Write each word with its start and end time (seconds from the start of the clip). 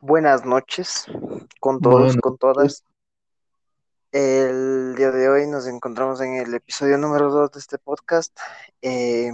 Buenas 0.00 0.44
noches 0.44 1.06
con 1.58 1.80
todos, 1.80 2.14
Bueno, 2.14 2.20
con 2.20 2.38
todas. 2.38 2.84
El 4.12 4.94
día 4.94 5.10
de 5.10 5.28
hoy 5.28 5.48
nos 5.48 5.66
encontramos 5.66 6.20
en 6.20 6.34
el 6.34 6.54
episodio 6.54 6.98
número 6.98 7.32
2 7.32 7.50
de 7.50 7.58
este 7.58 7.78
podcast. 7.78 8.38
Eh, 8.80 9.32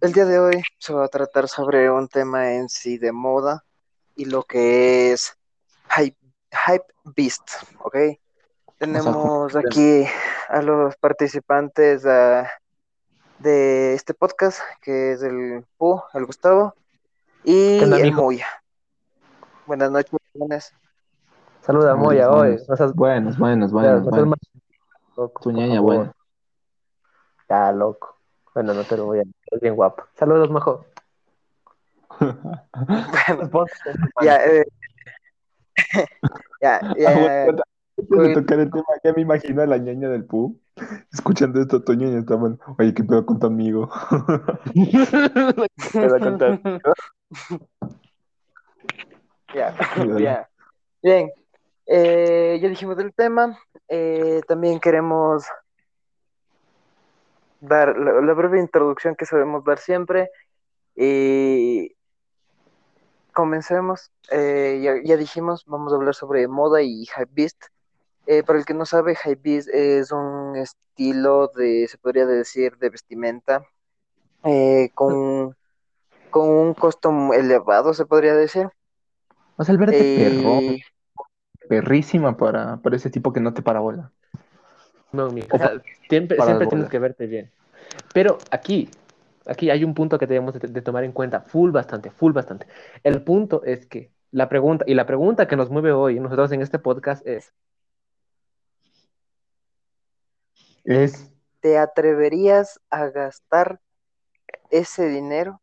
el 0.00 0.12
día 0.12 0.24
de 0.24 0.40
hoy 0.40 0.62
se 0.78 0.92
va 0.92 1.04
a 1.04 1.08
tratar 1.08 1.48
sobre 1.48 1.88
un 1.88 2.08
tema 2.08 2.54
en 2.54 2.68
sí 2.68 2.98
de 2.98 3.12
moda 3.12 3.64
y 4.16 4.24
lo 4.24 4.42
que 4.42 5.12
es 5.12 5.38
Hype, 5.96 6.18
hype 6.66 6.86
Beast, 7.04 7.48
¿ok? 7.78 7.96
Tenemos 8.78 9.54
aquí 9.54 10.06
a 10.48 10.60
los 10.60 10.96
participantes 10.96 12.02
de 12.02 13.94
este 13.94 14.12
podcast, 14.12 14.58
que 14.82 15.12
es 15.12 15.22
el 15.22 15.64
Pu, 15.78 16.02
el 16.14 16.26
Gustavo 16.26 16.74
y 17.44 17.78
¿Qué 17.78 17.84
onda, 17.84 17.98
el? 17.98 18.12
Moya. 18.12 18.46
Buenas 19.66 19.90
noches, 19.90 20.18
buenas. 20.34 20.72
Saluda 21.60 21.92
a 21.92 21.96
Moya 21.96 22.30
hoy. 22.30 22.58
buenos. 22.94 23.38
más 24.26 24.38
loco, 25.16 25.42
Tu 25.42 25.50
ñaña, 25.52 25.80
buena. 25.80 26.12
Ya, 27.48 27.72
loco. 27.72 28.18
Bueno, 28.54 28.74
no 28.74 28.84
te 28.84 28.96
lo 28.96 29.06
voy 29.06 29.18
a 29.18 29.22
Es 29.50 29.60
bien 29.60 29.74
guapo. 29.74 30.04
Saludos, 30.14 30.50
majo. 30.50 30.86
Bueno, 32.86 33.66
ya, 34.22 34.36
eh, 34.44 34.64
ya, 36.62 36.80
ya, 36.96 37.08
Aguanta, 37.10 37.64
Antes 37.96 38.18
de 38.18 38.34
tocar 38.34 38.60
el 38.60 38.70
tema, 38.70 38.84
ya 39.02 39.12
me 39.12 39.22
imagino 39.22 39.62
a 39.62 39.66
la 39.66 39.78
ñaña 39.78 40.08
del 40.08 40.24
Pu 40.24 40.58
escuchando 41.12 41.60
esto, 41.60 41.82
tu 41.82 41.94
ñaña 41.94 42.18
está 42.18 42.34
bueno. 42.34 42.58
Oye, 42.78 42.92
¿qué 42.94 43.04
pedo 43.04 43.24
con 43.24 43.38
tu 43.38 43.46
amigo? 43.46 43.90
Te 44.74 46.08
voy 46.08 46.16
a 46.16 46.20
contar. 46.20 46.60
ya. 49.54 50.48
Bien, 51.02 51.30
eh, 51.86 52.58
ya 52.60 52.68
dijimos 52.68 52.96
del 52.96 53.14
tema. 53.14 53.58
eh, 53.88 54.40
también 54.48 54.80
queremos 54.80 55.44
dar 57.60 57.96
la, 57.96 58.20
la 58.20 58.32
breve 58.32 58.58
introducción 58.60 59.14
que 59.14 59.26
sabemos 59.26 59.64
dar 59.64 59.78
siempre. 59.78 60.30
Y 60.96 61.94
comencemos. 63.32 64.10
Eh, 64.30 64.80
ya, 64.82 64.94
ya 65.04 65.16
dijimos, 65.16 65.64
vamos 65.66 65.92
a 65.92 65.96
hablar 65.96 66.14
sobre 66.14 66.48
moda 66.48 66.80
y 66.82 67.02
hypebeast. 67.02 67.64
Eh, 68.26 68.42
para 68.42 68.58
el 68.58 68.64
que 68.64 68.72
no 68.72 68.86
sabe, 68.86 69.16
hypebeast 69.22 69.68
es 69.68 70.10
un 70.10 70.56
estilo 70.56 71.48
de, 71.54 71.86
se 71.88 71.98
podría 71.98 72.24
decir, 72.24 72.78
de 72.78 72.88
vestimenta 72.88 73.62
eh, 74.44 74.90
con, 74.94 75.54
con 76.34 76.48
un 76.48 76.74
costo 76.74 77.12
elevado, 77.32 77.94
se 77.94 78.06
podría 78.06 78.34
decir. 78.34 78.68
O 79.56 79.62
sea, 79.62 79.72
el 79.72 79.78
verte 79.78 80.00
perro, 80.00 80.58
Eh, 80.58 80.80
perrísima 81.68 82.36
para, 82.36 82.78
para 82.78 82.96
ese 82.96 83.08
tipo 83.08 83.32
que 83.32 83.38
no 83.38 83.54
te 83.54 83.62
parabola. 83.62 84.10
No. 85.12 85.26
O 85.26 85.28
O 85.28 85.58
sea, 85.58 85.80
siempre 86.08 86.36
para 86.36 86.48
siempre 86.48 86.66
tienes 86.66 86.88
que 86.88 86.98
verte 86.98 87.28
bien. 87.28 87.52
Pero 88.12 88.38
aquí, 88.50 88.90
aquí 89.46 89.70
hay 89.70 89.84
un 89.84 89.94
punto 89.94 90.18
que 90.18 90.26
debemos 90.26 90.54
de, 90.54 90.66
de 90.66 90.82
tomar 90.82 91.04
en 91.04 91.12
cuenta. 91.12 91.42
Full 91.42 91.70
bastante, 91.70 92.10
full 92.10 92.32
bastante. 92.32 92.66
El 93.04 93.22
punto 93.22 93.62
es 93.62 93.86
que 93.86 94.10
la 94.32 94.48
pregunta, 94.48 94.84
y 94.88 94.94
la 94.94 95.06
pregunta 95.06 95.46
que 95.46 95.54
nos 95.54 95.70
mueve 95.70 95.92
hoy 95.92 96.18
nosotros 96.18 96.50
en 96.50 96.62
este 96.62 96.80
podcast 96.80 97.24
es, 97.24 97.52
Es, 100.82 101.32
¿te 101.60 101.78
atreverías 101.78 102.80
a 102.90 103.06
gastar 103.06 103.78
ese 104.70 105.08
dinero? 105.08 105.62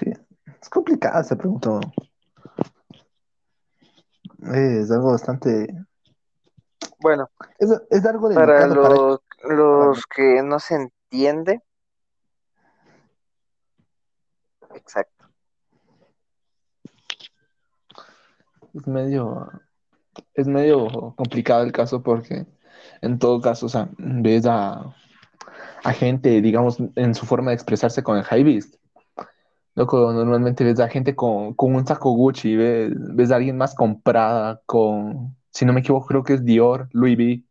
Que- 0.00 0.18
es 0.60 0.68
complicada 0.68 1.20
esa 1.20 1.36
pregunta. 1.36 1.80
Es 4.52 4.90
algo 4.90 5.12
bastante. 5.12 5.68
Bueno, 6.98 7.30
Es, 7.58 7.70
es 7.90 8.04
algo 8.06 8.28
para 8.30 8.64
delicado 8.64 8.82
para 8.82 8.94
los, 9.54 9.88
los 9.96 10.06
que 10.06 10.42
no 10.42 10.58
se 10.58 10.74
entiende. 10.76 11.62
Exacto. 14.74 15.26
Es 18.74 18.86
medio, 18.86 19.50
es 20.34 20.46
medio 20.46 21.14
complicado 21.16 21.62
el 21.64 21.72
caso 21.72 22.02
porque 22.02 22.46
en 23.02 23.18
todo 23.18 23.40
caso, 23.40 23.66
o 23.66 23.68
sea, 23.68 23.88
ves 23.98 24.46
a, 24.46 24.94
a 25.82 25.92
gente, 25.92 26.40
digamos, 26.40 26.78
en 26.96 27.14
su 27.14 27.26
forma 27.26 27.50
de 27.50 27.56
expresarse 27.56 28.02
con 28.02 28.16
el 28.16 28.24
high 28.24 28.44
beast. 28.44 28.76
Loco, 29.80 30.12
normalmente 30.12 30.62
ves 30.62 30.78
a 30.78 30.88
gente 30.90 31.16
con, 31.16 31.54
con 31.54 31.74
un 31.74 31.86
saco 31.86 32.10
Gucci, 32.10 32.54
ves, 32.54 32.90
ves 32.94 33.30
a 33.30 33.36
alguien 33.36 33.56
más 33.56 33.74
comprada 33.74 34.60
con, 34.66 35.34
si 35.50 35.64
no 35.64 35.72
me 35.72 35.80
equivoco, 35.80 36.06
creo 36.06 36.22
que 36.22 36.34
es 36.34 36.44
Dior, 36.44 36.90
Louis 36.92 37.16
V. 37.16 37.42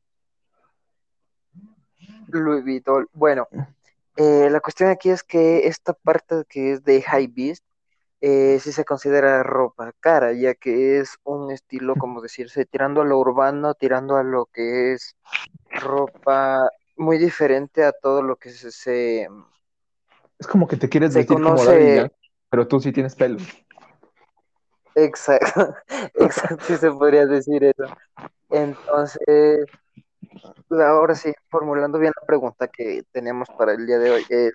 Louis 2.28 2.64
Vuitton. 2.64 3.08
Bueno, 3.14 3.48
eh, 4.16 4.48
la 4.52 4.60
cuestión 4.60 4.92
aquí 4.92 5.10
es 5.10 5.24
que 5.24 5.68
esta 5.68 5.94
parte 5.94 6.44
que 6.48 6.74
es 6.74 6.84
de 6.84 7.02
high 7.02 7.26
beast 7.26 7.64
eh, 8.22 8.60
sí 8.62 8.74
se 8.74 8.86
considera 8.86 9.42
ropa 9.42 9.92
cara, 10.00 10.32
ya 10.34 10.54
que 10.54 11.00
es 11.00 11.18
un 11.24 11.50
estilo, 11.50 11.96
como 11.96 12.22
decirse, 12.22 12.64
tirando 12.68 13.02
a 13.02 13.06
lo 13.06 13.18
urbano, 13.18 13.74
tirando 13.74 14.18
a 14.18 14.24
lo 14.24 14.46
que 14.54 14.94
es 14.94 15.16
ropa 15.72 16.70
muy 16.96 17.18
diferente 17.18 17.84
a 17.84 17.92
todo 17.92 18.22
lo 18.22 18.36
que 18.36 18.52
se, 18.52 18.70
se- 18.72 19.28
Es 20.38 20.46
como 20.46 20.68
que 20.68 20.78
te 20.78 20.90
quieres 20.90 21.14
Se 21.14 21.20
vestir 21.22 21.38
como 21.42 21.56
conoce- 21.56 22.12
pero 22.50 22.68
tú 22.68 22.80
sí 22.80 22.92
tienes 22.92 23.16
pelo. 23.16 23.38
Exacto, 24.96 25.76
exacto, 26.16 26.66
sí 26.66 26.76
se 26.78 26.92
podría 26.92 27.26
decir 27.26 27.64
eso. 27.64 27.86
Entonces, 28.50 29.66
ahora 30.72 31.16
sí, 31.16 31.32
formulando 31.50 32.00
bien 32.00 32.14
la 32.20 32.26
pregunta 32.26 32.68
que 32.68 33.04
tenemos 33.12 33.48
para 33.58 33.74
el 33.74 33.86
día 33.86 34.00
de 34.00 34.12
hoy 34.12 34.26
es, 34.30 34.54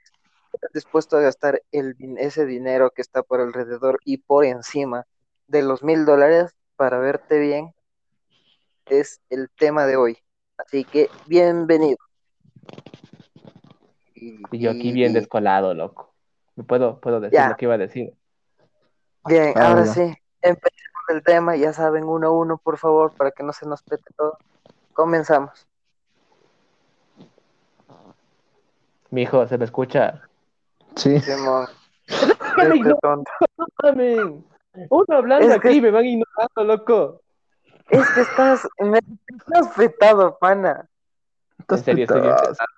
¿estás 0.53 0.73
dispuesto 0.73 1.17
a 1.17 1.21
gastar 1.21 1.63
el, 1.73 1.97
ese 2.19 2.47
dinero 2.47 2.91
que 2.91 3.03
está 3.03 3.23
por 3.23 3.41
alrededor 3.41 3.99
y 4.05 4.19
por 4.19 4.45
encima 4.45 5.05
de 5.47 5.63
los 5.63 5.83
mil 5.83 6.05
dólares 6.05 6.53
para 6.77 6.99
verte 6.99 7.39
bien? 7.39 7.73
Es 8.87 9.21
el 9.31 9.49
tema 9.57 9.87
de 9.87 9.97
hoy. 9.97 10.19
Así 10.59 10.85
que, 10.85 11.09
bienvenido. 11.27 11.97
Y, 14.15 14.43
y 14.51 14.59
yo 14.59 14.71
aquí 14.71 14.93
bien 14.93 15.13
descolado, 15.13 15.75
loco. 15.75 16.14
¿Me 16.57 16.65
puedo, 16.65 17.01
puedo 17.01 17.21
decir 17.21 17.39
Ya. 17.39 17.49
lo 17.51 17.57
que 17.57 17.65
iba 17.65 17.75
a 17.75 17.79
decir? 17.79 18.15
Bien, 19.27 19.53
Ah, 19.57 19.69
ahora 19.69 19.87
sí, 19.87 20.01
empecemos 20.43 21.03
el 21.09 21.23
tema, 21.23 21.57
ya 21.57 21.73
saben, 21.73 22.05
uno 22.05 22.29
a 22.29 22.31
uno, 22.31 22.59
por 22.59 22.79
favor, 22.79 23.13
para 23.17 23.31
que 23.31 23.43
no 23.43 23.53
se 23.53 23.67
nos 23.67 23.83
pete 23.83 24.05
todo. 24.17 24.39
Comenzamos. 24.93 25.67
Mi 29.11 29.23
hijo, 29.23 29.47
¿se 29.47 29.59
me 29.59 29.65
escucha? 29.65 30.23
Sí. 30.97 31.21
Simón, 31.21 31.67
¡Me 32.57 32.77
este 32.77 32.95
tonto. 33.01 33.31
Uno 34.91 35.17
hablando 35.17 35.47
Es 35.55 35.61
que- 35.61 35.69
aquí, 35.69 35.81
me 35.81 35.91
van 35.91 36.05
ignorando, 36.05 36.65
loco. 36.65 37.21
Es 37.89 38.09
que 38.11 38.21
estás, 38.23 38.67
me 38.81 38.99
estás 39.27 39.69
petado, 39.77 40.39
pana. 40.39 40.89
Estás 41.59 41.81
En 41.81 41.85
serio, 41.85 42.07
petado. 42.07 42.37
pesado. 42.37 42.69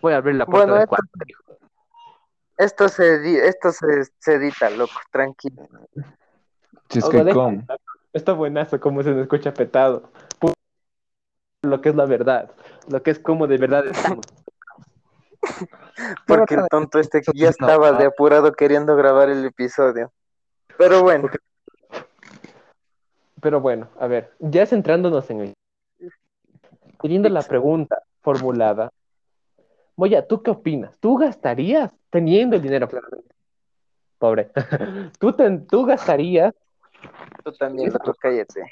Voy 0.00 0.12
a 0.12 0.16
abrir 0.16 0.36
la 0.36 0.46
puerta 0.46 0.58
Bueno, 0.66 0.74
del 0.74 0.82
esto- 0.84 0.96
cuarto, 0.96 1.24
hijo. 1.26 1.42
Esto 2.58 2.88
se, 2.88 3.46
esto 3.46 3.72
se, 3.72 4.04
se 4.18 4.34
edita, 4.34 4.68
loco, 4.70 5.00
tranquilo. 5.10 5.68
Si 6.90 6.98
es 6.98 7.04
que. 7.08 7.24
Está 8.12 8.32
buenazo 8.32 8.80
como 8.80 9.02
se 9.02 9.10
me 9.10 9.22
escucha 9.22 9.54
petado. 9.54 10.10
Lo 11.62 11.80
que 11.80 11.90
es 11.90 11.94
la 11.94 12.06
verdad. 12.06 12.50
Lo 12.88 13.02
que 13.02 13.10
es 13.10 13.18
como 13.18 13.46
de 13.46 13.58
verdad 13.58 13.86
estamos. 13.86 14.26
Porque 16.26 16.54
el 16.54 16.66
tonto 16.68 16.98
este 16.98 17.22
ya 17.34 17.50
estaba 17.50 17.92
de 17.92 18.06
apurado 18.06 18.52
queriendo 18.52 18.96
grabar 18.96 19.28
el 19.28 19.44
episodio. 19.44 20.12
Pero 20.76 21.02
bueno, 21.02 21.28
Pero 23.40 23.60
bueno, 23.60 23.88
a 23.98 24.06
ver, 24.06 24.32
ya 24.38 24.66
centrándonos 24.66 25.30
en 25.30 25.40
el... 25.40 25.54
Teniendo 27.00 27.28
la 27.28 27.42
pregunta 27.42 28.02
formulada. 28.20 28.90
Moya, 29.98 30.24
¿tú 30.28 30.44
qué 30.44 30.52
opinas? 30.52 30.96
¿Tú 31.00 31.16
gastarías 31.16 31.92
teniendo 32.08 32.54
el 32.54 32.62
dinero, 32.62 32.88
claramente? 32.88 33.34
Pobre. 34.16 34.52
¿Tú, 35.18 35.32
ten- 35.32 35.66
¿Tú 35.66 35.84
gastarías? 35.84 36.54
tú 37.42 37.50
también, 37.54 37.92
loco, 37.92 38.14
cállate. 38.20 38.62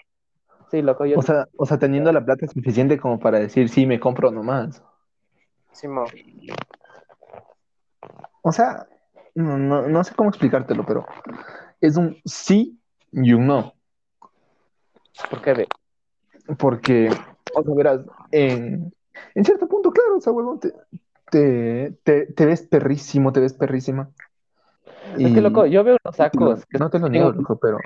Sí, 0.70 0.82
loco, 0.82 1.04
yo... 1.04 1.18
O 1.18 1.22
sea, 1.22 1.48
o 1.56 1.66
sea, 1.66 1.80
teniendo 1.80 2.12
la 2.12 2.24
plata 2.24 2.46
suficiente 2.46 2.96
como 2.96 3.18
para 3.18 3.40
decir, 3.40 3.68
sí, 3.68 3.86
me 3.86 3.98
compro 3.98 4.30
nomás. 4.30 4.84
Simón, 5.72 6.06
O 8.42 8.52
sea, 8.52 8.86
no, 9.34 9.58
no, 9.58 9.88
no 9.88 10.04
sé 10.04 10.14
cómo 10.14 10.28
explicártelo, 10.28 10.86
pero 10.86 11.06
es 11.80 11.96
un 11.96 12.16
sí 12.24 12.78
y 13.10 13.32
un 13.32 13.48
no. 13.48 13.74
¿Por 15.28 15.42
qué 15.42 15.54
ve? 15.54 15.66
Porque, 16.56 17.10
o 17.52 17.62
sea, 17.64 17.74
verás, 17.74 18.00
en, 18.30 18.94
en 19.34 19.44
cierto 19.44 19.66
punto, 19.66 19.90
claro, 19.90 20.18
o 20.18 20.20
sea, 20.20 20.32
huevón, 20.32 20.60
te, 20.60 20.72
te, 21.30 21.98
te, 22.02 22.26
te 22.26 22.46
ves 22.46 22.62
perrísimo, 22.62 23.32
te 23.32 23.40
ves 23.40 23.54
perrísima. 23.54 24.10
Es 25.18 25.32
que, 25.32 25.40
loco, 25.40 25.66
yo 25.66 25.82
veo 25.84 25.96
unos 26.04 26.16
sacos. 26.16 26.64
que 26.66 26.78
no 26.78 26.90
te 26.90 26.98
lo 26.98 27.08
niego, 27.08 27.32
loco, 27.32 27.56
pero. 27.58 27.78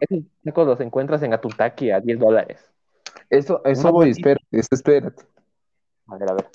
Esos 0.00 0.24
sacos 0.44 0.66
los 0.66 0.80
encuentras 0.80 1.22
en 1.22 1.32
Atutaki 1.32 1.90
a 1.90 2.00
10 2.00 2.18
dólares. 2.18 2.60
Eso, 3.30 3.62
eso 3.64 3.92
voy, 3.92 4.10
espérate, 4.10 4.44
espérate. 4.52 5.24
A 6.08 6.16
ver, 6.16 6.30
a 6.30 6.34
ver. 6.34 6.46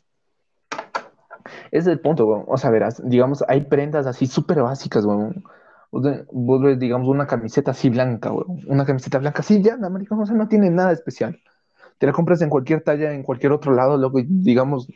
Ese 1.71 1.79
es 1.79 1.87
el 1.87 1.99
punto, 1.99 2.25
weón. 2.25 2.43
O 2.47 2.57
sea, 2.57 2.69
verás, 2.69 3.01
digamos, 3.03 3.43
hay 3.47 3.61
prendas 3.61 4.05
así 4.05 4.27
súper 4.27 4.61
básicas, 4.61 5.05
weón. 5.05 5.43
Vos 5.91 6.03
ve- 6.03 6.25
vos 6.31 6.61
ves, 6.61 6.79
digamos, 6.79 7.07
una 7.07 7.27
camiseta 7.27 7.71
así 7.71 7.89
blanca, 7.89 8.31
weón. 8.31 8.59
Una 8.67 8.85
camiseta 8.85 9.17
blanca 9.19 9.39
así, 9.39 9.61
ya, 9.61 9.77
marica, 9.77 10.15
o 10.15 10.25
sea, 10.25 10.35
no 10.35 10.47
tiene 10.47 10.69
nada 10.69 10.91
especial. 10.91 11.39
Te 12.01 12.07
la 12.07 12.13
compras 12.13 12.41
en 12.41 12.49
cualquier 12.49 12.81
talla, 12.81 13.13
en 13.13 13.21
cualquier 13.21 13.51
otro 13.51 13.73
lado, 13.75 13.95
loco, 13.95 14.17
y 14.17 14.25
digamos, 14.27 14.87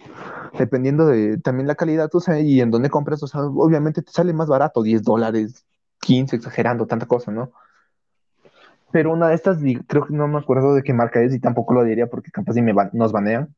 dependiendo 0.57 1.05
de 1.05 1.37
también 1.37 1.67
la 1.67 1.75
calidad, 1.75 2.09
o 2.11 2.19
sea, 2.19 2.39
y 2.39 2.61
en 2.61 2.71
dónde 2.71 2.89
compras, 2.89 3.21
o 3.21 3.27
sea, 3.27 3.41
obviamente 3.41 4.01
te 4.01 4.11
sale 4.11 4.33
más 4.33 4.47
barato, 4.47 4.81
10 4.81 5.03
dólares, 5.03 5.67
15, 6.01 6.35
exagerando, 6.35 6.87
tanta 6.87 7.05
cosa, 7.05 7.31
¿no? 7.31 7.51
Pero 8.91 9.13
una 9.13 9.27
de 9.27 9.35
estas, 9.35 9.59
creo 9.85 10.07
que 10.07 10.15
no 10.15 10.27
me 10.27 10.39
acuerdo 10.39 10.73
de 10.73 10.81
qué 10.81 10.93
marca 10.95 11.21
es 11.21 11.31
y 11.35 11.39
tampoco 11.39 11.75
lo 11.75 11.83
diría 11.83 12.07
porque 12.07 12.31
capaz 12.31 12.53
si 12.53 12.63
me 12.63 12.73
ban- 12.73 12.89
nos 12.93 13.11
banean. 13.11 13.53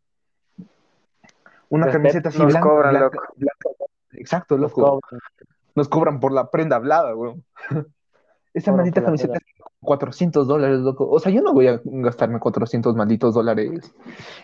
Una 1.69 1.85
Respeto, 1.85 2.01
camiseta 2.01 2.29
así 2.29 2.39
nos 2.39 2.47
blanca, 2.49 2.67
cobran, 2.69 2.91
blanca, 2.91 3.15
loco. 3.15 3.33
blanca. 3.38 3.69
Exacto, 4.11 4.57
Los 4.57 4.71
loco. 4.71 4.99
cobran. 4.99 5.21
Nos 5.73 5.88
cobran 5.88 6.19
por 6.19 6.33
la 6.33 6.51
prenda 6.51 6.75
hablada, 6.75 7.15
weón. 7.15 7.45
Esa 8.53 8.73
maldita 8.73 9.05
camiseta 9.05 9.39
400 9.88 10.48
dólares, 10.48 10.80
loco. 10.81 11.10
O 11.10 11.19
sea, 11.19 11.31
yo 11.31 11.42
no 11.42 11.54
voy 11.54 11.68
a 11.68 11.81
gastarme 11.86 12.39
400 12.39 12.94
malditos 12.95 13.34
dólares 13.34 13.94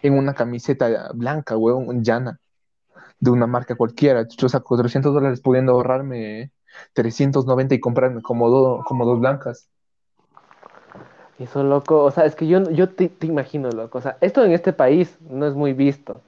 en 0.01 0.18
una 0.18 0.34
camiseta 0.34 1.12
blanca, 1.13 1.57
weón, 1.57 2.01
llana, 2.04 2.40
de 3.19 3.30
una 3.30 3.45
marca 3.45 3.75
cualquiera. 3.75 4.25
O 4.44 4.50
sea, 4.50 4.62
400 4.62 5.13
dólares 5.13 5.42
pudiendo 5.42 5.74
ahorrarme 5.74 6.51
390 6.94 7.75
y 7.75 7.80
comprarme 7.81 8.22
como, 8.22 8.50
do- 8.50 8.84
como 8.88 9.06
dos 9.06 9.19
blancas. 9.19 9.68
Eso, 11.40 11.63
loco. 11.63 12.04
O 12.04 12.12
sea, 12.12 12.25
es 12.25 12.36
que 12.36 12.48
yo, 12.48 12.63
yo 12.72 12.89
te, 12.89 13.10
te 13.10 13.28
imagino, 13.28 13.69
loco. 13.69 13.98
O 13.98 14.01
sea, 14.01 14.18
esto 14.22 14.46
en 14.46 14.54
este 14.54 14.72
país 14.72 15.18
no 15.30 15.46
es 15.46 15.54
muy 15.56 15.74
visto. 15.74 16.22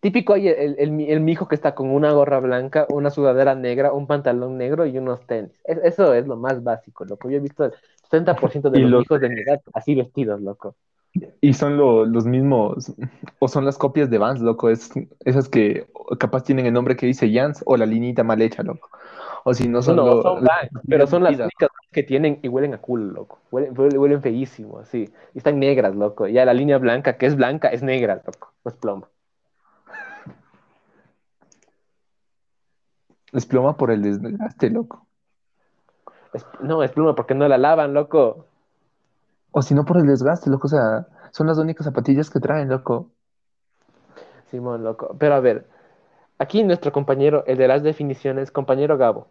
Típico 0.00 0.34
hay 0.34 0.48
el, 0.48 0.76
el, 0.78 0.90
mi- 0.92 1.10
el 1.10 1.20
mijo 1.20 1.46
que 1.48 1.54
está 1.54 1.74
con 1.74 1.90
una 1.90 2.12
gorra 2.12 2.40
blanca, 2.40 2.86
una 2.90 3.10
sudadera 3.10 3.54
negra, 3.54 3.92
un 3.92 4.06
pantalón 4.06 4.58
negro 4.58 4.84
y 4.86 4.98
unos 4.98 5.24
tenis. 5.26 5.52
Es- 5.64 5.78
eso 5.84 6.12
es 6.14 6.26
lo 6.26 6.36
más 6.36 6.62
básico, 6.64 7.04
loco. 7.04 7.30
Yo 7.30 7.36
he 7.38 7.40
visto 7.40 7.70
70% 8.12 8.70
de 8.70 8.80
los 8.80 8.90
los- 8.90 9.02
hijos 9.04 9.20
de 9.20 9.28
mi 9.30 9.40
edad 9.40 9.60
así 9.72 9.94
vestidos, 9.94 10.40
loco. 10.40 10.76
Y 11.40 11.52
son 11.54 11.76
lo- 11.76 12.04
los 12.06 12.24
mismos, 12.26 12.92
o 13.38 13.48
son 13.48 13.64
las 13.64 13.76
copias 13.76 14.08
de 14.10 14.18
Vans, 14.18 14.40
loco. 14.40 14.70
Es, 14.70 14.90
esas 15.24 15.48
que 15.48 15.86
capaz 16.18 16.44
tienen 16.44 16.66
el 16.66 16.72
nombre 16.72 16.96
que 16.96 17.06
dice 17.06 17.30
Jans 17.32 17.62
o 17.66 17.76
la 17.76 17.84
linita 17.86 18.22
mal 18.22 18.40
hecha, 18.40 18.62
loco. 18.62 18.88
O 19.44 19.52
si 19.54 19.68
no 19.68 19.82
son, 19.82 19.96
No, 19.96 20.06
lo- 20.06 20.22
son 20.22 20.44
Vans, 20.44 20.70
pero 20.88 21.06
son 21.06 21.22
las 21.24 21.38
únicas 21.38 21.68
que 21.90 22.02
tienen 22.02 22.38
y 22.42 22.48
huelen 22.48 22.74
a 22.74 22.78
culo, 22.78 23.12
loco. 23.12 23.40
Huelen, 23.50 23.74
huelen, 23.76 24.22
feísimo, 24.22 24.78
así. 24.78 25.10
Y 25.34 25.38
están 25.38 25.58
negras, 25.58 25.94
loco. 25.94 26.26
Ya 26.28 26.44
la 26.44 26.54
línea 26.54 26.78
blanca, 26.78 27.16
que 27.18 27.26
es 27.26 27.36
blanca, 27.36 27.68
es 27.68 27.82
negra, 27.82 28.22
loco. 28.24 28.52
No 28.64 28.70
es 28.70 28.76
plomo. 28.76 29.06
Es 33.32 33.46
ploma 33.46 33.76
por 33.76 33.90
el 33.90 34.02
desgaste, 34.02 34.70
loco. 34.70 35.06
Es- 36.32 36.46
no, 36.60 36.82
es 36.82 36.92
pluma 36.92 37.14
porque 37.14 37.34
no 37.34 37.48
la 37.48 37.58
lavan, 37.58 37.94
loco. 37.94 38.46
O 39.52 39.62
si 39.62 39.74
no 39.74 39.84
por 39.84 39.98
el 39.98 40.06
desgaste, 40.06 40.50
loco. 40.50 40.66
O 40.66 40.70
sea, 40.70 41.06
son 41.30 41.46
las 41.46 41.58
únicas 41.58 41.86
zapatillas 41.86 42.30
que 42.30 42.40
traen, 42.40 42.68
loco. 42.68 43.10
Simón, 44.50 44.84
loco. 44.84 45.16
Pero 45.18 45.34
a 45.34 45.40
ver, 45.40 45.66
aquí 46.38 46.64
nuestro 46.64 46.92
compañero, 46.92 47.44
el 47.46 47.58
de 47.58 47.68
las 47.68 47.82
definiciones, 47.82 48.50
compañero 48.50 48.98
Gabo, 48.98 49.28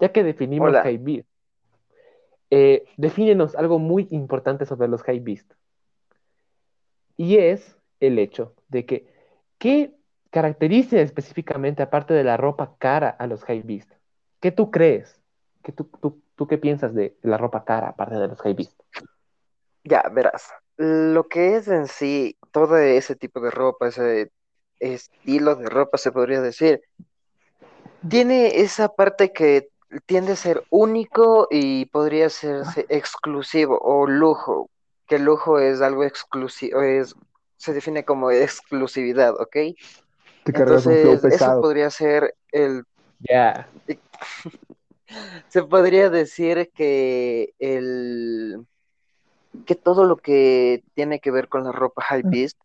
ya 0.00 0.12
que 0.12 0.22
definimos 0.24 0.68
Hola. 0.68 0.82
high 0.82 0.98
beast, 0.98 1.28
eh, 2.50 2.84
defínenos 2.96 3.56
algo 3.56 3.78
muy 3.78 4.08
importante 4.10 4.66
sobre 4.66 4.88
los 4.88 5.02
high 5.02 5.20
beast. 5.20 5.52
Y 7.16 7.36
es 7.38 7.76
el 8.00 8.18
hecho 8.18 8.54
de 8.68 8.84
que, 8.86 9.06
¿qué 9.58 9.94
caracteriza 10.30 11.00
específicamente, 11.00 11.82
aparte 11.82 12.14
de 12.14 12.24
la 12.24 12.36
ropa 12.36 12.74
cara, 12.78 13.10
a 13.10 13.26
los 13.26 13.44
high 13.44 13.62
beast? 13.62 13.90
¿Qué 14.40 14.50
tú 14.50 14.70
crees? 14.70 15.20
¿Qué 15.62 15.72
tú, 15.72 15.84
tú, 16.00 16.21
tú 16.36 16.46
qué 16.46 16.58
piensas 16.58 16.94
de 16.94 17.16
la 17.22 17.36
ropa 17.38 17.64
cara, 17.64 17.88
aparte 17.88 18.16
de 18.16 18.28
los 18.28 18.40
high 18.40 18.54
beast? 18.54 18.78
Ya, 19.84 20.02
verás, 20.12 20.48
lo 20.76 21.28
que 21.28 21.56
es 21.56 21.68
en 21.68 21.88
sí 21.88 22.36
todo 22.52 22.76
ese 22.78 23.16
tipo 23.16 23.40
de 23.40 23.50
ropa, 23.50 23.88
ese 23.88 24.30
estilo 24.78 25.56
de 25.56 25.68
ropa, 25.68 25.98
se 25.98 26.12
podría 26.12 26.40
decir, 26.40 26.82
tiene 28.08 28.60
esa 28.60 28.88
parte 28.88 29.32
que 29.32 29.68
tiende 30.06 30.32
a 30.32 30.36
ser 30.36 30.64
único 30.70 31.48
y 31.50 31.86
podría 31.86 32.30
ser 32.30 32.64
exclusivo 32.88 33.78
o 33.80 34.06
lujo, 34.06 34.70
que 35.06 35.18
lujo 35.18 35.58
es 35.58 35.80
algo 35.80 36.04
exclusivo, 36.04 36.82
es, 36.82 37.14
se 37.56 37.72
define 37.72 38.04
como 38.04 38.30
exclusividad, 38.30 39.34
¿ok? 39.40 39.56
Te 40.44 40.52
cargas 40.52 40.86
un 40.86 40.96
flow 40.96 41.12
Entonces, 41.14 41.40
eso 41.40 41.60
podría 41.60 41.90
ser 41.90 42.34
el 42.50 42.84
Ya, 43.20 43.68
se 45.48 45.62
podría 45.62 46.10
decir 46.10 46.70
que 46.74 47.54
el 47.58 48.66
que 49.66 49.74
todo 49.74 50.04
lo 50.04 50.16
que 50.16 50.82
tiene 50.94 51.20
que 51.20 51.30
ver 51.30 51.48
con 51.48 51.64
la 51.64 51.72
ropa 51.72 52.02
high 52.02 52.22
beast 52.24 52.58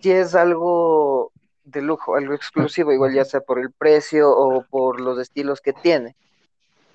sí 0.00 0.10
es 0.10 0.34
algo 0.34 1.30
de 1.64 1.82
lujo, 1.82 2.16
algo 2.16 2.34
exclusivo, 2.34 2.92
igual 2.92 3.14
ya 3.14 3.24
sea 3.24 3.40
por 3.40 3.58
el 3.58 3.70
precio 3.70 4.30
o 4.30 4.64
por 4.64 5.00
los 5.00 5.18
estilos 5.18 5.60
que 5.60 5.72
tiene. 5.72 6.16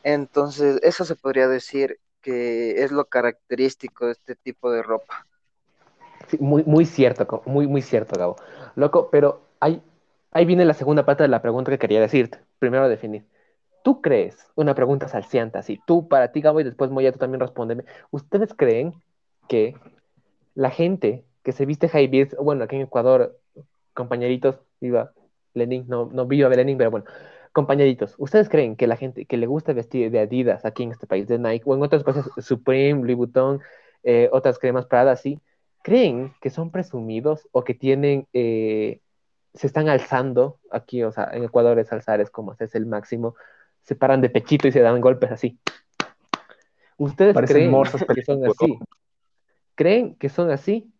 Entonces, 0.03 0.79
eso 0.83 1.05
se 1.05 1.15
podría 1.15 1.47
decir 1.47 1.99
que 2.21 2.83
es 2.83 2.91
lo 2.91 3.05
característico 3.05 4.05
de 4.07 4.11
este 4.13 4.35
tipo 4.35 4.71
de 4.71 4.83
ropa. 4.83 5.25
Sí, 6.27 6.37
muy, 6.39 6.63
muy 6.65 6.85
cierto, 6.85 7.41
muy, 7.45 7.67
muy 7.67 7.81
cierto, 7.81 8.17
Gabo. 8.17 8.35
Loco, 8.75 9.09
pero 9.09 9.41
ahí, 9.59 9.81
ahí 10.31 10.45
viene 10.45 10.65
la 10.65 10.73
segunda 10.73 11.05
parte 11.05 11.23
de 11.23 11.29
la 11.29 11.41
pregunta 11.41 11.71
que 11.71 11.79
quería 11.79 12.01
decirte. 12.01 12.39
Primero 12.59 12.89
definir. 12.89 13.25
¿Tú 13.87 14.01
crees, 14.01 14.51
una 14.55 14.75
pregunta 14.75 15.07
salciante 15.07 15.59
así, 15.59 15.79
tú 15.87 16.09
para 16.09 16.33
ti, 16.33 16.41
Gabo, 16.41 16.59
y 16.59 16.65
después 16.65 16.91
Moya, 16.91 17.13
tú 17.13 17.19
también 17.19 17.39
respóndeme. 17.39 17.85
¿Ustedes 18.11 18.53
creen 18.53 18.93
que 19.47 19.77
la 20.55 20.71
gente 20.71 21.23
que 21.41 21.53
se 21.53 21.65
viste 21.65 21.87
high 21.87 22.07
beast, 22.07 22.33
bueno, 22.35 22.65
aquí 22.65 22.75
en 22.75 22.81
Ecuador, 22.81 23.39
compañeritos, 23.93 24.59
viva 24.81 25.13
Lenin, 25.53 25.85
no, 25.87 26.09
no 26.11 26.25
viva 26.25 26.49
Lenin, 26.49 26.77
pero 26.77 26.91
bueno, 26.91 27.05
compañeritos, 27.53 28.15
¿ustedes 28.17 28.49
creen 28.49 28.75
que 28.75 28.87
la 28.87 28.97
gente 28.97 29.23
que 29.23 29.37
le 29.37 29.47
gusta 29.47 29.71
vestir 29.71 30.11
de 30.11 30.19
Adidas 30.19 30.65
aquí 30.65 30.83
en 30.83 30.91
este 30.91 31.07
país, 31.07 31.25
de 31.29 31.39
Nike, 31.39 31.63
o 31.65 31.73
en 31.73 31.81
otros 31.81 32.03
países, 32.03 32.25
Supreme, 32.39 33.03
Louis 33.03 33.15
Vuitton, 33.15 33.61
eh, 34.03 34.27
otras 34.33 34.59
cremas 34.59 34.85
Prada, 34.85 35.13
así, 35.13 35.39
creen 35.81 36.33
que 36.41 36.49
son 36.49 36.71
presumidos 36.71 37.47
o 37.53 37.63
que 37.63 37.73
tienen, 37.73 38.27
eh, 38.33 38.99
se 39.53 39.65
están 39.65 39.87
alzando 39.87 40.59
aquí, 40.71 41.03
o 41.03 41.13
sea, 41.13 41.29
en 41.31 41.45
Ecuador 41.45 41.79
es 41.79 41.93
alzar, 41.93 42.19
es 42.19 42.29
como 42.29 42.51
hacerse 42.51 42.77
el 42.77 42.85
máximo, 42.85 43.35
se 43.87 43.95
paran 43.95 44.19
de 44.19 44.29
pechito 44.29 44.67
y 44.67 44.73
se 44.73 44.81
dan 44.81 44.99
golpes 44.99 45.31
así. 45.31 45.57
¿Ustedes 46.97 47.33
Parecen 47.33 47.55
creen 47.55 47.71
morsas 47.71 48.03
que 48.03 48.21
son 48.21 48.45
así? 48.45 48.79
¿Creen 49.75 50.15
que 50.15 50.27
son 50.27 50.51
así? 50.51 50.91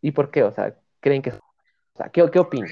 ¿Y 0.00 0.12
por 0.12 0.30
qué? 0.30 0.44
O 0.44 0.52
sea, 0.52 0.78
¿creen 1.00 1.22
que 1.22 1.32
son? 1.32 1.40
O 1.40 1.96
sea, 1.96 2.08
¿qué, 2.08 2.24
qué 2.30 2.38
opinan? 2.38 2.70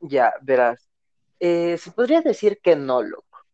Ya, 0.00 0.32
verás. 0.40 0.88
Eh, 1.38 1.76
se 1.76 1.90
podría 1.90 2.22
decir 2.22 2.60
que 2.62 2.76
no, 2.76 3.02
loco. 3.02 3.44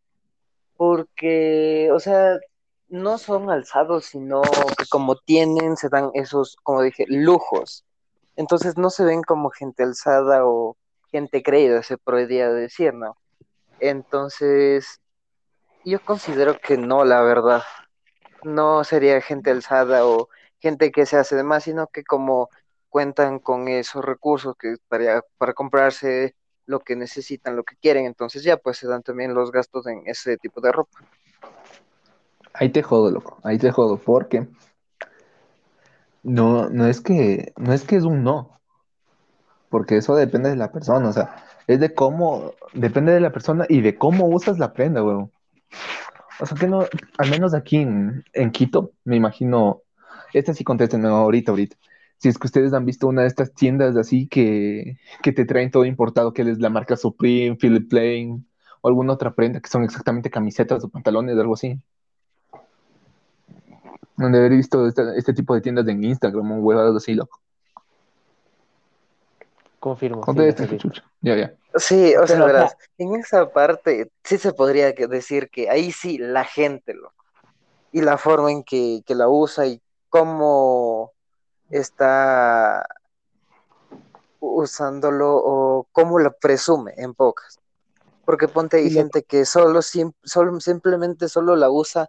Porque, 0.77 1.91
o 1.91 1.99
sea, 1.99 2.39
no 2.87 3.19
son 3.19 3.51
alzados, 3.51 4.05
sino 4.05 4.41
que 4.43 4.87
como 4.89 5.17
tienen, 5.17 5.77
se 5.77 5.89
dan 5.89 6.13
esos, 6.15 6.55
como 6.63 6.83
dije, 6.83 7.07
lujos. 7.09 7.85
Entonces 8.37 8.79
no 8.79 8.89
se 8.91 9.05
ven 9.05 9.23
como 9.23 9.51
gente 9.51 9.83
alzada 9.83 10.47
o 10.47 10.77
gente 11.13 11.43
creída, 11.43 11.83
se 11.83 11.99
podría 11.99 12.51
decir, 12.51 12.95
¿no? 12.95 13.17
Entonces, 13.79 15.01
yo 15.85 16.01
considero 16.05 16.59
que 16.59 16.77
no, 16.77 17.05
la 17.05 17.23
verdad. 17.23 17.63
No 18.43 18.83
sería 18.83 19.21
gente 19.21 19.51
alzada 19.51 20.07
o 20.07 20.29
gente 20.59 20.91
que 20.91 21.07
se 21.07 21.17
hace 21.17 21.37
de 21.37 21.45
más, 21.45 21.65
sino 21.65 21.87
que 21.87 22.03
como 22.03 22.49
cuentan 22.89 23.39
con 23.39 23.69
esos 23.69 24.05
recursos 24.05 24.57
que 24.59 24.77
para, 24.89 25.23
para 25.39 25.53
comprarse 25.55 26.35
lo 26.67 26.81
que 26.81 26.97
necesitan, 26.97 27.57
lo 27.57 27.65
que 27.65 27.77
quieren, 27.77 28.07
entonces 28.07 28.43
ya 28.45 28.57
pues 28.57 28.79
se 28.79 28.87
dan 28.87 29.03
también 29.03 29.35
los 29.35 29.51
gastos 29.51 29.87
en 29.87 30.03
ese 30.07 30.37
tipo 30.37 30.61
de 30.61 30.73
ropa. 30.73 30.99
Ahí 32.55 32.71
te 32.71 32.83
jodo, 32.83 33.11
loco. 33.11 33.39
Ahí 33.43 33.59
te 33.59 33.71
jodo, 33.71 33.97
porque 33.97 34.47
no, 36.23 36.69
no 36.69 36.87
es 36.87 37.01
que, 37.01 37.53
no 37.57 37.73
es 37.73 37.85
que 37.85 37.97
es 37.97 38.05
un 38.05 38.23
no. 38.23 38.61
Porque 39.73 39.97
eso 39.97 40.15
depende 40.15 40.51
de 40.51 40.57
la 40.57 40.71
persona, 40.71 41.09
o 41.09 41.13
sea, 41.15 41.35
es 41.67 41.81
de 41.81 41.95
cómo, 41.95 42.53
depende 42.75 43.13
de 43.13 43.21
la 43.21 43.33
persona 43.33 43.65
y 43.71 43.81
de 43.81 43.97
cómo 43.97 44.27
usas 44.27 44.59
la 44.59 44.75
prenda, 44.75 45.03
weón. 45.03 45.33
O 46.41 46.45
sea 46.45 46.59
que 46.59 46.69
no, 46.69 46.85
al 47.17 47.31
menos 47.31 47.55
aquí 47.55 47.79
en, 47.79 48.51
Quito, 48.53 48.93
me 49.05 49.17
imagino, 49.17 49.81
esta 50.35 50.53
sí 50.53 50.63
contesten 50.63 51.07
ahorita, 51.07 51.53
ahorita. 51.53 51.77
Si 52.19 52.29
es 52.29 52.37
que 52.37 52.49
ustedes 52.49 52.75
han 52.75 52.85
visto 52.85 53.09
una 53.09 53.23
de 53.23 53.29
estas 53.29 53.55
tiendas 53.55 53.97
así 53.97 54.29
que, 54.29 54.99
que 55.23 55.33
te 55.33 55.47
traen 55.47 55.71
todo 55.71 55.87
importado, 55.87 56.35
que 56.35 56.43
es 56.43 56.59
la 56.59 56.69
marca 56.69 56.99
Supreme, 56.99 57.57
Philip 57.57 57.89
Plain, 57.89 58.47
o 58.83 58.89
alguna 58.89 59.15
otra 59.15 59.35
prenda 59.35 59.61
que 59.61 59.71
son 59.71 59.85
exactamente 59.85 60.29
camisetas 60.29 60.85
o 60.85 60.91
pantalones, 60.91 61.39
algo 61.39 61.55
así. 61.55 61.81
Donde 64.19 64.39
haber 64.39 64.53
visto 64.53 64.87
este, 64.87 65.33
tipo 65.33 65.55
de 65.55 65.63
tiendas 65.63 65.89
en 65.89 66.05
Instagram 66.05 66.53
o 66.53 66.57
huevadas 66.59 66.95
así, 66.97 67.15
loco. 67.15 67.42
Confirmo. 69.87 70.23
sí, 70.27 70.27
Conté 70.27 70.43
las 70.47 70.49
este 70.49 70.65
he 70.65 70.67
visto. 70.67 70.89
chucha. 70.89 71.03
Ya, 71.21 71.37
ya. 71.37 71.55
Sí, 71.75 72.15
o 72.17 72.27
sea, 72.27 72.45
Pero, 72.47 72.59
en 72.99 73.15
esa 73.17 73.51
parte 73.53 74.11
sí 74.25 74.39
se 74.39 74.53
podría 74.53 74.93
decir 74.93 75.49
que 75.51 75.71
ahí 75.71 75.91
sí 75.93 76.19
la 76.19 76.45
gente, 76.45 76.95
loco, 76.95 77.15
y 77.93 78.03
la 78.03 78.19
forma 78.19 78.53
en 78.53 78.65
que, 78.65 79.03
que 79.07 79.15
la 79.15 79.29
usa 79.29 79.67
y 79.67 79.83
cómo 80.11 81.13
está 81.71 82.87
usándolo 84.41 85.37
o 85.37 85.89
cómo 85.93 86.19
lo 86.19 86.33
presume 86.39 86.95
en 86.97 87.15
pocas. 87.15 87.61
Porque 88.25 88.49
ponte 88.49 88.79
hay 88.79 88.91
gente 88.91 89.25
que 89.25 89.47
solo, 89.47 89.83
sim- 89.83 90.13
solo 90.25 90.61
simplemente 90.61 91.29
solo 91.29 91.57
la 91.57 91.71
usa 91.71 92.09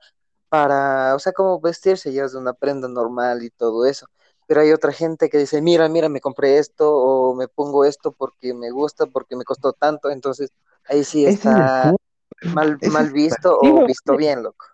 para, 0.50 1.15
o 1.15 1.20
sea, 1.20 1.34
como 1.34 1.62
vestirse 1.62 2.13
ya 2.13 2.25
es 2.25 2.36
una 2.36 2.53
prenda 2.53 2.88
normal 2.89 3.44
y 3.44 3.50
todo 3.51 3.86
eso. 3.86 4.08
Pero 4.48 4.62
hay 4.62 4.72
otra 4.72 4.92
gente 4.94 5.30
que 5.30 5.38
dice, 5.40 5.62
mira, 5.62 5.90
mira, 5.90 6.10
me 6.10 6.22
compré 6.22 6.58
esto 6.60 6.92
o 6.96 7.36
me 7.36 7.48
pongo 7.48 7.86
esto 7.86 8.12
porque 8.12 8.54
me 8.54 8.72
gusta, 8.72 9.06
porque 9.08 9.36
me 9.36 9.44
costó 9.46 9.74
tanto. 9.74 10.10
Entonces 10.12 10.52
ahí 10.86 11.04
sí 11.04 11.26
es 11.26 11.40
está 11.44 11.96
mal, 12.42 12.80
mal 12.84 13.12
es- 13.12 13.12
visto 13.12 13.56
o 13.58 13.84
visto 13.84 14.16
bien, 14.16 14.44
loco. 14.44 14.66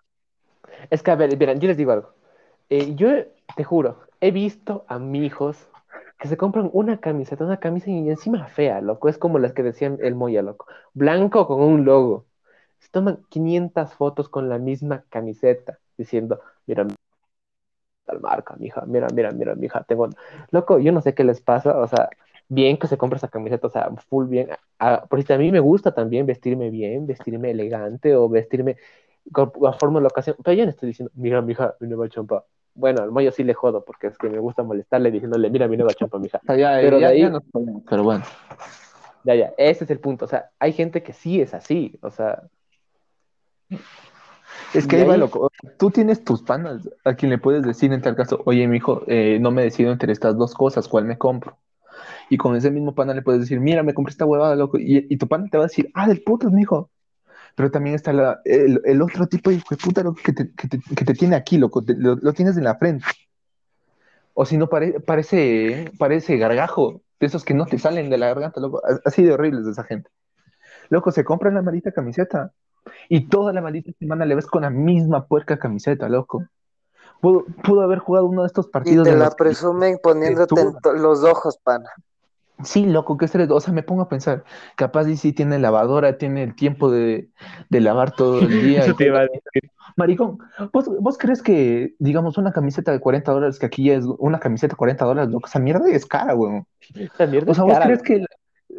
Es 0.90 1.02
que, 1.02 1.10
a 1.10 1.16
ver, 1.16 1.36
miren, 1.36 1.60
yo 1.60 1.68
les 1.68 1.76
digo 1.76 1.92
algo. 1.92 2.14
Eh, 2.68 2.94
yo 2.94 3.08
te 3.56 3.64
juro, 3.64 4.00
he 4.20 4.30
visto 4.30 4.84
a 4.88 4.98
mi 4.98 5.24
hijos 5.26 5.68
que 6.18 6.28
se 6.28 6.36
compran 6.36 6.70
una 6.72 7.00
camiseta, 7.00 7.44
una 7.44 7.60
camisa 7.60 7.90
y 7.90 8.08
encima 8.10 8.46
fea, 8.48 8.80
loco. 8.80 9.08
Es 9.08 9.18
como 9.18 9.38
las 9.38 9.52
que 9.52 9.62
decían 9.62 9.98
el 10.02 10.14
Moya, 10.14 10.42
loco. 10.42 10.66
Blanco 10.94 11.46
con 11.46 11.60
un 11.62 11.84
logo. 11.84 12.26
Se 12.78 12.88
toman 12.90 13.24
500 13.30 13.94
fotos 13.94 14.28
con 14.28 14.48
la 14.48 14.58
misma 14.58 15.04
camiseta, 15.10 15.78
diciendo, 15.96 16.40
mira, 16.66 16.86
tal 18.10 18.20
marca, 18.20 18.54
mija, 18.58 18.82
mira, 18.86 19.06
mira, 19.14 19.30
mira, 19.32 19.54
mija, 19.54 19.84
tengo... 19.84 20.08
Loco, 20.50 20.78
yo 20.78 20.92
no 20.92 21.00
sé 21.00 21.14
qué 21.14 21.24
les 21.24 21.40
pasa, 21.40 21.78
o 21.78 21.86
sea, 21.86 22.08
bien 22.48 22.76
que 22.78 22.86
se 22.88 22.96
compre 22.98 23.16
esa 23.18 23.28
camiseta, 23.28 23.66
o 23.66 23.70
sea, 23.70 23.90
full 24.08 24.26
bien. 24.26 24.48
Ah, 24.78 25.04
porque 25.08 25.32
a 25.32 25.38
mí 25.38 25.50
me 25.52 25.60
gusta 25.60 25.92
también 25.92 26.26
vestirme 26.26 26.70
bien, 26.70 27.06
vestirme 27.06 27.50
elegante 27.52 28.16
o 28.16 28.28
vestirme 28.28 28.76
conforme 29.32 29.98
a 29.98 30.02
la 30.02 30.08
ocasión. 30.08 30.36
Pero 30.42 30.54
yo 30.56 30.64
no 30.64 30.70
estoy 30.70 30.88
diciendo, 30.88 31.12
mira, 31.14 31.40
mija, 31.42 31.74
mi 31.80 31.88
nueva 31.88 32.08
chompa. 32.08 32.44
Bueno, 32.74 33.02
al 33.02 33.10
Moyo 33.10 33.30
sí 33.32 33.44
le 33.44 33.54
jodo 33.54 33.84
porque 33.84 34.08
es 34.08 34.18
que 34.18 34.28
me 34.28 34.38
gusta 34.38 34.62
molestarle 34.62 35.10
diciéndole, 35.10 35.50
mira 35.50 35.68
mi 35.68 35.76
nueva 35.76 35.92
chompa, 35.94 36.18
mija. 36.18 36.40
Sea, 36.46 36.56
ya, 36.56 36.80
Pero 36.80 36.98
ya, 36.98 37.08
de 37.08 37.12
ahí- 37.14 37.20
ya 37.20 37.30
no 37.30 37.40
pero 37.88 38.02
bueno. 38.04 38.24
Ya, 39.24 39.34
ya, 39.34 39.52
ese 39.58 39.84
es 39.84 39.90
el 39.90 40.00
punto. 40.00 40.24
O 40.24 40.28
sea, 40.28 40.50
hay 40.58 40.72
gente 40.72 41.02
que 41.02 41.12
sí 41.12 41.40
es 41.40 41.52
así, 41.52 41.98
o 42.02 42.10
sea, 42.10 42.42
Es 44.74 44.86
que 44.86 44.96
ahí 44.96 45.04
va 45.04 45.16
loco. 45.16 45.50
Tú 45.78 45.90
tienes 45.90 46.24
tus 46.24 46.42
panas 46.42 46.88
a 47.04 47.14
quien 47.14 47.30
le 47.30 47.38
puedes 47.38 47.62
decir 47.62 47.92
en 47.92 48.02
tal 48.02 48.16
caso, 48.16 48.40
oye, 48.44 48.66
mijo, 48.68 49.02
eh, 49.06 49.38
no 49.40 49.50
me 49.50 49.62
decido 49.62 49.92
entre 49.92 50.12
estas 50.12 50.36
dos 50.36 50.54
cosas, 50.54 50.88
¿cuál 50.88 51.04
me 51.04 51.18
compro? 51.18 51.58
Y 52.28 52.36
con 52.36 52.54
ese 52.56 52.70
mismo 52.70 52.94
pana 52.94 53.12
le 53.14 53.22
puedes 53.22 53.40
decir, 53.40 53.60
mira, 53.60 53.82
me 53.82 53.94
compré 53.94 54.12
esta 54.12 54.24
huevada, 54.24 54.54
loco. 54.54 54.78
Y, 54.78 55.06
y 55.08 55.16
tu 55.16 55.26
pana 55.26 55.48
te 55.50 55.58
va 55.58 55.64
a 55.64 55.66
decir, 55.66 55.90
ah, 55.94 56.06
del 56.06 56.22
putas, 56.22 56.52
mijo. 56.52 56.90
Pero 57.56 57.70
también 57.70 57.96
está 57.96 58.12
la- 58.12 58.40
el, 58.44 58.80
el 58.84 59.02
otro 59.02 59.26
tipo 59.26 59.50
de 59.50 59.56
hijo 59.56 59.66
de 59.70 59.76
puta 59.76 60.02
loco, 60.02 60.20
que, 60.24 60.32
te, 60.32 60.52
que, 60.54 60.68
te, 60.68 60.78
que 60.80 61.04
te 61.04 61.14
tiene 61.14 61.34
aquí, 61.36 61.58
loco. 61.58 61.82
te- 61.82 61.96
lo, 61.96 62.14
lo 62.16 62.32
tienes 62.32 62.56
en 62.56 62.64
la 62.64 62.76
frente. 62.76 63.04
O 64.34 64.44
si 64.46 64.56
no, 64.56 64.68
pare- 64.68 65.00
parece, 65.00 65.90
parece 65.98 66.36
gargajo, 66.38 67.02
de 67.18 67.26
esos 67.26 67.44
que 67.44 67.52
no 67.54 67.66
te 67.66 67.78
salen 67.78 68.08
de 68.08 68.18
la 68.18 68.28
garganta, 68.28 68.60
loco. 68.60 68.80
Así 69.04 69.22
de 69.24 69.32
horribles 69.32 69.64
de 69.64 69.72
esa 69.72 69.84
gente. 69.84 70.08
Loco, 70.88 71.10
se 71.10 71.24
compra 71.24 71.50
la 71.50 71.62
maldita 71.62 71.92
camiseta. 71.92 72.52
Y 73.08 73.28
toda 73.28 73.52
la 73.52 73.60
maldita 73.60 73.92
semana 73.98 74.24
le 74.24 74.34
ves 74.34 74.46
con 74.46 74.62
la 74.62 74.70
misma 74.70 75.26
puerca 75.26 75.58
camiseta, 75.58 76.08
loco. 76.08 76.44
Pudo, 77.20 77.44
pudo 77.62 77.82
haber 77.82 77.98
jugado 77.98 78.26
uno 78.26 78.42
de 78.42 78.46
estos 78.46 78.66
Y 78.66 78.70
partidos. 78.70 79.04
te 79.04 79.10
en 79.10 79.18
la 79.18 79.30
presumen 79.30 79.98
poniéndote 80.02 80.72
los 80.94 81.22
ojos, 81.24 81.58
pana. 81.62 81.90
Sí, 82.64 82.86
loco, 82.86 83.16
que 83.16 83.28
se 83.28 83.42
O 83.50 83.60
sea, 83.60 83.72
me 83.72 83.82
pongo 83.82 84.02
a 84.02 84.08
pensar, 84.08 84.44
capaz 84.76 85.08
y 85.08 85.16
sí 85.16 85.32
tiene 85.32 85.58
lavadora, 85.58 86.18
tiene 86.18 86.42
el 86.42 86.54
tiempo 86.54 86.90
de, 86.90 87.30
de 87.68 87.80
lavar 87.80 88.14
todo 88.14 88.40
el 88.40 88.48
día. 88.62 88.86
y 88.86 88.94
te 88.94 89.10
Maricón, 89.96 90.38
¿vos, 90.72 90.88
vos 91.00 91.18
crees 91.18 91.42
que, 91.42 91.94
digamos, 91.98 92.38
una 92.38 92.52
camiseta 92.52 92.92
de 92.92 93.00
40 93.00 93.32
dólares, 93.32 93.58
que 93.58 93.66
aquí 93.66 93.84
ya 93.84 93.94
es 93.94 94.04
una 94.18 94.38
camiseta 94.38 94.72
de 94.74 94.76
40 94.76 95.04
dólares, 95.04 95.30
loco? 95.30 95.46
Esa 95.46 95.58
mierda 95.58 95.88
es 95.88 96.06
cara, 96.06 96.34
weón. 96.34 96.66
esa 96.94 97.26
mierda 97.26 97.50
O 97.50 97.54
sea, 97.54 97.64
es 97.64 97.68
¿vos 97.68 97.72
cara, 97.78 97.86
crees 97.86 98.02
que, 98.02 98.24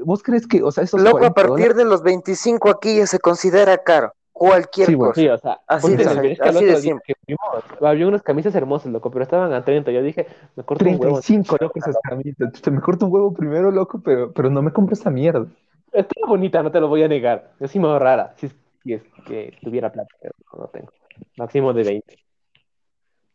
vos 0.03 0.23
crees 0.23 0.47
que, 0.47 0.61
o 0.63 0.71
sea, 0.71 0.83
esos 0.83 1.01
Loco, 1.01 1.17
a 1.17 1.31
40 1.31 1.33
partir 1.33 1.49
dólares, 1.51 1.75
de 1.77 1.85
los 1.85 2.03
25 2.03 2.69
aquí 2.69 2.97
ya 2.97 3.07
se 3.07 3.19
considera 3.19 3.77
caro. 3.79 4.13
Cualquier 4.33 4.87
Sí, 4.87 4.93
güey. 4.95 5.09
cosa. 5.09 5.21
Sí, 5.21 5.27
o 5.29 5.37
sea, 5.37 5.59
Así 5.67 5.95
de 5.95 6.03
simple, 6.05 6.37
así 6.41 6.49
otro 6.57 6.61
de 6.67 6.75
simple. 6.77 7.15
había 7.81 8.07
unas 8.07 8.23
camisas 8.23 8.55
hermosas, 8.55 8.91
loco, 8.91 9.11
pero 9.11 9.23
estaban 9.23 9.53
a 9.53 9.63
30. 9.63 9.91
Yo 9.91 10.01
dije, 10.01 10.25
me 10.55 10.63
corto 10.63 10.83
un 10.85 10.91
huevo. 10.91 11.19
35, 11.21 11.57
loco, 11.61 11.73
esas 11.79 11.97
camisas. 12.01 12.51
Te 12.61 12.71
me 12.71 12.81
corto 12.81 13.05
un 13.05 13.13
huevo 13.13 13.33
primero, 13.33 13.69
loco, 13.69 14.01
pero, 14.03 14.31
pero 14.31 14.49
no 14.49 14.61
me 14.63 14.71
compro 14.71 14.93
esa 14.93 15.11
mierda. 15.11 15.45
Está 15.91 16.15
bonita, 16.27 16.63
no 16.63 16.71
te 16.71 16.79
lo 16.79 16.87
voy 16.87 17.03
a 17.03 17.07
negar. 17.07 17.51
Yo 17.59 17.67
sí 17.67 17.77
me 17.77 17.87
veo 17.87 17.99
rara, 17.99 18.33
si 18.37 18.47
es, 18.47 18.55
si 18.81 18.93
es 18.93 19.03
que 19.27 19.53
tuviera 19.61 19.91
plata, 19.91 20.09
pero 20.21 20.33
no 20.57 20.67
tengo. 20.69 20.91
Máximo 21.37 21.73
de 21.73 21.83
20. 21.83 22.17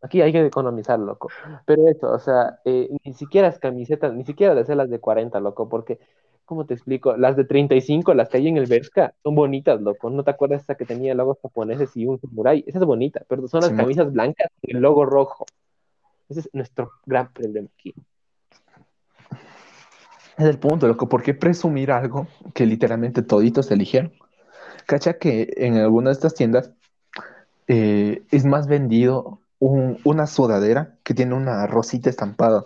Aquí 0.03 0.23
hay 0.23 0.33
que 0.33 0.45
economizar, 0.47 0.99
loco. 0.99 1.29
Pero 1.67 1.89
eso, 1.89 2.11
o 2.11 2.19
sea, 2.19 2.61
eh, 2.65 2.89
ni 3.05 3.13
siquiera 3.15 3.49
es 3.49 3.59
camisetas, 3.59 4.13
ni 4.15 4.25
siquiera 4.25 4.55
de 4.55 4.65
ser 4.65 4.77
las 4.77 4.89
de 4.91 4.99
40, 5.01 5.39
loco, 5.41 5.69
porque, 5.69 5.99
¿cómo 6.47 6.65
te 6.65 6.73
explico? 6.75 7.17
Las 7.17 7.37
de 7.37 7.45
35, 7.45 8.15
las 8.15 8.31
que 8.31 8.39
hay 8.39 8.49
en 8.49 8.57
el 8.57 8.67
Bershka, 8.67 9.13
son 9.23 9.35
bonitas, 9.35 9.81
loco. 9.83 10.09
¿No 10.09 10.25
te 10.25 10.31
acuerdas 10.31 10.63
esa 10.63 10.77
que 10.77 10.87
tenía 10.87 11.15
logos 11.15 11.39
japoneses 11.43 11.95
y 11.97 12.07
un 12.07 12.19
samurai? 12.19 12.65
Esa 12.67 12.79
es 12.79 12.85
bonita, 12.85 13.23
pero 13.29 13.47
son 13.49 13.61
las 13.61 13.73
camisas 13.73 14.11
blancas 14.13 14.49
y 14.63 14.75
el 14.75 14.81
logo 14.81 15.05
rojo. 15.05 15.45
Ese 16.29 16.41
es 16.41 16.51
nuestro 16.55 16.91
gran 17.05 17.33
problema 17.33 17.69
aquí. 17.79 17.95
Es 20.39 20.45
el 20.47 20.59
punto, 20.59 20.87
loco. 20.87 21.09
¿Por 21.09 21.23
qué 21.23 21.35
presumir 21.35 21.91
algo 21.91 22.27
que 22.55 22.67
literalmente 22.67 23.23
toditos 23.23 23.71
eligieron? 23.71 24.13
Cacha 24.87 25.19
que 25.19 25.53
en 25.57 25.77
alguna 25.77 26.11
de 26.11 26.15
estas 26.15 26.35
tiendas 26.35 26.73
eh, 27.69 28.23
es 28.31 28.45
más 28.45 28.69
vendido 28.69 29.41
un- 29.59 29.99
una 30.05 30.27
sudadera 30.27 30.97
que 31.03 31.15
tiene 31.15 31.35
una 31.35 31.67
rosita 31.67 32.11
estampada 32.11 32.65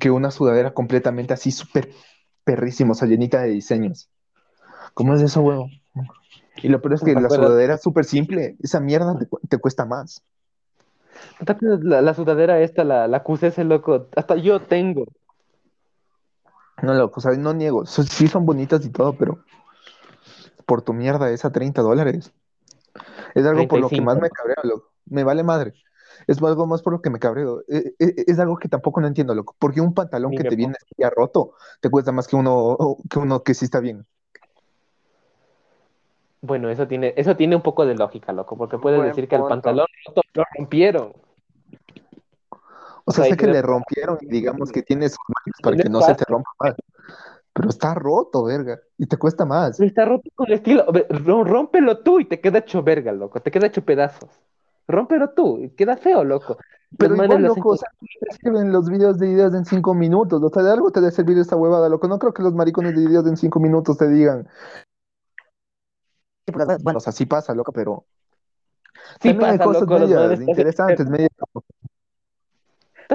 que 0.00 0.10
una 0.10 0.30
sudadera 0.30 0.72
completamente 0.72 1.34
así 1.34 1.50
súper 1.50 1.90
perrísimo, 2.44 2.92
o 2.92 2.94
sea, 2.94 3.08
llenita 3.08 3.42
de 3.42 3.50
diseños. 3.50 4.08
¿Cómo 4.94 5.14
es 5.14 5.22
eso, 5.22 5.40
huevo? 5.42 5.68
Y 6.62 6.68
lo 6.68 6.80
peor 6.80 6.94
es 6.94 7.00
que 7.00 7.06
¿Te 7.06 7.14
la 7.14 7.26
acuerdas? 7.26 7.48
sudadera 7.48 7.74
es 7.74 7.82
súper 7.82 8.04
simple. 8.04 8.56
Esa 8.62 8.80
mierda 8.80 9.18
te, 9.18 9.26
cu- 9.26 9.40
te 9.48 9.58
cuesta 9.58 9.84
más. 9.86 10.22
¿No 11.40 11.46
te 11.46 11.52
acuerdas 11.52 11.80
La, 11.82 12.02
la 12.02 12.14
sudadera 12.14 12.60
esta, 12.60 12.84
la, 12.84 13.08
la 13.08 13.22
QCS, 13.22 13.64
loco, 13.64 14.08
hasta 14.16 14.36
yo 14.36 14.60
tengo. 14.60 15.06
No, 16.82 16.94
loco, 16.94 17.20
o 17.20 17.22
sea, 17.22 17.32
no 17.32 17.52
niego. 17.54 17.86
So- 17.86 18.02
Sí 18.02 18.28
son 18.28 18.44
bonitas 18.46 18.84
y 18.84 18.90
todo, 18.90 19.16
pero 19.16 19.38
por 20.66 20.82
tu 20.82 20.92
mierda 20.92 21.30
es 21.30 21.44
a 21.44 21.52
30 21.52 21.82
dólares. 21.82 22.32
Es 23.34 23.46
algo 23.46 23.66
por 23.68 23.80
lo 23.80 23.88
que 23.88 23.96
35, 23.96 24.04
más 24.04 24.16
me 24.16 24.28
¿no? 24.28 24.34
cabreo, 24.34 24.56
loco. 24.64 24.92
Me 25.06 25.24
vale 25.24 25.42
madre. 25.42 25.74
Es 26.26 26.42
algo 26.42 26.66
más 26.66 26.82
por 26.82 26.92
lo 26.92 27.02
que 27.02 27.10
me 27.10 27.18
cabreo. 27.18 27.62
Eh, 27.68 27.94
eh, 27.98 28.24
Es, 28.26 28.38
algo 28.38 28.56
que 28.56 28.68
tampoco 28.68 29.00
no 29.00 29.06
entiendo, 29.06 29.34
loco. 29.34 29.54
Porque 29.58 29.80
un 29.80 29.94
pantalón 29.94 30.30
Ni 30.30 30.38
que 30.38 30.44
te 30.44 30.56
viene 30.56 30.74
ya 30.96 31.10
roto 31.10 31.54
te 31.80 31.90
cuesta 31.90 32.12
más 32.12 32.26
que 32.26 32.36
uno 32.36 32.98
que 33.08 33.18
uno 33.18 33.42
que 33.42 33.54
sí 33.54 33.64
está 33.64 33.80
bien. 33.80 34.06
Bueno, 36.40 36.70
eso 36.70 36.88
tiene, 36.88 37.14
eso 37.16 37.36
tiene 37.36 37.54
un 37.54 37.62
poco 37.62 37.86
de 37.86 37.94
lógica, 37.94 38.32
loco, 38.32 38.56
porque 38.56 38.76
puedes 38.76 38.98
Buen 38.98 39.10
decir 39.10 39.28
que 39.28 39.36
el 39.36 39.42
pantalón 39.42 39.86
roto 40.06 40.22
lo 40.34 40.44
rompieron. 40.58 41.12
O 43.04 43.12
sea, 43.12 43.24
sea, 43.24 43.32
sé 43.32 43.36
que 43.36 43.46
le 43.46 43.62
rompieron 43.62 44.18
y 44.20 44.26
digamos 44.26 44.72
que 44.72 44.82
tienes 44.82 45.16
para 45.62 45.76
que 45.76 45.88
no 45.88 46.00
se 46.00 46.14
te 46.14 46.24
rompa 46.24 46.50
más. 46.58 46.74
Pero 47.52 47.68
está 47.68 47.94
roto, 47.94 48.44
verga. 48.44 48.80
Y 48.96 49.06
te 49.06 49.16
cuesta 49.16 49.44
más. 49.44 49.78
Está 49.78 50.04
roto 50.04 50.30
con 50.34 50.50
estilo. 50.50 50.86
Rómpelo 51.10 51.98
tú 51.98 52.20
y 52.20 52.24
te 52.24 52.40
queda 52.40 52.60
hecho 52.60 52.82
verga, 52.82 53.12
loco. 53.12 53.40
Te 53.40 53.50
queda 53.50 53.66
hecho 53.66 53.84
pedazos. 53.84 54.30
Rómpelo 54.88 55.30
tú 55.30 55.72
queda 55.76 55.96
feo, 55.96 56.24
loco. 56.24 56.58
Pero 56.98 57.14
Los 57.16 57.24
igual, 57.24 57.42
lo 57.42 57.48
loco, 57.48 57.70
o 57.70 57.76
sea, 57.76 57.88
te 57.98 58.36
sirven 58.36 58.70
los 58.72 58.88
videos 58.88 59.18
de 59.18 59.28
ideas 59.30 59.54
en 59.54 59.64
cinco 59.64 59.94
minutos. 59.94 60.42
O 60.42 60.48
sea, 60.50 60.62
de 60.62 60.70
algo 60.72 60.90
te 60.90 61.00
debe 61.00 61.12
servir 61.12 61.38
esta 61.38 61.56
huevada, 61.56 61.88
loco. 61.88 62.06
No 62.06 62.18
creo 62.18 62.34
que 62.34 62.42
los 62.42 62.54
maricones 62.54 62.94
de 62.94 63.06
videos 63.06 63.26
en 63.26 63.36
cinco 63.36 63.60
minutos 63.60 63.96
te 63.96 64.08
digan. 64.08 64.48
Bueno, 66.82 66.98
o 66.98 67.00
sea, 67.00 67.12
sí 67.12 67.24
pasa, 67.24 67.54
loco, 67.54 67.72
pero 67.72 68.04
Sí 69.20 69.28
también 69.30 69.50
hay 69.52 69.58
pasa, 69.58 69.64
cosas 69.70 69.88
loco, 69.88 69.98
medias 70.00 70.40
interesantes, 70.42 71.08
medias 71.08 71.30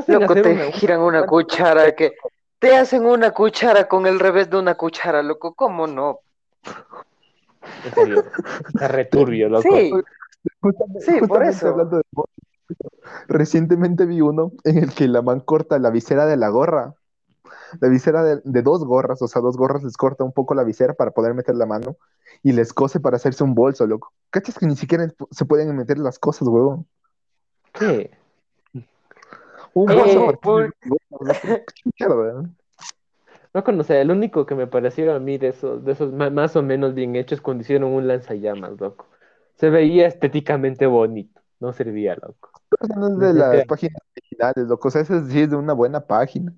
Loco, 0.07 0.33
te 0.33 0.53
una- 0.53 0.71
giran 0.71 1.01
una 1.01 1.25
cuchara 1.25 1.93
que 1.95 2.15
te 2.59 2.75
hacen 2.75 3.05
una 3.05 3.31
cuchara 3.31 3.87
con 3.87 4.05
el 4.05 4.19
revés 4.19 4.49
de 4.49 4.57
una 4.57 4.75
cuchara, 4.75 5.21
loco. 5.21 5.53
¿Cómo 5.53 5.85
no? 5.87 6.19
En 7.83 7.93
serio, 7.93 8.23
está 8.67 8.87
returbio, 8.87 9.49
loco. 9.49 9.63
Sí, 9.69 9.91
Justamente, 10.61 11.01
Sí, 11.01 11.19
por 11.27 11.43
eso. 11.43 11.69
hablando 11.69 11.97
de 11.97 12.03
motos, 12.11 12.33
recientemente 13.27 14.05
vi 14.05 14.21
uno 14.21 14.51
en 14.63 14.79
el 14.79 14.93
que 14.93 15.07
la 15.07 15.21
man 15.21 15.39
corta 15.39 15.79
la 15.79 15.89
visera 15.89 16.25
de 16.25 16.37
la 16.37 16.49
gorra 16.49 16.95
La 17.81 17.89
visera 17.89 18.23
de, 18.23 18.41
de 18.43 18.61
dos 18.61 18.83
gorras, 18.85 19.21
o 19.21 19.27
sea, 19.27 19.41
dos 19.41 19.57
gorras 19.57 19.83
les 19.83 19.97
corta 19.97 20.23
un 20.23 20.31
poco 20.31 20.53
la 20.55 20.63
visera 20.63 20.93
para 20.93 21.11
poder 21.11 21.33
meter 21.33 21.55
la 21.55 21.65
mano 21.65 21.97
y 22.43 22.53
les 22.53 22.73
cose 22.73 22.99
para 22.99 23.17
hacerse 23.17 23.43
un 23.43 23.55
bolso, 23.55 23.85
loco. 23.87 24.13
¿Cachas 24.29 24.57
que 24.57 24.65
ni 24.65 24.75
siquiera 24.75 25.07
se 25.31 25.45
pueden 25.45 25.75
meter 25.75 25.97
las 25.97 26.19
cosas, 26.19 26.47
huevón? 26.47 26.85
¿Qué? 27.73 28.11
Un 29.73 29.85
bolso 29.85 30.33
por-. 30.41 30.73
No 33.53 33.63
conocía, 33.63 34.01
el 34.01 34.11
único 34.11 34.45
que 34.45 34.55
me 34.55 34.67
pareció 34.67 35.13
a 35.15 35.19
mí 35.19 35.37
de 35.37 35.49
esos, 35.49 35.83
de 35.83 35.93
esos 35.93 36.13
más 36.13 36.55
o 36.55 36.61
menos 36.61 36.93
bien 36.93 37.15
hechos 37.15 37.41
cuando 37.41 37.61
hicieron 37.61 37.91
un 37.91 38.07
lanzallamas, 38.07 38.79
loco. 38.79 39.07
Se 39.57 39.69
veía 39.69 40.07
estéticamente 40.07 40.85
bonito, 40.87 41.41
no 41.59 41.73
servía, 41.73 42.15
loco. 42.15 42.51
O 42.79 42.85
sea, 42.87 42.95
no 42.97 43.07
es 43.09 43.19
de 43.19 43.33
las 43.33 43.63
páginas 43.65 44.01
originales, 44.15 44.67
loco. 44.67 44.87
O 44.87 44.91
sea, 44.91 45.01
ese 45.01 45.25
sí 45.27 45.41
es 45.41 45.49
de 45.49 45.55
una 45.55 45.73
buena 45.73 46.05
página. 46.05 46.53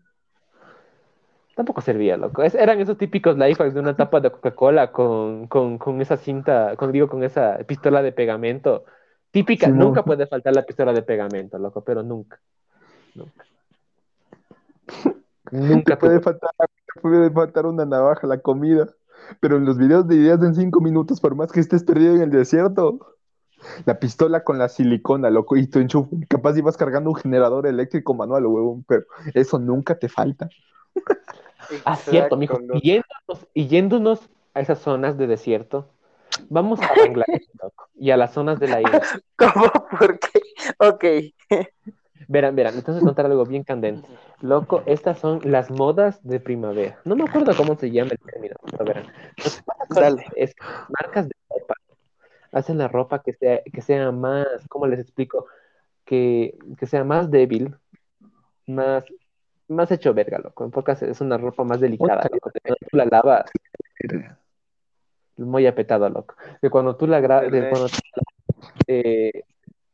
Tampoco 1.56 1.82
servía, 1.82 2.16
loco. 2.18 2.44
Es- 2.44 2.56
eran 2.56 2.80
esos 2.80 2.98
típicos 2.98 3.38
life 3.38 3.62
hacks 3.62 3.74
de 3.74 3.82
una 3.82 3.96
tapa 3.98 4.22
de 4.22 4.32
Coca-Cola 4.32 4.92
con, 4.92 5.48
con, 5.48 5.78
con 5.78 6.02
esa 6.02 6.16
cinta, 6.18 6.76
con, 6.78 6.92
digo, 6.92 7.10
con 7.10 7.24
esa 7.24 7.58
pistola 7.68 8.02
de 8.02 8.14
pegamento. 8.14 8.86
Típica, 9.32 9.68
Sí, 9.68 9.72
no. 9.72 9.78
nunca 9.80 10.04
puede 10.06 10.26
faltar 10.28 10.54
la 10.56 10.66
pistola 10.66 10.94
de 10.94 11.02
pegamento, 11.04 11.58
loco, 11.60 11.84
pero 11.84 12.02
nunca. 12.04 12.40
Nunca. 13.14 13.46
Nunca 15.52 15.98
puede 15.98 16.20
faltar, 16.22 16.52
puede 17.02 17.32
faltar 17.32 17.66
una 17.66 17.86
navaja, 17.86 18.28
la 18.28 18.40
comida. 18.42 18.88
Pero 19.40 19.58
en 19.58 19.66
los 19.66 19.78
videos 19.78 20.08
de 20.08 20.16
ideas 20.16 20.42
en 20.44 20.56
cinco 20.56 20.82
minutos, 20.82 21.20
por 21.20 21.36
más 21.36 21.52
que 21.52 21.60
estés 21.60 21.84
perdido 21.84 22.16
en 22.16 22.22
el 22.22 22.30
desierto, 22.30 23.18
la 23.86 24.00
pistola 24.00 24.44
con 24.44 24.58
la 24.58 24.70
silicona, 24.70 25.30
loco, 25.30 25.58
y 25.58 25.68
tu 25.68 25.80
enchufe. 25.80 26.16
Capaz 26.28 26.58
ibas 26.58 26.78
cargando 26.78 27.10
un 27.10 27.16
generador 27.16 27.68
eléctrico 27.68 28.14
manual, 28.14 28.46
huevón, 28.46 28.84
pero 28.88 29.06
eso 29.34 29.60
nunca 29.60 29.98
te 29.98 30.10
falta. 30.10 30.50
Ah, 31.86 31.96
cierto, 31.96 32.36
mijo. 32.36 32.58
Y 32.74 32.82
yéndonos, 32.82 33.48
y 33.54 33.68
yéndonos 33.68 34.30
a 34.56 34.62
esas 34.62 34.80
zonas 34.80 35.20
de 35.20 35.28
desierto, 35.28 35.88
vamos 36.50 36.82
a 36.82 36.90
Bangladesh, 36.96 37.48
loco, 37.62 37.90
y 37.94 38.10
a 38.10 38.18
las 38.18 38.34
zonas 38.34 38.60
de 38.60 38.70
la 38.70 38.82
India. 38.82 39.02
¿Cómo? 39.38 39.72
¿Por 40.00 40.18
qué? 40.18 40.42
Ok. 40.80 41.06
Verán, 42.32 42.56
verán, 42.56 42.76
entonces 42.76 43.04
contar 43.04 43.26
algo 43.26 43.44
bien 43.44 43.64
candente. 43.64 44.08
Loco, 44.42 44.84
estas 44.86 45.18
son 45.18 45.42
las 45.46 45.72
modas 45.72 46.24
de 46.24 46.40
primavera. 46.40 47.00
No 47.04 47.16
me 47.16 47.24
acuerdo 47.24 47.56
cómo 47.58 47.76
se 47.76 47.90
llama 47.90 48.12
el 48.12 48.20
término, 48.20 48.56
pero 48.70 48.86
verán. 48.86 49.08
Dale. 49.90 50.24
Es 50.36 50.54
que 50.54 50.62
marcas 50.90 51.28
de 51.28 51.34
ropa 51.50 51.74
hacen 52.52 52.78
la 52.78 52.88
ropa 52.88 53.24
que 53.24 53.34
sea, 53.34 53.64
que 53.64 53.82
sea 53.82 54.12
más, 54.12 54.46
¿cómo 54.70 54.86
les 54.86 55.00
explico? 55.00 55.48
Que, 56.06 56.56
que 56.78 56.86
sea 56.86 57.04
más 57.04 57.32
débil, 57.32 57.76
más, 58.68 59.06
más 59.68 59.90
hecho 59.92 60.14
verga, 60.14 60.38
loco. 60.38 60.64
En 60.66 60.70
pocas 60.70 61.02
es 61.02 61.20
una 61.22 61.38
ropa 61.40 61.64
más 61.64 61.80
delicada, 61.80 62.30
loco. 62.32 62.52
Cuando 62.62 62.78
tú 62.92 62.98
la 62.98 63.06
lavas, 63.06 63.52
muy 65.38 65.66
apetado, 65.66 66.08
loco. 66.10 66.36
Que 66.62 66.70
cuando 66.70 66.96
tú 66.96 67.08
la 67.08 67.22
gra- 67.22 67.42
Dele. 67.42 67.62
de 67.62 67.70
cuando 67.72 67.88
tú 67.88 67.98
la- 68.16 68.24
eh, 68.86 69.44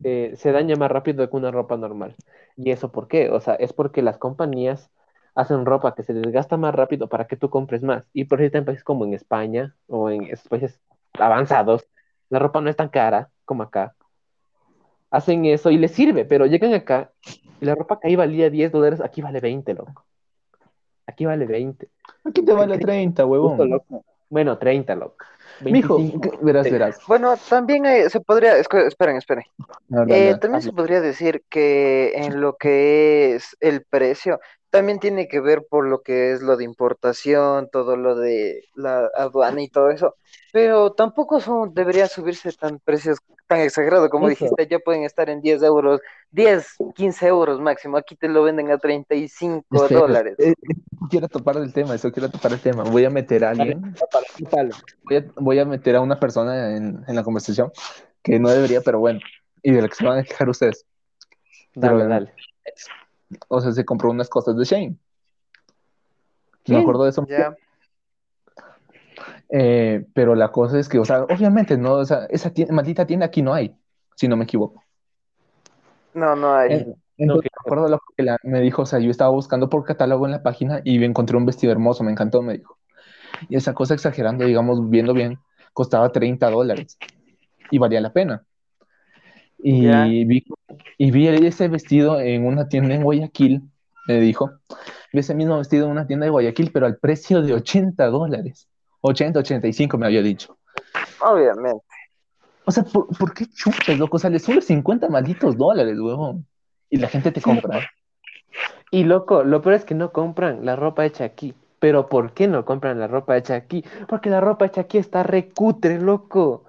eh, 0.08 0.34
se 0.36 0.52
daña 0.52 0.76
más 0.76 0.92
rápido 0.92 1.28
que 1.28 1.36
una 1.36 1.50
ropa 1.50 1.78
normal. 1.78 2.16
¿Y 2.56 2.70
eso 2.70 2.92
por 2.92 3.08
qué? 3.08 3.32
O 3.32 3.40
sea, 3.40 3.56
es 3.56 3.74
porque 3.74 4.04
las 4.04 4.20
compañías 4.20 4.92
hacen 5.34 5.66
ropa 5.66 5.96
que 5.96 6.04
se 6.04 6.14
desgasta 6.14 6.58
más 6.58 6.76
rápido 6.76 7.10
para 7.10 7.26
que 7.26 7.36
tú 7.36 7.50
compres 7.50 7.82
más. 7.82 8.06
Y 8.14 8.26
por 8.26 8.40
ejemplo, 8.40 8.60
en 8.60 8.66
países 8.66 8.84
como 8.84 9.04
en 9.04 9.16
España 9.16 9.76
o 9.88 10.12
en 10.12 10.26
esos 10.26 10.48
países 10.48 10.80
avanzados, 11.14 11.88
la 12.30 12.38
ropa 12.38 12.62
no 12.62 12.70
es 12.70 12.76
tan 12.76 12.90
cara 12.90 13.32
como 13.46 13.64
acá. 13.64 13.96
Hacen 15.10 15.46
eso 15.46 15.72
y 15.72 15.78
les 15.80 15.92
sirve, 15.92 16.24
pero 16.24 16.46
llegan 16.46 16.76
acá 16.76 17.12
y 17.60 17.66
la 17.66 17.74
ropa 17.74 18.00
que 18.00 18.08
ahí 18.08 18.16
valía 18.16 18.52
10 18.52 18.72
dólares, 18.72 19.02
aquí 19.02 19.24
vale 19.24 19.40
20, 19.40 19.74
loco. 19.74 20.06
Aquí 21.08 21.26
vale 21.26 21.48
20. 21.48 21.90
Aquí 22.26 22.46
te 22.46 22.54
vale 22.54 22.78
30, 22.78 23.24
Justo, 23.24 23.32
huevón. 23.32 23.70
loco. 23.72 24.06
Bueno, 24.30 24.60
30, 24.60 24.94
loco. 24.94 25.26
Mijo, 25.62 25.98
25. 25.98 26.22
¿qué- 26.40 26.46
verás, 26.46 26.70
verás. 26.72 27.00
Bueno, 27.08 27.36
también 27.50 27.86
eh, 27.86 28.10
se 28.10 28.20
podría, 28.20 28.58
esperen, 28.58 29.18
esperen. 29.18 29.46
No, 29.88 30.06
no, 30.06 30.14
Eh, 30.14 30.32
no. 30.34 30.40
también 30.40 30.62
se 30.62 30.72
podría 30.74 31.02
decir 31.02 31.44
que 31.50 32.12
en 32.16 32.42
lo 32.42 32.58
que 32.58 33.36
es 33.36 33.56
el 33.60 33.84
precio, 33.84 34.40
también 34.70 35.00
tiene 35.00 35.28
que 35.28 35.40
ver 35.40 35.66
por 35.70 35.88
lo 35.88 36.02
que 36.02 36.34
es 36.34 36.42
lo 36.42 36.58
de 36.58 36.64
importación, 36.66 37.70
todo 37.72 37.96
lo 37.96 38.16
de 38.16 38.64
la 38.76 39.10
aduana 39.16 39.62
y 39.62 39.70
todo 39.70 39.90
eso, 39.90 40.16
pero 40.52 40.92
tampoco 40.94 41.40
son, 41.40 41.74
debería 41.74 42.08
subirse 42.08 42.52
tan 42.52 42.80
precios 42.80 43.20
tan 43.48 43.60
exagerados 43.60 44.10
como 44.10 44.28
dijiste, 44.28 44.68
ya 44.68 44.80
pueden 44.80 45.04
estar 45.04 45.30
en 45.30 45.40
10 45.40 45.62
euros, 45.64 46.02
10, 46.32 46.66
15 46.96 47.28
euros 47.28 47.62
máximo, 47.62 47.96
aquí 47.96 48.16
te 48.16 48.28
lo 48.28 48.42
venden 48.44 48.72
a 48.72 48.78
35 48.80 49.64
Espera, 49.84 50.00
dólares. 50.02 50.36
eh, 50.40 50.54
quiero 51.12 51.28
topar 51.28 51.58
el 51.58 51.72
tema, 51.72 51.94
eso 51.94 52.12
quiero 52.12 52.30
topar 52.30 52.54
el 52.54 52.60
tema. 52.60 52.84
Voy 52.84 53.06
a 53.06 53.10
meter 53.12 53.46
a 53.46 53.52
alguien, 53.52 53.94
voy 55.04 55.18
a, 55.18 55.26
voy 55.36 55.60
a 55.60 55.66
meter 55.66 55.96
a 55.96 56.02
una 56.02 56.20
persona 56.20 56.76
en, 56.76 57.04
en 57.08 57.16
la 57.16 57.24
conversación 57.24 57.72
que 58.24 58.40
no 58.40 58.50
debería, 58.50 58.82
pero 58.82 58.98
bueno, 59.00 59.20
y 59.62 59.72
de 59.72 59.82
la 59.84 59.88
que 59.90 59.96
se 59.96 60.06
van 60.06 60.18
a 60.20 60.24
quejar 60.24 60.50
ustedes. 60.50 60.84
Dale, 61.76 61.98
Pero- 61.98 62.10
dale. 62.10 62.34
O 63.48 63.62
sea, 63.62 63.72
se 63.72 63.86
compró 63.86 64.10
unas 64.12 64.30
cosas 64.30 64.56
de 64.58 64.64
Shane. 64.66 64.90
Me 64.90 64.98
¿Quién? 66.64 66.82
acuerdo 66.82 67.04
de 67.04 67.10
eso. 67.10 67.26
Ya, 67.28 67.56
Eh, 69.50 70.06
pero 70.14 70.36
la 70.36 70.52
cosa 70.52 70.80
es 70.80 70.90
que, 70.90 71.00
o 71.00 71.06
sea, 71.06 71.24
obviamente, 71.24 71.78
no, 71.78 71.94
o 71.94 72.06
sea, 72.06 72.26
esa 72.30 72.50
tienda- 72.52 72.74
maldita 72.74 73.06
tienda 73.06 73.28
aquí 73.28 73.42
no 73.42 73.54
hay, 73.54 73.76
si 74.16 74.28
no 74.28 74.36
me 74.36 74.44
equivoco. 74.44 74.84
no, 76.14 76.36
no 76.36 76.56
hay. 76.56 76.74
En- 76.74 76.96
Entonces, 77.18 77.44
que- 77.44 77.56
me 77.56 77.68
acuerdo 77.70 77.88
lo 77.88 78.02
que 78.18 78.24
la- 78.24 78.40
me 78.44 78.60
dijo, 78.60 78.82
o 78.82 78.86
sea, 78.86 79.00
yo 79.00 79.10
estaba 79.10 79.30
buscando 79.30 79.70
por 79.70 79.86
catálogo 79.86 80.26
en 80.26 80.32
la 80.32 80.44
página 80.44 80.82
y 80.84 81.02
encontré 81.04 81.38
un 81.38 81.46
vestido 81.46 81.72
hermoso, 81.72 82.04
me 82.04 82.12
encantó, 82.12 82.42
me 82.42 82.58
dijo. 82.58 82.78
Y 83.48 83.56
esa 83.56 83.74
cosa 83.74 83.94
exagerando, 83.94 84.44
digamos, 84.46 84.90
viendo 84.90 85.14
bien, 85.14 85.40
costaba 85.74 86.12
30 86.12 86.50
dólares 86.50 86.98
y 87.72 87.78
valía 87.78 88.02
la 88.02 88.12
pena. 88.12 88.44
Y 89.58 90.26
vi, 90.26 90.46
y 90.98 91.12
vi 91.12 91.28
ese 91.28 91.68
vestido 91.68 92.20
en 92.20 92.46
una 92.46 92.68
tienda 92.68 92.94
en 92.94 93.04
Guayaquil, 93.04 93.62
me 94.08 94.20
dijo. 94.20 94.52
Vi 95.12 95.20
ese 95.20 95.34
mismo 95.34 95.58
vestido 95.58 95.86
en 95.86 95.92
una 95.92 96.08
tienda 96.08 96.26
de 96.26 96.32
Guayaquil, 96.32 96.72
pero 96.72 96.86
al 96.86 96.98
precio 96.98 97.42
de 97.42 97.54
80 97.54 98.06
dólares. 98.08 98.68
80, 99.02 99.40
85 99.40 99.98
me 99.98 100.08
había 100.08 100.22
dicho. 100.22 100.58
Obviamente. 101.22 101.84
O 102.66 102.72
sea, 102.72 102.84
¿por, 102.84 103.08
por 103.18 103.34
qué 103.34 103.46
chupas, 103.48 103.98
loco? 103.98 104.18
O 104.18 104.20
sea, 104.20 104.30
le 104.30 104.40
sube 104.40 104.62
50 104.62 105.08
malditos 105.10 105.58
dólares, 105.58 105.98
huevón. 106.00 106.46
Y 106.90 106.98
la 106.98 107.08
gente 107.08 107.32
te 107.32 107.42
compra. 107.42 107.88
Y 108.92 109.04
loco, 109.04 109.44
lo 109.44 109.62
peor 109.62 109.76
es 109.76 109.86
que 109.86 109.96
no 109.96 110.12
compran 110.12 110.66
la 110.66 110.76
ropa 110.76 111.06
hecha 111.06 111.24
aquí. 111.24 111.54
Pero 111.80 112.08
¿por 112.08 112.34
qué 112.34 112.48
no 112.48 112.66
compran 112.66 113.00
la 113.00 113.08
ropa 113.08 113.38
hecha 113.38 113.56
aquí? 113.56 113.84
Porque 114.08 114.30
la 114.30 114.42
ropa 114.42 114.66
hecha 114.66 114.82
aquí 114.82 114.98
está 114.98 115.24
recutre, 115.24 116.00
loco. 116.00 116.66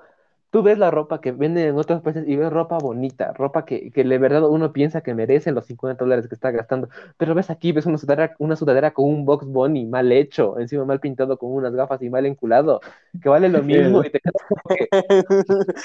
Tú 0.51 0.63
ves 0.63 0.79
la 0.79 0.91
ropa 0.91 1.21
que 1.21 1.33
venden 1.33 1.67
en 1.69 1.77
otros 1.77 2.03
países 2.03 2.25
y 2.27 2.37
ves 2.37 2.51
ropa 2.53 2.79
bonita, 2.79 3.33
ropa 3.35 3.65
que, 3.65 3.91
que 3.91 4.05
de 4.05 4.19
verdad 4.19 4.49
uno 4.49 4.73
piensa 4.73 5.03
que 5.03 5.15
merece 5.15 5.53
los 5.53 5.67
50 5.67 6.05
dólares 6.05 6.29
que 6.29 6.35
está 6.35 6.51
gastando. 6.51 6.89
Pero 7.17 7.35
ves 7.35 7.51
aquí, 7.51 7.73
ves 7.73 7.87
una 7.87 7.99
sudadera, 7.99 8.35
una 8.39 8.57
sudadera 8.57 8.93
con 8.93 9.07
un 9.07 9.25
box 9.27 9.47
bunny 9.47 9.87
mal 9.87 10.11
hecho, 10.13 10.59
encima 10.59 10.85
mal 10.85 11.01
pintado 11.01 11.39
con 11.39 11.53
unas 11.53 11.75
gafas 11.75 12.01
y 12.03 12.11
mal 12.11 12.27
enculado, 12.27 12.81
que 13.21 13.29
vale 13.29 13.49
lo 13.49 13.63
mismo 13.63 14.03
y 14.05 14.11
te. 14.11 14.21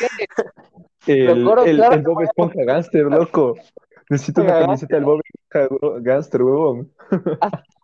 El, 1.06 1.56
el, 1.64 1.76
claro 1.76 1.96
el 1.96 2.04
Bob 2.04 2.22
Esponja 2.22 2.64
Gangster, 2.64 3.06
loco. 3.06 3.56
Necesito 4.10 4.42
una 4.42 4.56
camiseta 4.58 4.96
del 4.98 5.06
Bob 5.06 5.22
Esponja 5.24 6.00
Gangster, 6.02 6.42
huevón. 6.44 6.92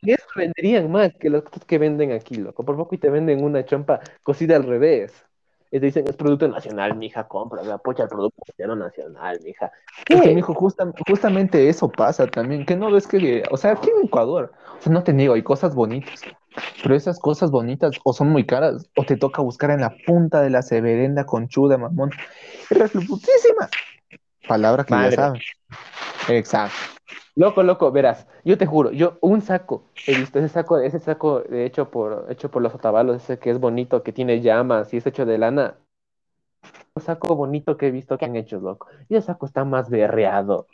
Eso 0.06 0.26
venderían 0.36 0.92
más 0.92 1.14
que 1.16 1.30
cosas 1.30 1.66
que 1.66 1.78
venden 1.78 2.12
aquí, 2.12 2.36
loco. 2.36 2.64
Por 2.66 2.78
poco 2.78 2.96
y 2.96 2.98
te 3.00 3.10
venden 3.10 3.44
una 3.44 3.66
chompa 3.66 4.00
cosida 4.24 4.56
al 4.56 4.64
revés. 4.64 5.26
Y 5.72 5.80
te 5.80 5.86
dicen, 5.88 6.08
es 6.08 6.16
producto 6.16 6.48
nacional, 6.48 6.96
mija, 6.96 7.28
compra, 7.28 7.62
apoya 7.74 8.04
el 8.06 8.10
producto 8.10 8.42
nacional, 8.76 9.40
mija. 9.44 9.72
¿Qué? 10.06 10.34
mijo, 10.34 10.54
justa- 10.54 10.92
justamente 11.08 11.68
eso 11.68 11.90
pasa 11.90 12.26
también. 12.28 12.66
Que 12.66 12.76
no 12.76 12.90
ves 12.90 13.06
que, 13.08 13.44
o 13.52 13.58
sea, 13.58 13.74
aquí 13.74 13.90
en 13.90 14.06
Ecuador, 14.08 14.54
o 14.80 14.82
sea, 14.82 14.94
no 14.94 15.04
te 15.04 15.12
niego, 15.12 15.34
hay 15.34 15.44
cosas 15.44 15.76
bonitas. 15.76 16.22
Pero 16.82 16.96
esas 16.96 17.20
cosas 17.20 17.52
bonitas 17.52 17.96
o 18.04 18.14
son 18.14 18.30
muy 18.30 18.46
caras, 18.46 18.90
o 18.96 19.04
te 19.04 19.18
toca 19.18 19.42
buscar 19.42 19.72
en 19.72 19.82
la 19.82 19.94
punta 20.06 20.42
de 20.42 20.50
la 20.50 20.62
severenda 20.62 21.26
conchuda, 21.26 21.78
mamón. 21.78 22.12
Es 22.70 22.92
putísima. 22.92 23.70
Palabra 24.48 24.84
que 24.86 24.94
Madre. 24.94 25.10
ya 25.12 25.16
saben. 25.24 25.42
Exacto. 26.30 26.97
Loco, 27.38 27.64
loco, 27.64 27.92
verás, 27.92 28.28
yo 28.44 28.58
te 28.58 28.66
juro, 28.66 28.92
yo 28.92 29.18
un 29.22 29.42
saco, 29.42 29.84
he 30.08 30.14
visto 30.16 30.40
ese 30.40 30.50
saco, 30.50 30.80
ese 30.80 31.00
saco 31.00 31.40
de 31.42 31.66
hecho 31.66 31.90
por, 31.90 32.26
hecho 32.30 32.52
por 32.52 32.62
los 32.62 32.74
otabalos, 32.76 33.18
ese 33.24 33.40
que 33.40 33.52
es 33.52 33.60
bonito, 33.60 34.04
que 34.04 34.12
tiene 34.12 34.42
llamas 34.42 34.94
y 34.94 34.98
es 34.98 35.06
hecho 35.08 35.26
de 35.26 35.38
lana. 35.38 35.78
Un 36.96 37.04
saco 37.04 37.36
bonito 37.36 37.78
que 37.78 37.88
he 37.88 37.92
visto 37.92 38.18
que 38.18 38.26
han 38.26 38.36
hecho, 38.36 38.60
loco. 38.60 38.88
Y 39.08 39.16
el 39.16 39.22
saco 39.22 39.46
está 39.46 39.64
más 39.64 39.90
berreado. 39.90 40.68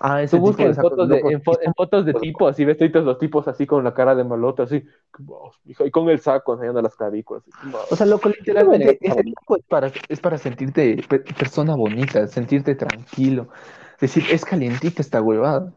Ah, 0.00 0.22
ese 0.22 0.36
Tú 0.36 0.42
buscas 0.42 0.66
en 0.68 0.76
fotos 0.76 1.08
de, 1.08 1.18
en, 1.20 1.42
fo- 1.42 1.58
en 1.62 1.74
fotos 1.74 2.04
de 2.04 2.14
tipos 2.14 2.58
y 2.58 2.64
ves 2.64 2.78
todos 2.78 3.04
los 3.04 3.18
tipos 3.18 3.46
así 3.48 3.66
con 3.66 3.84
la 3.84 3.94
cara 3.94 4.14
de 4.14 4.24
malote, 4.24 4.62
así, 4.62 4.84
y 5.64 5.90
con 5.90 6.08
el 6.08 6.20
saco 6.20 6.54
enseñando 6.54 6.82
las 6.82 6.96
clavículas. 6.96 7.42
así. 7.46 7.52
O 7.90 7.96
sea, 7.96 8.06
loco, 8.06 8.28
literalmente, 8.28 8.98
ese 9.02 9.22
tipo 9.22 9.56
es 9.56 9.62
para, 9.64 9.92
es 10.08 10.20
para 10.20 10.38
sentirte 10.38 10.96
pe- 11.08 11.20
persona 11.20 11.74
bonita, 11.76 12.26
sentirte 12.26 12.74
tranquilo. 12.74 13.48
Decir, 14.00 14.24
es 14.30 14.44
calientita 14.44 15.02
esta 15.02 15.22
huevada. 15.22 15.72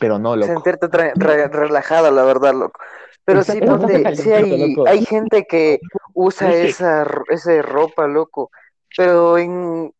Pero 0.00 0.18
no, 0.18 0.36
loco. 0.36 0.52
Sentirte 0.52 0.88
re- 0.88 1.48
relajada, 1.48 2.10
la 2.10 2.24
verdad, 2.24 2.54
loco. 2.54 2.80
Pero 3.24 3.42
sí, 3.44 3.60
ponte, 3.62 4.16
sí 4.16 4.32
hay, 4.32 4.76
hay 4.86 5.04
gente 5.04 5.44
que 5.46 5.80
usa 6.14 6.50
Sí. 6.52 6.68
esa, 6.68 7.06
esa 7.28 7.62
ropa, 7.62 8.06
loco. 8.06 8.50
Pero 8.96 9.38
en, 9.38 9.92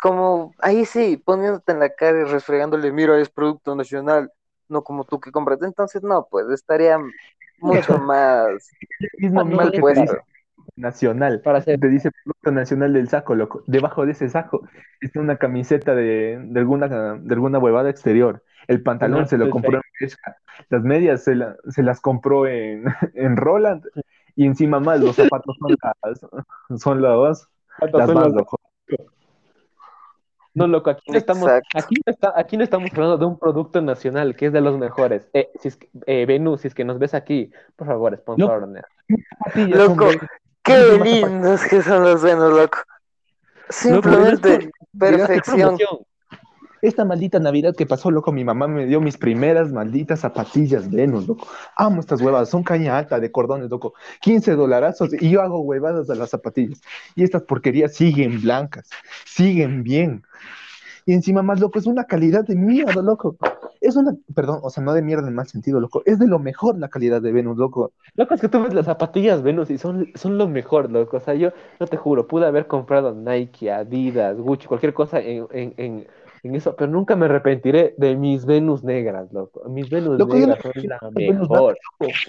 como, 0.00 0.54
ahí 0.60 0.84
sí, 0.86 1.16
poniéndote 1.18 1.72
en 1.72 1.80
la 1.80 1.90
cara 1.90 2.20
y 2.20 2.24
resfregándole, 2.24 2.90
mira, 2.92 3.18
es 3.20 3.28
producto 3.28 3.74
nacional, 3.76 4.32
no 4.68 4.82
como 4.82 5.04
tú 5.04 5.20
que 5.20 5.30
compras. 5.32 5.58
Entonces, 5.62 6.02
no, 6.02 6.26
pues 6.30 6.46
estaría 6.50 6.98
mucho 7.58 7.98
más 7.98 8.48
amigo 9.34 9.56
mal 9.56 9.72
puesto. 9.72 10.16
Nacional. 10.80 11.40
Para 11.42 11.58
hacer 11.58 11.78
Te 11.78 11.88
dice 11.88 12.10
producto 12.24 12.50
nacional 12.52 12.92
del 12.92 13.08
saco, 13.08 13.34
loco. 13.34 13.62
Debajo 13.66 14.06
de 14.06 14.12
ese 14.12 14.28
saco 14.28 14.66
está 15.00 15.20
una 15.20 15.36
camiseta 15.36 15.94
de, 15.94 16.38
de 16.42 16.60
alguna, 16.60 16.88
de 16.88 17.34
alguna 17.34 17.58
huevada 17.58 17.90
exterior. 17.90 18.42
El 18.68 18.82
pantalón 18.82 19.26
se 19.26 19.38
lo 19.38 19.44
Full 19.46 19.52
compró 19.52 19.76
en 19.76 19.82
Bershka. 20.00 20.36
Las 20.68 20.82
medias 20.82 21.24
se, 21.24 21.34
la- 21.34 21.56
se 21.68 21.82
las 21.82 22.00
compró 22.00 22.46
en, 22.46 22.84
en 23.14 23.36
Roland. 23.36 23.84
Y 24.36 24.46
encima 24.46 24.80
más, 24.80 25.00
los 25.00 25.16
zapatos 25.16 25.56
son 25.58 25.76
las, 25.82 26.20
son 26.80 27.02
las, 27.02 27.48
las 27.92 28.06
son 28.06 28.14
más, 28.14 28.26
las- 28.26 28.34
loco. 28.34 28.58
No, 30.52 30.66
loco, 30.66 30.90
aquí 30.90 31.12
no 31.12 31.16
estamos, 31.18 31.48
aquí 31.76 31.94
no 32.04 32.10
está, 32.10 32.32
aquí 32.34 32.56
no 32.56 32.64
estamos 32.64 32.90
hablando 32.92 33.16
de 33.18 33.24
un 33.24 33.38
producto 33.38 33.80
nacional 33.80 34.34
que 34.34 34.46
es 34.46 34.52
de 34.52 34.60
los 34.60 34.76
mejores. 34.78 35.28
Eh, 35.32 35.48
si 35.60 35.68
es 35.68 35.76
que, 35.76 35.88
eh, 36.06 36.26
Venus, 36.26 36.62
si 36.62 36.68
es 36.68 36.74
que 36.74 36.84
nos 36.84 36.98
ves 36.98 37.14
aquí, 37.14 37.52
por 37.76 37.86
favor, 37.86 38.16
sponsor. 38.16 38.68
Loco. 39.78 40.10
Qué 40.62 40.98
lindos 41.02 41.62
que 41.62 41.82
son 41.82 42.04
los 42.04 42.22
Venus, 42.22 42.52
loco. 42.52 42.78
Simplemente 43.68 44.70
perfección. 44.98 45.78
Esta 46.82 47.04
maldita 47.04 47.38
Navidad 47.38 47.74
que 47.76 47.84
pasó, 47.84 48.10
loco, 48.10 48.32
mi 48.32 48.42
mamá 48.42 48.66
me 48.66 48.86
dio 48.86 49.02
mis 49.02 49.18
primeras 49.18 49.70
malditas 49.70 50.20
zapatillas 50.20 50.90
Venus, 50.90 51.28
loco. 51.28 51.46
Amo 51.76 52.00
estas 52.00 52.22
huevadas, 52.22 52.48
son 52.48 52.62
caña 52.62 52.96
alta 52.96 53.20
de 53.20 53.30
cordones, 53.30 53.68
loco. 53.68 53.92
15 54.22 54.52
dolarazos 54.52 55.10
y 55.12 55.30
yo 55.30 55.42
hago 55.42 55.60
huevadas 55.60 56.08
a 56.08 56.14
las 56.14 56.30
zapatillas. 56.30 56.80
Y 57.14 57.22
estas 57.22 57.42
porquerías 57.42 57.94
siguen 57.94 58.40
blancas, 58.40 58.88
siguen 59.26 59.82
bien. 59.82 60.22
Y 61.04 61.12
encima 61.12 61.42
más, 61.42 61.60
loco, 61.60 61.78
es 61.78 61.86
una 61.86 62.04
calidad 62.04 62.44
de 62.44 62.56
mierda, 62.56 63.02
loco. 63.02 63.36
Es 63.80 63.96
una, 63.96 64.14
perdón, 64.34 64.60
o 64.62 64.70
sea, 64.70 64.82
no 64.82 64.92
de 64.92 65.02
mierda 65.02 65.26
en 65.26 65.34
mal 65.34 65.46
sentido, 65.46 65.80
loco. 65.80 66.02
Es 66.04 66.18
de 66.18 66.26
lo 66.26 66.38
mejor 66.38 66.78
la 66.78 66.88
calidad 66.88 67.22
de 67.22 67.32
Venus, 67.32 67.56
loco. 67.56 67.92
Loco, 68.14 68.34
es 68.34 68.40
que 68.40 68.48
tú 68.48 68.62
ves 68.62 68.74
las 68.74 68.86
zapatillas 68.86 69.42
Venus 69.42 69.70
y 69.70 69.78
son, 69.78 70.08
son 70.14 70.36
lo 70.36 70.48
mejor, 70.48 70.90
loco. 70.90 71.16
O 71.16 71.20
sea, 71.20 71.34
yo 71.34 71.50
no 71.78 71.86
te 71.86 71.96
juro, 71.96 72.26
pude 72.26 72.46
haber 72.46 72.66
comprado 72.66 73.14
Nike, 73.14 73.70
Adidas, 73.70 74.36
Gucci, 74.36 74.66
cualquier 74.66 74.92
cosa 74.92 75.20
en, 75.20 75.46
en, 75.52 75.74
en, 75.78 76.06
en 76.42 76.54
eso, 76.54 76.74
pero 76.76 76.90
nunca 76.90 77.16
me 77.16 77.26
arrepentiré 77.26 77.94
de 77.98 78.16
mis 78.16 78.46
Venus 78.46 78.82
negras, 78.84 79.32
loco. 79.32 79.68
Mis 79.68 79.90
Venus 79.90 80.18
Loco, 80.18 80.34
no 80.34 80.40
negras 80.40 80.58
son 80.62 80.72
la 80.88 81.10
mejor. 81.10 81.78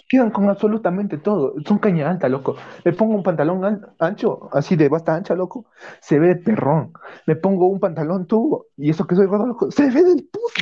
Quedan 0.10 0.32
con 0.32 0.50
absolutamente 0.50 1.18
todo. 1.18 1.54
Son 1.66 1.80
caña 1.80 2.10
alta, 2.10 2.28
loco. 2.30 2.56
Me 2.84 2.94
pongo 2.94 3.16
un 3.16 3.24
pantalón 3.24 3.64
an- 3.66 3.86
ancho, 4.00 4.50
así 4.52 4.76
de 4.76 4.90
basta 4.90 5.16
ancha, 5.16 5.36
loco. 5.36 5.66
Se 6.02 6.20
ve 6.20 6.30
de 6.30 6.36
perrón. 6.36 6.94
Me 7.26 7.36
pongo 7.36 7.68
un 7.68 7.80
pantalón 7.80 8.28
tubo. 8.28 8.68
Y 8.78 8.90
eso 8.90 9.06
que 9.08 9.16
soy 9.16 9.28
gordo, 9.28 9.48
loco. 9.48 9.72
Se 9.72 9.90
ve 9.90 10.04
del 10.04 10.28
puto. 10.32 10.62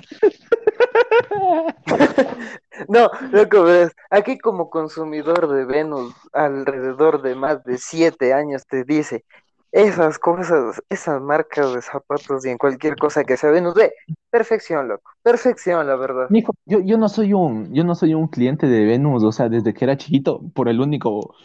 No, 2.87 3.09
loco, 3.31 3.63
ves, 3.63 3.91
aquí 4.09 4.37
como 4.37 4.69
consumidor 4.69 5.49
de 5.49 5.65
Venus, 5.65 6.13
alrededor 6.31 7.21
de 7.21 7.35
más 7.35 7.63
de 7.65 7.77
siete 7.77 8.33
años, 8.33 8.65
te 8.67 8.83
dice, 8.85 9.25
esas 9.71 10.17
cosas, 10.17 10.81
esas 10.89 11.21
marcas 11.21 11.73
de 11.73 11.81
zapatos 11.81 12.45
y 12.45 12.49
en 12.49 12.57
cualquier 12.57 12.95
cosa 12.95 13.23
que 13.23 13.37
sea 13.37 13.51
Venus, 13.51 13.75
ve, 13.75 13.93
perfección, 14.29 14.87
loco, 14.87 15.11
perfección, 15.21 15.85
la 15.85 15.95
verdad. 15.95 16.27
Mijo, 16.29 16.53
yo, 16.65 16.79
yo 16.79 16.97
no 16.97 17.07
soy 17.09 17.33
un, 17.33 17.73
yo 17.73 17.83
no 17.83 17.95
soy 17.95 18.13
un 18.13 18.27
cliente 18.27 18.67
de 18.67 18.85
Venus, 18.85 19.23
o 19.23 19.31
sea, 19.31 19.49
desde 19.49 19.73
que 19.73 19.85
era 19.85 19.97
chiquito, 19.97 20.41
por 20.53 20.69
el 20.69 20.79
único, 20.81 21.35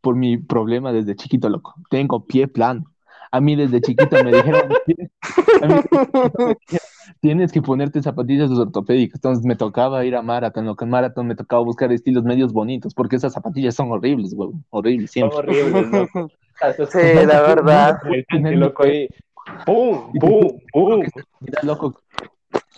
por 0.00 0.16
mi 0.16 0.38
problema 0.38 0.92
desde 0.92 1.14
chiquito, 1.16 1.48
loco. 1.48 1.74
Tengo 1.90 2.24
pie 2.24 2.48
plano. 2.48 2.84
A 3.30 3.40
mí 3.40 3.56
desde 3.56 3.80
chiquito 3.80 4.22
me 4.22 4.32
dijeron, 4.32 4.72
"Tienes- 7.20 7.50
que 7.52 7.60
ponerte 7.62 8.00
zapatillas 8.00 8.48
ortopédicas. 8.50 9.16
Entonces 9.16 9.44
me 9.44 9.56
tocaba 9.56 10.04
ir 10.04 10.14
a 10.14 10.22
Marathon, 10.22 10.66
loco. 10.66 10.84
En 10.84 10.90
Marathon 10.90 11.26
me 11.26 11.34
tocaba 11.34 11.62
buscar 11.62 11.90
estilos 11.92 12.22
medios 12.22 12.52
bonitos, 12.52 12.94
porque 12.94 13.16
esas 13.16 13.32
zapatillas 13.32 13.74
son 13.74 13.90
horribles, 13.90 14.34
güey. 14.34 14.50
Horribles 14.70 15.10
Son 15.10 15.30
siempre. 15.32 15.38
horribles, 15.38 15.90
loco. 15.90 16.30
Sí, 16.90 17.26
la 17.26 17.42
verdad. 17.42 17.98
el 18.30 18.60
loco, 18.60 18.84
ahí. 18.84 19.08
¡Pum! 19.66 20.12
¡Pum! 20.18 20.58
¡Pum! 20.72 21.02
Mira, 21.40 21.60
loco, 21.62 22.00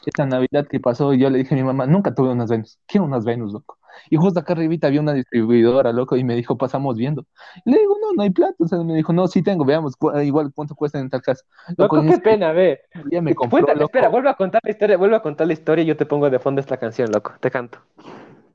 esta 0.05 0.27
Navidad 0.27 0.67
que 0.69 0.81
pasó, 0.81 1.13
yo 1.15 1.31
le 1.31 1.39
dije 1.39 1.55
a 1.55 1.59
mi 1.59 1.65
mamá, 1.65 1.87
nunca 1.87 2.15
tuve 2.15 2.31
unas 2.31 2.51
Venus, 2.51 2.79
quiero 2.87 3.05
unas 3.05 3.25
Venus, 3.25 3.53
loco. 3.53 3.79
Y 4.11 4.17
justo 4.17 4.39
acá 4.41 4.53
arribita 4.53 4.89
había 4.89 5.01
una 5.01 5.15
distribuidora, 5.15 5.93
loco, 5.93 6.17
y 6.17 6.25
me 6.25 6.35
dijo, 6.35 6.59
pasamos 6.59 6.97
viendo. 6.97 7.25
Y 7.65 7.71
le 7.71 7.79
digo, 7.79 7.97
no, 8.01 8.13
no 8.13 8.23
hay 8.23 8.31
plata. 8.31 8.55
O 8.59 8.69
sea, 8.69 8.79
me 8.83 8.95
dijo, 8.95 9.13
no, 9.13 9.27
sí 9.27 9.43
tengo, 9.43 9.65
veamos, 9.65 9.97
cu- 9.97 10.17
igual 10.21 10.53
cuánto 10.55 10.75
cuesta 10.75 10.99
en 10.99 11.09
tal 11.09 11.23
caso. 11.23 11.45
Loco, 11.79 12.03
qué 12.07 12.19
pena, 12.19 12.53
ve. 12.53 12.81
día 13.07 13.23
me 13.23 13.35
compró, 13.35 13.53
Cuéntame, 13.53 13.81
loco. 13.81 13.91
espera, 13.91 14.09
vuelve 14.11 14.29
a 14.29 14.35
contar 14.35 14.61
la 14.63 14.71
historia, 14.71 14.97
vuelve 14.99 15.17
a 15.17 15.21
contar 15.21 15.47
la 15.47 15.55
historia 15.55 15.83
y 15.83 15.87
yo 15.87 15.97
te 15.97 16.05
pongo 16.05 16.29
de 16.29 16.39
fondo 16.39 16.61
esta 16.61 16.77
canción, 16.77 17.11
loco. 17.11 17.33
Te 17.41 17.51
canto. 17.51 17.79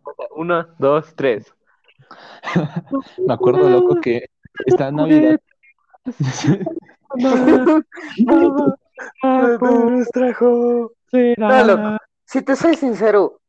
Uno, 0.36 0.68
dos, 0.78 1.14
tres. 1.16 1.54
Me 3.26 3.34
acuerdo, 3.34 3.70
loco, 3.70 3.96
que 4.02 4.28
esta 4.66 4.92
Navidad. 4.92 5.40
Nos 7.16 7.40
trajo. 10.12 10.92
Si 12.26 12.42
te 12.42 12.56
soy 12.56 12.76
sincero, 12.76 13.42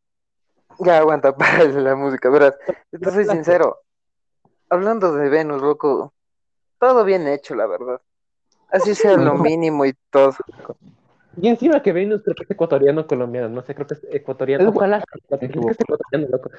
ya 0.79 0.99
aguanta 0.99 1.37
para 1.37 1.65
la 1.65 1.95
música, 1.95 2.29
verás, 2.31 2.57
si 2.91 2.99
te 2.99 3.11
soy 3.11 3.25
sincero, 3.25 3.79
hablando 4.69 5.13
de 5.15 5.29
Venus, 5.29 5.63
loco, 5.63 6.13
todo 6.79 7.05
bien 7.05 7.29
hecho, 7.29 7.55
la 7.55 7.67
verdad. 7.67 8.01
Así 8.71 8.95
sea 8.95 9.17
lo 9.17 9.35
mínimo 9.35 9.85
y 9.85 9.95
todo. 10.11 10.35
Y 11.41 11.49
encima 11.49 11.83
que 11.83 11.93
Venus 11.93 12.23
creo 12.23 12.35
que 12.35 12.45
es 12.45 12.51
ecuatoriano 12.51 13.07
colombiano, 13.07 13.49
no 13.49 13.63
sé, 13.63 13.75
creo 13.75 13.87
que 13.87 13.95
es 13.95 14.07
ecuatoriano. 14.11 14.69
Ojalá 14.69 14.99
es 14.99 15.05
ecuatoriano, 15.43 16.29
loco. 16.31 16.51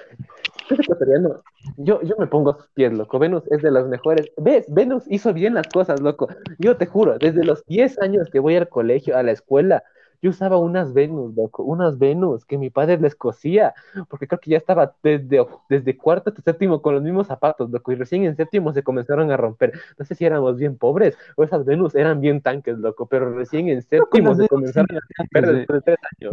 Es 0.69 0.79
ecuatoriano. 0.79 1.43
Yo, 1.77 2.01
yo 2.01 2.15
me 2.17 2.27
pongo 2.27 2.51
a 2.51 2.57
sus 2.57 2.67
pies, 2.69 2.91
loco. 2.93 3.19
Venus 3.19 3.43
es 3.51 3.61
de 3.61 3.71
las 3.71 3.87
mejores. 3.87 4.31
¿Ves? 4.37 4.65
Venus 4.69 5.03
hizo 5.07 5.33
bien 5.33 5.53
las 5.53 5.67
cosas, 5.67 6.01
loco. 6.01 6.27
Yo 6.57 6.77
te 6.77 6.87
juro, 6.87 7.17
desde 7.19 7.43
los 7.43 7.63
10 7.65 7.99
años 7.99 8.29
que 8.31 8.39
voy 8.39 8.55
al 8.55 8.67
colegio, 8.67 9.15
a 9.15 9.23
la 9.23 9.31
escuela, 9.31 9.83
yo 10.23 10.31
usaba 10.31 10.57
unas 10.57 10.93
Venus, 10.93 11.35
loco, 11.35 11.61
unas 11.63 11.99
Venus 11.99 12.45
que 12.45 12.57
mi 12.57 12.71
padre 12.71 12.97
les 12.97 13.13
cosía, 13.13 13.75
porque 14.09 14.25
creo 14.27 14.39
que 14.39 14.49
ya 14.51 14.57
estaba 14.57 14.95
desde, 15.03 15.45
desde 15.69 15.97
cuarto 15.97 16.31
hasta 16.31 16.41
séptimo 16.41 16.81
con 16.81 16.95
los 16.95 17.03
mismos 17.03 17.27
zapatos, 17.27 17.69
loco, 17.69 17.91
y 17.91 17.95
recién 17.95 18.23
en 18.23 18.35
séptimo 18.35 18.73
se 18.73 18.81
comenzaron 18.81 19.29
a 19.31 19.37
romper. 19.37 19.73
No 19.99 20.05
sé 20.05 20.15
si 20.15 20.25
éramos 20.25 20.57
bien 20.57 20.77
pobres 20.77 21.17
o 21.35 21.43
esas 21.43 21.65
Venus 21.65 21.93
eran 21.93 22.21
bien 22.21 22.41
tanques, 22.41 22.77
loco, 22.79 23.05
pero 23.05 23.31
recién 23.35 23.67
en 23.69 23.81
séptimo 23.83 24.33
se 24.33 24.47
comenzaron 24.47 24.87
a 24.97 24.99
romper 25.19 25.41
desde- 25.45 25.57
después 25.59 25.77
de 25.77 25.81
tres 25.83 25.97
años. 26.19 26.31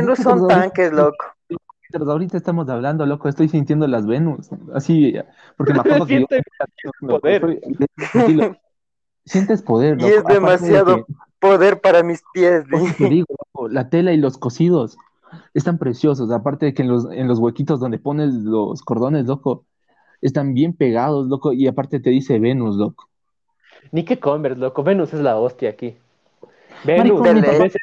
Venus 0.00 0.18
son 0.18 0.38
tanques, 0.48 0.92
loco. 0.92 1.24
mientras 1.92 2.08
ahorita 2.08 2.36
estamos 2.36 2.68
hablando, 2.68 3.06
loco, 3.06 3.28
estoy 3.28 3.48
sintiendo 3.48 3.86
las 3.86 4.06
Venus. 4.06 4.50
Así, 4.74 5.14
porque 5.56 5.72
me 5.72 5.80
acuerdo 5.80 6.06
que 6.06 6.14
yo. 6.20 6.26
Loco. 7.00 7.20
Sientes 9.24 9.62
poder, 9.62 9.98
Y 9.98 10.02
loco. 10.02 10.14
es 10.18 10.24
de 10.24 10.34
demasiado 10.34 10.96
que- 11.06 11.14
poder 11.38 11.80
para 11.80 12.02
mis 12.02 12.22
pies. 12.32 12.64
Te 12.98 13.08
digo, 13.08 13.26
loco, 13.30 13.68
la 13.68 13.88
tela 13.88 14.12
y 14.12 14.16
los 14.16 14.38
cosidos 14.38 14.96
están 15.54 15.78
preciosos. 15.78 16.30
Aparte 16.30 16.66
de 16.66 16.74
que 16.74 16.82
en 16.82 16.88
los, 16.88 17.06
en 17.12 17.28
los 17.28 17.38
huequitos 17.38 17.80
donde 17.80 17.98
pones 17.98 18.34
los 18.34 18.82
cordones, 18.82 19.26
loco, 19.26 19.64
están 20.20 20.54
bien 20.54 20.72
pegados, 20.74 21.28
loco. 21.28 21.52
Y 21.52 21.66
aparte 21.66 22.00
te 22.00 22.10
dice 22.10 22.38
Venus, 22.38 22.76
loco. 22.76 23.08
Ni 23.92 24.04
que 24.04 24.18
Converse, 24.20 24.58
loco. 24.58 24.82
Venus 24.82 25.14
es 25.14 25.20
la 25.20 25.36
hostia 25.38 25.70
aquí. 25.70 25.96
Maricón, 26.84 27.22
Venus, 27.22 27.42
mi 27.42 27.48
a 27.48 27.52
papá- 27.52 27.62
veces 27.64 27.80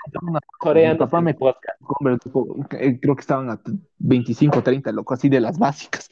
coreanos 0.59 0.95
mi 0.95 1.05
papá 1.05 1.17
en 1.19 1.23
me- 1.25 1.33
podcast. 1.33 1.81
Converse, 1.81 2.29
loco, 2.29 2.55
eh, 2.71 2.99
creo 2.99 3.15
que 3.15 3.21
estaban 3.21 3.49
a 3.49 3.59
25, 3.99 4.61
30, 4.63 4.91
loco, 4.91 5.13
así 5.13 5.29
de 5.29 5.39
las 5.39 5.57
básicas. 5.59 6.09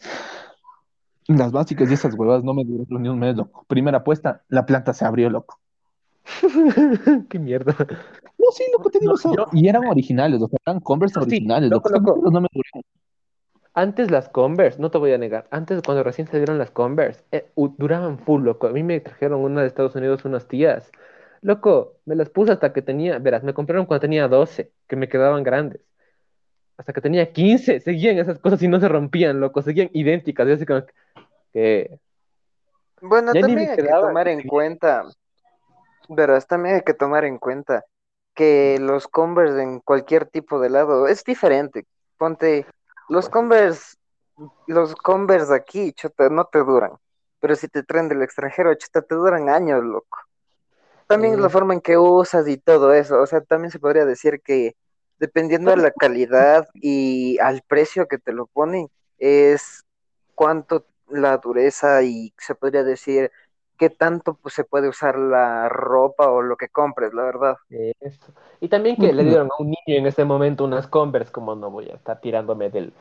Las 1.28 1.52
básicas 1.52 1.90
y 1.90 1.94
esas 1.94 2.14
huevas 2.14 2.44
no 2.44 2.54
me 2.54 2.64
duraron 2.64 3.02
ni 3.02 3.10
un 3.10 3.20
mes, 3.20 3.36
loco. 3.36 3.66
Primera 3.68 4.00
apuesta, 4.00 4.44
la 4.48 4.66
planta 4.66 4.94
se 4.94 5.06
abrió, 5.06 5.30
loco. 5.30 5.60
Qué 7.30 7.40
mierda. 7.40 7.76
No, 8.38 8.52
sí, 8.52 8.64
loco, 8.72 8.90
te 8.90 9.00
digo 9.00 9.14
No, 9.14 9.18
eso. 9.18 9.36
yo- 9.36 9.46
Y 9.54 9.68
eran 9.68 9.86
originales, 9.88 10.42
o 10.42 10.48
sea, 10.48 10.60
eran 10.66 10.80
Converse 10.82 11.16
sí, 11.16 11.22
originales, 11.22 11.70
loco, 11.70 11.90
no 11.90 12.42
me 12.42 12.48
duraron. 12.54 12.84
Antes 13.74 14.10
las 14.10 14.30
Converse, 14.30 14.80
no 14.80 14.90
te 14.90 14.98
voy 14.98 15.12
a 15.14 15.18
negar, 15.18 15.48
antes 15.52 15.82
cuando 15.82 16.04
recién 16.04 16.28
salieron 16.28 16.58
las 16.58 16.72
Converse, 16.72 17.24
eh, 17.32 17.50
duraban 17.78 18.20
full, 18.20 18.44
loco. 18.44 18.68
A 18.68 18.72
mí 18.72 18.84
me 18.84 19.00
trajeron 19.02 19.42
una 19.42 19.62
de 19.62 19.68
Estados 19.68 19.96
Unidos 19.96 20.24
unas 20.26 20.48
tías. 20.48 20.92
Loco, 21.42 21.98
me 22.06 22.16
las 22.16 22.30
puse 22.30 22.54
hasta 22.54 22.72
que 22.72 22.82
tenía, 22.82 23.20
verás, 23.20 23.44
me 23.44 23.54
compraron 23.54 23.86
cuando 23.86 24.02
tenía 24.02 24.28
12, 24.28 24.72
que 24.88 24.96
me 24.96 25.10
quedaban 25.10 25.44
grandes. 25.44 25.82
Hasta 26.78 26.94
que 26.94 27.02
tenía 27.02 27.32
15, 27.34 27.80
seguían 27.80 28.18
esas 28.18 28.40
cosas 28.40 28.62
y 28.64 28.68
no 28.68 28.80
se 28.80 28.88
rompían, 28.90 29.40
loco, 29.40 29.62
seguían 29.62 29.90
idénticas. 29.94 30.48
Yo 30.48 30.54
así 30.56 30.66
como 30.66 30.84
que, 31.56 32.00
Bueno, 33.02 33.34
también 33.34 33.70
hay 33.70 33.78
que 33.78 33.84
tomar 33.84 34.28
en 34.28 34.44
cuenta, 34.44 35.04
verás, 36.10 36.48
también 36.48 36.76
hay 36.76 36.82
que 36.82 36.94
tomar 36.94 37.24
en 37.26 37.38
cuenta 37.38 37.86
que 38.34 38.78
los 38.80 39.08
Converse 39.08 39.62
en 39.62 39.80
cualquier 39.80 40.26
tipo 40.26 40.60
de 40.60 40.70
lado 40.70 41.08
es 41.08 41.24
diferente. 41.24 41.86
ponte, 42.18 42.66
los 43.10 43.30
Converse, 43.30 43.96
los 44.68 44.96
Converse 44.96 45.54
aquí, 45.54 45.94
chuta, 45.94 46.30
no 46.30 46.46
te 46.46 46.60
duran. 46.60 46.92
Pero 47.40 47.56
si 47.56 47.68
te 47.68 47.84
traen 47.84 48.10
del 48.10 48.24
extranjero, 48.24 48.74
chuta, 48.76 49.02
te 49.02 49.16
duran 49.16 49.50
años, 49.50 49.84
loco. 49.84 50.18
También 51.08 51.34
es 51.36 51.40
la 51.40 51.48
Mm. 51.48 51.52
forma 51.52 51.74
en 51.76 51.82
que 51.82 51.98
usas 51.98 52.48
y 52.48 52.58
todo 52.58 52.94
eso. 52.94 53.22
O 53.22 53.28
sea, 53.28 53.42
también 53.42 53.72
se 53.72 53.80
podría 53.80 54.06
decir 54.06 54.42
que 54.42 54.76
dependiendo 55.20 55.72
de 55.72 55.78
la 55.78 55.92
calidad 55.92 56.68
y 56.74 57.38
al 57.40 57.62
precio 57.68 58.08
que 58.08 58.18
te 58.18 58.34
lo 58.34 58.48
ponen, 58.48 58.90
es 59.18 59.84
cuánto 60.34 60.86
la 61.10 61.38
dureza 61.38 62.04
y 62.04 62.34
se 62.38 62.56
podría 62.56 62.84
decir 62.84 63.32
qué 63.78 63.90
tanto 63.90 64.36
pues, 64.36 64.54
se 64.54 64.64
puede 64.64 64.88
usar 64.90 65.18
la 65.18 65.70
ropa 65.70 66.30
o 66.30 66.42
lo 66.42 66.56
que 66.58 66.70
compres, 66.70 67.14
la 67.14 67.24
verdad. 67.24 67.58
Eso. 68.00 68.32
Y 68.62 68.70
también 68.70 68.96
que 68.96 69.12
le 69.12 69.24
dieron 69.24 69.48
a 69.48 69.56
un 69.62 69.68
niño 69.68 70.00
en 70.00 70.06
ese 70.08 70.24
momento 70.26 70.64
unas 70.64 70.88
Converse, 70.88 71.32
como 71.32 71.56
no 71.56 71.70
voy 71.72 71.90
a 71.90 71.96
estar 71.96 72.20
tirándome 72.22 72.70
del 72.70 72.94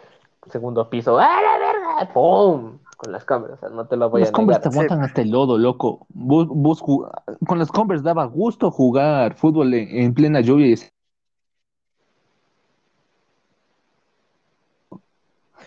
segundo 0.50 0.88
piso. 0.90 1.18
¡A 1.18 1.28
la 1.40 1.58
verga! 1.58 2.12
¡Pum! 2.12 2.78
Con 2.96 3.12
las 3.12 3.24
Converse, 3.24 3.54
o 3.54 3.58
sea, 3.58 3.68
no 3.68 3.86
te 3.86 3.96
lo 3.96 4.10
voy 4.10 4.20
Los 4.20 4.30
a 4.30 4.32
Converse 4.32 4.60
negar. 4.60 4.72
te 4.72 4.78
aguantan 4.78 5.02
hasta 5.02 5.22
el 5.22 5.30
lodo, 5.30 5.58
loco. 5.58 6.06
Vos, 6.10 6.46
vos 6.48 6.82
ju- 6.82 7.08
con 7.46 7.58
los 7.58 7.70
Converse 7.70 8.04
daba 8.04 8.24
gusto 8.24 8.70
jugar 8.70 9.34
fútbol 9.34 9.74
en, 9.74 9.88
en 9.88 10.14
plena 10.14 10.40
lluvia. 10.40 10.66
y- 10.68 10.76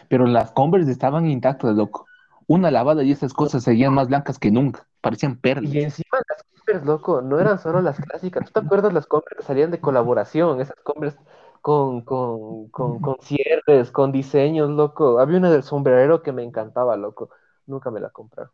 Pero 0.10 0.26
las 0.26 0.52
Converse 0.52 0.92
estaban 0.92 1.26
intactas, 1.28 1.76
loco. 1.76 2.06
Una 2.48 2.72
lavada 2.72 3.04
y 3.04 3.12
esas 3.12 3.34
cosas 3.34 3.64
seguían 3.64 3.94
más 3.94 4.08
blancas 4.08 4.40
que 4.40 4.52
nunca. 4.52 4.88
Parecían 5.02 5.38
perlas. 5.38 5.74
Y 5.74 5.82
encima 5.82 6.20
las 6.30 6.44
Converse, 6.44 6.86
loco, 6.86 7.22
no 7.22 7.40
eran 7.40 7.60
solo 7.60 7.82
las 7.82 8.00
clásicas. 8.00 8.46
¿Tú 8.46 8.52
te 8.52 8.66
acuerdas 8.66 8.94
las 8.94 9.06
Converse 9.06 9.36
que 9.38 9.44
salían 9.44 9.72
de 9.72 9.82
colaboración? 9.82 10.62
Esas 10.62 10.78
Converse 10.84 11.18
con, 11.62 12.02
con, 12.02 12.70
con, 12.70 13.02
con 13.02 13.18
cierres, 13.22 13.92
con 13.92 14.12
diseños, 14.12 14.70
loco. 14.70 15.20
Había 15.20 15.38
una 15.38 15.52
del 15.52 15.64
sombrerero 15.64 16.24
que 16.24 16.32
me 16.32 16.44
encantaba, 16.44 16.96
loco. 16.96 17.30
Nunca 17.66 17.92
me 17.92 18.00
la 18.00 18.10
compraron. 18.10 18.52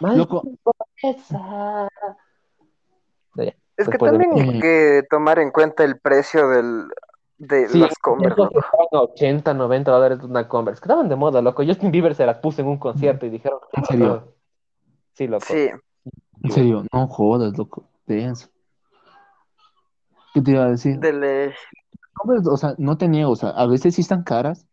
Loco. 0.00 0.42
Esa. 1.02 1.88
Es 3.36 3.86
que 3.86 3.92
Después 3.92 4.12
también 4.12 4.32
hay 4.38 4.60
que 4.60 5.02
tomar 5.08 5.38
en 5.38 5.50
cuenta 5.50 5.84
el 5.84 5.98
precio 5.98 6.50
del, 6.50 6.86
de 7.40 7.68
Sí, 7.68 7.78
las 7.78 7.94
Converse, 7.98 8.34
esos 8.34 8.52
loco. 8.52 8.60
estaban 8.60 8.86
a 8.92 9.00
80, 9.00 9.54
90 9.54 9.90
dólares 9.90 10.18
de 10.20 10.26
una 10.26 10.46
Converse. 10.46 10.82
Quedaban 10.82 11.08
de 11.08 11.16
moda, 11.16 11.40
loco. 11.40 11.64
Justin 11.64 11.90
Bieber 11.90 12.14
se 12.14 12.26
las 12.26 12.38
puso 12.38 12.60
en 12.60 12.68
un 12.68 12.76
concierto 12.78 13.24
y 13.24 13.30
dijeron. 13.30 13.58
¿En 13.72 13.84
serio? 13.86 14.34
Sí, 15.14 15.26
loco. 15.26 15.46
Sí, 15.48 15.70
En 16.44 16.50
serio, 16.50 16.84
no 16.92 17.06
jodas, 17.08 17.56
loco. 17.56 17.84
Denso. 18.06 18.48
¿Qué 20.34 20.42
te 20.42 20.50
iba 20.50 20.64
a 20.64 20.70
decir? 20.70 20.98
del, 20.98 21.54
Converse, 22.12 22.50
o 22.50 22.56
sea, 22.58 22.74
no 22.76 22.98
te 22.98 23.08
niego, 23.08 23.30
o 23.30 23.36
sea, 23.36 23.50
a 23.50 23.66
veces 23.66 23.94
sí 23.94 24.02
están 24.02 24.22
caras, 24.22 24.66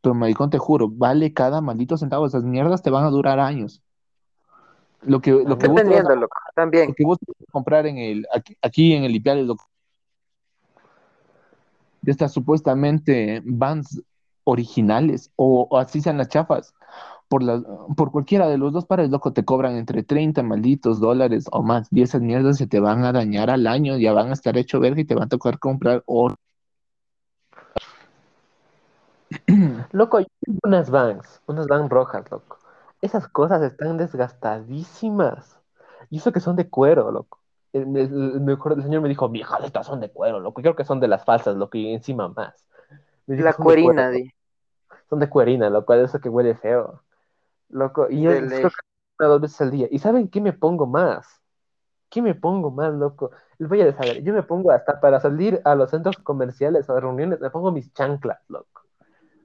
pero 0.00 0.14
maricón, 0.14 0.50
te 0.50 0.58
juro, 0.58 0.88
vale 0.88 1.32
cada 1.32 1.60
maldito 1.60 1.96
centavo. 1.96 2.26
Esas 2.26 2.44
mierdas 2.44 2.82
te 2.82 2.90
van 2.90 3.04
a 3.04 3.10
durar 3.10 3.40
años. 3.40 3.82
Lo 5.02 5.20
que, 5.20 5.32
lo 5.32 5.58
que 5.58 5.66
vos 5.66 5.82
loco, 5.82 6.36
también. 6.54 6.88
lo 6.88 6.94
que 6.94 7.04
vos 7.04 7.18
puedes 7.26 7.50
comprar 7.50 7.86
en 7.86 7.98
el, 7.98 8.26
aquí, 8.32 8.56
aquí 8.62 8.92
en 8.94 9.02
el 9.02 9.16
Ipiales, 9.16 9.46
loco. 9.46 9.68
De 12.04 12.12
estas 12.12 12.32
supuestamente 12.32 13.42
Vans 13.44 14.02
originales, 14.44 15.32
o, 15.36 15.78
así 15.78 16.00
sean 16.02 16.18
las 16.18 16.28
chafas, 16.28 16.74
por, 17.28 17.42
por 17.96 18.12
cualquiera 18.12 18.48
de 18.48 18.58
los 18.58 18.72
dos 18.72 18.86
pares, 18.86 19.10
loco, 19.10 19.32
te 19.32 19.44
cobran 19.44 19.76
entre 19.76 20.02
30 20.02 20.42
malditos 20.42 21.00
dólares 21.00 21.46
o 21.50 21.62
más. 21.62 21.88
Y 21.90 22.02
esas 22.02 22.20
mierdas 22.22 22.58
se 22.58 22.66
te 22.66 22.80
van 22.80 23.04
a 23.04 23.12
dañar 23.12 23.50
al 23.50 23.66
año, 23.66 23.96
ya 23.98 24.12
van 24.12 24.30
a 24.30 24.34
estar 24.34 24.56
hecho 24.58 24.80
verga 24.80 25.00
y 25.00 25.04
te 25.06 25.14
van 25.14 25.24
a 25.24 25.28
tocar 25.28 25.58
comprar 25.58 26.02
oro. 26.06 26.36
Loco, 29.92 30.20
yo 30.20 30.26
tengo 30.40 30.58
unas 30.64 30.90
Vans, 30.90 31.40
unas 31.46 31.66
Vans 31.66 31.88
rojas, 31.90 32.30
loco. 32.30 32.58
Esas 33.00 33.28
cosas 33.28 33.62
están 33.62 33.96
desgastadísimas. 33.96 35.58
Y 36.10 36.18
eso 36.18 36.32
que 36.32 36.40
son 36.40 36.56
de 36.56 36.68
cuero, 36.68 37.10
loco. 37.10 37.43
El, 37.74 37.96
el- 37.98 38.40
mejor, 38.42 38.74
el 38.74 38.84
señor 38.84 39.02
me 39.02 39.10
dijo, 39.10 39.28
vieja, 39.30 39.58
estas 39.66 39.86
son 39.88 40.00
de 40.00 40.10
cuero, 40.12 40.40
loco. 40.40 40.62
Creo 40.62 40.76
que 40.76 40.84
son 40.86 41.00
de 41.00 41.08
las 41.08 41.24
falsas, 41.26 41.56
loco, 41.56 41.78
y 41.78 41.92
encima 41.94 42.28
más. 42.30 42.68
Me 43.26 43.36
dijo, 43.36 43.50
La 43.50 43.52
"Son 43.52 43.66
de 43.66 43.76
cuero, 43.78 44.04
cuerina, 44.04 44.10
loco". 44.10 44.10
di. 44.10 44.32
Son 45.10 45.20
de 45.20 45.30
cuerina, 45.30 45.70
loco, 45.70 45.94
de 45.94 46.04
eso 46.04 46.20
que 46.20 46.28
huele 46.28 46.56
feo. 46.56 47.02
Loco, 47.70 48.08
y 48.10 48.22
yo 48.22 48.30
De 48.30 48.48
creo 48.60 48.70
que 49.18 49.26
dos 49.26 49.40
veces 49.40 49.60
al 49.62 49.70
día. 49.72 49.88
¿Y 49.90 49.98
saben 50.00 50.28
qué 50.28 50.40
me 50.40 50.52
pongo 50.52 50.86
más? 50.86 51.26
¿Qué 52.10 52.22
me 52.22 52.34
pongo 52.34 52.70
más, 52.70 52.94
loco? 52.94 53.30
Les 53.58 53.68
voy 53.68 53.80
a 53.82 53.92
saber, 53.96 54.22
yo 54.24 54.32
me 54.34 54.42
pongo 54.44 54.72
hasta 54.72 55.00
para 55.00 55.20
salir 55.20 55.60
a 55.64 55.74
los 55.76 55.90
centros 55.90 56.18
comerciales 56.18 56.88
o 56.90 56.96
a 56.96 57.00
reuniones, 57.00 57.40
me 57.40 57.50
pongo 57.50 57.72
mis 57.72 57.92
chanclas, 57.94 58.40
loco. 58.48 58.82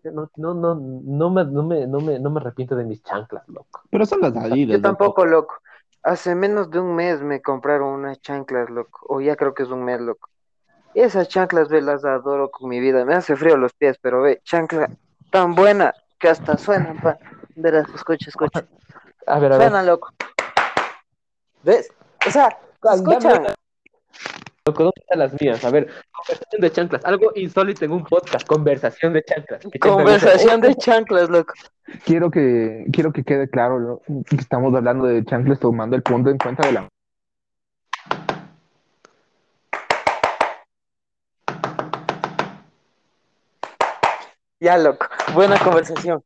Yo 0.03 0.11
No, 0.11 0.31
no, 0.37 0.53
no, 0.55 0.75
no 0.75 1.29
me, 1.31 1.45
no 1.45 1.63
me, 1.63 1.87
no 1.87 2.01
me, 2.01 2.19
no 2.19 2.29
me 2.31 2.39
arrepiento 2.41 2.75
de 2.75 2.85
mis 2.85 3.03
chanclas, 3.03 3.47
loco. 3.49 3.83
Pero 3.91 4.05
son 4.07 4.21
las 4.21 4.35
Adidas, 4.35 4.77
Yo 4.77 4.81
loco. 4.81 5.13
tampoco, 5.13 5.25
loco. 5.25 5.55
Hace 6.03 6.35
menos 6.35 6.71
de 6.71 6.79
un 6.79 6.95
mes 6.95 7.21
me 7.21 7.41
compraron 7.41 7.89
unas 7.89 8.21
chanclas, 8.21 8.69
loco. 8.69 9.05
O 9.07 9.21
ya 9.21 9.35
creo 9.35 9.53
que 9.53 9.63
es 9.63 9.69
un 9.69 9.83
mes, 9.83 9.99
loco. 9.99 10.29
Esas 10.93 11.27
chanclas, 11.27 11.69
ve, 11.69 11.81
las 11.81 12.05
adoro 12.05 12.49
con 12.49 12.69
mi 12.69 12.79
vida. 12.79 13.05
Me 13.05 13.15
hace 13.15 13.35
frío 13.35 13.57
los 13.57 13.73
pies, 13.73 13.97
pero 14.01 14.21
ve, 14.21 14.41
chancla 14.43 14.89
tan 15.31 15.55
buena 15.55 15.93
que 16.19 16.29
hasta 16.29 16.57
suenan, 16.57 16.99
pa. 16.99 17.17
Verás, 17.55 17.87
escucha, 17.93 18.29
escucha. 18.29 18.65
A 19.27 19.39
ver, 19.39 19.53
a 19.53 19.57
ver. 19.57 19.67
Suenan, 19.67 19.85
loco. 19.85 20.09
¿Ves? 21.63 21.91
O 22.25 22.31
sea, 22.31 22.57
¿Cuál? 22.79 23.03
Loco, 24.69 24.83
¿dónde 24.83 25.01
están 25.01 25.17
las 25.17 25.41
mías? 25.41 25.65
A 25.65 25.71
ver, 25.71 25.87
conversación 26.11 26.61
de 26.61 26.71
chanclas, 26.71 27.03
algo 27.03 27.31
insólito 27.33 27.85
en 27.85 27.91
un 27.91 28.03
podcast, 28.03 28.45
conversación 28.45 29.13
de 29.13 29.23
chanclas. 29.23 29.61
Conversación 29.79 30.61
de 30.61 30.75
chanclas, 30.75 31.27
loco. 31.27 31.55
Quiero 32.05 32.29
que, 32.29 32.85
quiero 32.93 33.11
que 33.11 33.23
quede 33.23 33.49
claro 33.49 33.79
¿no? 33.79 34.23
que 34.29 34.35
estamos 34.35 34.75
hablando 34.75 35.05
de 35.05 35.25
chanclas 35.25 35.59
tomando 35.59 35.95
el 35.95 36.03
punto 36.03 36.29
en 36.29 36.37
cuenta 36.37 36.67
de 36.67 36.73
la... 36.73 36.87
Ya, 44.59 44.77
loco. 44.77 45.07
Buena 45.33 45.57
conversación. 45.57 46.23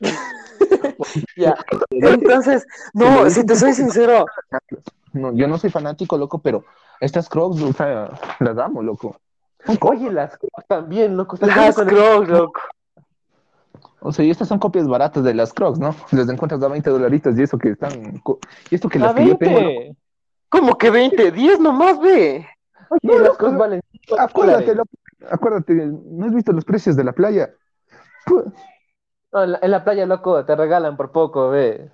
ya. 1.38 1.54
Entonces, 1.88 2.66
no, 2.92 3.30
si 3.30 3.46
te 3.46 3.56
soy 3.56 3.72
sincero, 3.72 4.26
No, 5.14 5.34
yo 5.34 5.48
no 5.48 5.56
soy 5.56 5.70
fanático, 5.70 6.18
loco, 6.18 6.42
pero 6.42 6.66
estas 7.04 7.28
crocs, 7.28 7.60
o 7.62 7.72
sea, 7.72 8.10
las 8.40 8.58
amo, 8.58 8.82
loco. 8.82 9.16
Oye, 9.80 10.10
las 10.10 10.36
crocs 10.36 10.66
también, 10.68 11.16
loco. 11.16 11.36
¿estás 11.36 11.56
las 11.56 11.76
crocs, 11.76 12.28
loco. 12.28 12.60
O 14.00 14.12
sea, 14.12 14.24
y 14.24 14.30
estas 14.30 14.48
son 14.48 14.58
copias 14.58 14.86
baratas 14.86 15.24
de 15.24 15.32
las 15.32 15.52
crocs, 15.52 15.78
¿no? 15.78 15.94
Les 16.12 16.28
encuentras 16.28 16.62
a 16.62 16.68
20 16.68 16.90
dolaritos 16.90 17.38
y 17.38 17.42
eso 17.42 17.56
que 17.56 17.70
están... 17.70 18.22
Y 18.70 18.74
esto 18.74 18.88
que 18.88 18.98
las 18.98 19.14
que 19.14 19.26
yo 19.26 19.36
tengo, 19.38 19.56
20. 19.56 19.96
¿Cómo 20.50 20.76
que 20.76 20.90
20? 20.90 21.30
10 21.30 21.60
nomás, 21.60 21.98
ve. 22.00 22.46
Oye, 22.90 23.00
No, 23.02 23.18
las 23.18 23.36
crocs 23.38 23.54
no. 23.54 23.58
valen 23.58 23.80
acuérdate, 24.18 24.74
loco, 24.74 24.90
acuérdate, 25.30 25.74
¿no 25.74 26.26
has 26.26 26.34
visto 26.34 26.52
los 26.52 26.64
precios 26.64 26.96
de 26.96 27.04
la 27.04 27.12
playa? 27.12 27.50
No, 29.32 29.42
en 29.42 29.52
la, 29.52 29.58
en 29.62 29.70
la 29.70 29.84
playa, 29.84 30.06
loco, 30.06 30.44
te 30.44 30.54
regalan 30.54 30.96
por 30.96 31.10
poco, 31.10 31.48
ve. 31.48 31.90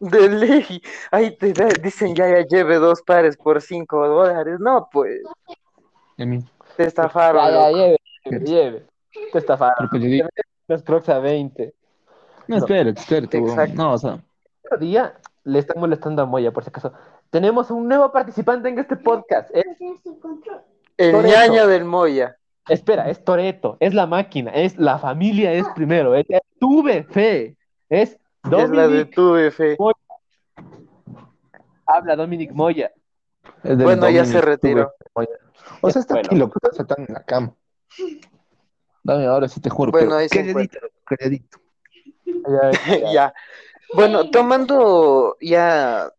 De 0.00 0.28
ley. 0.28 0.82
Ahí 1.10 1.36
te 1.36 1.52
da- 1.52 1.68
dicen 1.82 2.14
ya, 2.14 2.28
ya 2.28 2.46
lleve 2.46 2.76
dos 2.76 3.02
pares 3.02 3.36
por 3.36 3.60
5 3.60 4.06
dólares. 4.06 4.58
No, 4.60 4.88
pues, 4.92 5.20
a 6.18 6.24
mí, 6.24 6.44
te 6.76 6.84
estafaron, 6.84 7.44
Ya, 7.44 7.50
ya, 7.50 7.70
lleve, 7.70 7.98
lleve, 8.24 8.44
lleve. 8.46 8.86
Te 9.32 9.38
estafaron. 9.38 9.74
pero 9.78 9.90
pues 9.90 10.02
digo, 10.02 10.28
Las 10.68 10.82
crocs 10.82 11.08
a 11.08 11.18
20. 11.18 11.74
no, 12.46 12.56
espérate, 12.58 13.00
espérate, 13.00 13.38
weón. 13.38 13.50
Exacto. 13.58 13.74
no, 13.82 13.92
o 13.94 13.98
sea, 13.98 14.22
Otro 14.64 14.78
día 14.78 15.14
le 15.44 15.58
están 15.58 15.80
molestando 15.80 16.22
a 16.22 16.26
Moya, 16.26 16.52
por 16.52 16.62
si 16.62 16.68
acaso. 16.68 16.92
Tenemos 17.30 17.70
un 17.70 17.88
nuevo 17.88 18.12
participante 18.12 18.68
en 18.68 18.78
este 18.78 18.96
podcast. 18.96 19.50
Es- 19.54 19.66
El 20.96 21.12
Por 21.12 21.24
ñaño 21.24 21.66
del 21.66 21.84
Moya. 21.84 22.36
espera, 22.68 23.08
es 23.08 23.24
Toreto, 23.24 23.76
es 23.80 23.94
la 23.94 24.06
máquina, 24.06 24.50
es 24.52 24.76
la 24.78 24.98
familia, 24.98 25.52
es 25.52 25.66
primero. 25.74 26.14
Es, 26.14 26.26
es 26.28 26.40
tuve 26.60 27.04
fe. 27.04 27.56
Es 27.88 28.18
Es 28.44 28.70
la 28.70 28.88
de 28.88 29.04
tu 29.06 29.34
fe. 29.50 29.76
Habla 31.86 32.16
Dominic 32.16 32.52
Moya. 32.52 32.92
Bueno, 33.62 34.08
ya 34.10 34.24
se 34.24 34.40
retiró. 34.40 34.92
O 35.80 35.90
sea, 35.90 36.00
está 36.00 36.14
Bueno. 36.14 36.28
aquí, 36.28 36.36
loco, 36.36 36.58
está 36.70 36.84
tan 36.86 37.04
en 37.06 37.14
la 37.14 37.24
cama. 37.24 37.54
Dame, 39.02 39.26
ahora 39.26 39.48
sí 39.48 39.60
te 39.60 39.70
juro, 39.70 39.90
Bueno, 39.90 40.14
ahí 40.16 40.28
se 40.28 40.36
calladito, 40.44 40.78
calladito. 41.04 41.58
Ya, 42.24 42.70
ya. 43.00 43.12
ya. 43.12 43.34
Bueno, 43.94 44.30
tomando 44.30 45.36
ya, 45.40 46.12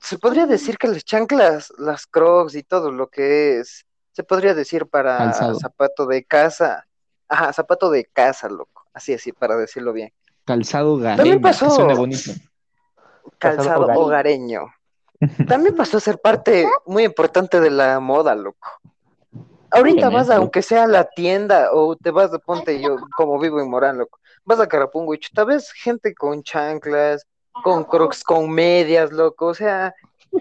se 0.00 0.18
podría 0.18 0.46
decir 0.46 0.76
que 0.76 0.88
las 0.88 1.04
chanclas, 1.04 1.72
las 1.78 2.06
crocs 2.06 2.54
y 2.54 2.62
todo 2.62 2.92
lo 2.92 3.08
que 3.08 3.58
es, 3.58 3.86
se 4.12 4.22
podría 4.22 4.54
decir 4.54 4.86
para 4.86 5.18
Calzado. 5.18 5.58
zapato 5.58 6.06
de 6.06 6.24
casa. 6.24 6.86
Ajá, 7.28 7.52
zapato 7.52 7.90
de 7.90 8.04
casa, 8.04 8.48
loco. 8.48 8.86
Así, 8.92 9.14
así, 9.14 9.32
para 9.32 9.56
decirlo 9.56 9.92
bien. 9.92 10.12
Calzado 10.46 10.98
También 10.98 11.16
gareño, 11.16 11.36
que 11.36 11.42
pasó. 11.42 11.70
suena 11.70 11.94
bonito. 11.94 12.30
Calzado 13.38 13.82
hogareño. 13.82 14.00
hogareño. 14.04 14.60
También 15.48 15.76
pasó 15.76 15.98
a 15.98 16.00
ser 16.00 16.18
parte 16.18 16.66
muy 16.86 17.04
importante 17.04 17.60
de 17.60 17.70
la 17.70 18.00
moda, 18.00 18.34
loco. 18.34 18.68
Ahorita 19.70 20.08
vas, 20.08 20.30
a, 20.30 20.36
aunque 20.36 20.62
sea 20.62 20.84
a 20.84 20.86
la 20.86 21.04
tienda, 21.04 21.70
o 21.72 21.96
te 21.96 22.10
vas, 22.10 22.30
ponte 22.46 22.80
yo, 22.80 22.96
como 23.16 23.38
vivo 23.38 23.60
en 23.60 23.68
Morán, 23.68 23.98
loco, 23.98 24.18
vas 24.44 24.60
a 24.60 24.66
Carapungo 24.68 25.12
y 25.12 25.18
chuta, 25.18 25.44
ves 25.44 25.72
gente 25.72 26.14
con 26.14 26.42
chanclas, 26.42 27.26
con 27.64 27.84
crocs, 27.84 28.22
con 28.22 28.48
medias, 28.50 29.10
loco, 29.12 29.46
o 29.46 29.54
sea, 29.54 29.94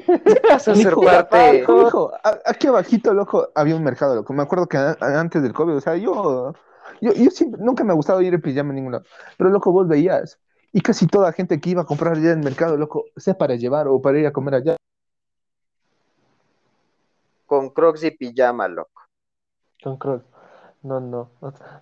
¿qué 0.06 0.42
vas 0.48 0.68
a 0.68 0.72
Hijo, 0.76 1.02
parte? 1.04 1.60
Hijo, 1.64 2.12
a- 2.24 2.40
aquí 2.46 2.68
abajito, 2.68 3.14
loco, 3.14 3.50
había 3.56 3.76
un 3.76 3.84
mercado, 3.84 4.16
loco. 4.16 4.32
Me 4.34 4.44
acuerdo 4.44 4.68
que 4.68 4.78
antes 4.78 5.42
del 5.42 5.54
COVID, 5.54 5.78
o 5.78 5.82
sea, 5.82 5.96
yo, 5.96 6.54
yo, 7.02 7.14
yo 7.14 7.32
siempre, 7.32 7.62
nunca 7.64 7.84
me 7.84 7.92
ha 7.92 7.96
gustado 7.96 8.22
ir 8.22 8.34
en 8.34 8.42
pijama 8.42 8.70
en 8.70 8.76
ningún 8.76 8.94
lado. 8.94 9.06
Pero, 9.38 9.50
loco, 9.50 9.72
vos 9.72 9.88
veías. 9.88 10.40
Y 10.72 10.82
casi 10.82 11.08
toda 11.08 11.32
gente 11.32 11.60
que 11.60 11.70
iba 11.70 11.84
a 11.84 11.86
comprar 11.86 12.14
allá 12.14 12.32
en 12.32 12.40
el 12.40 12.44
mercado, 12.44 12.78
loco, 12.78 13.06
sea 13.16 13.38
para 13.38 13.56
llevar 13.56 13.88
o 13.88 14.02
para 14.02 14.20
ir 14.20 14.28
a 14.28 14.34
comer 14.34 14.56
allá. 14.56 14.76
Con 17.46 17.70
crocs 17.70 18.04
y 18.04 18.12
pijama, 18.12 18.68
loco. 18.68 19.04
Con 19.82 19.98
Crocs. 19.98 20.26
No, 20.84 21.00
no. 21.00 21.32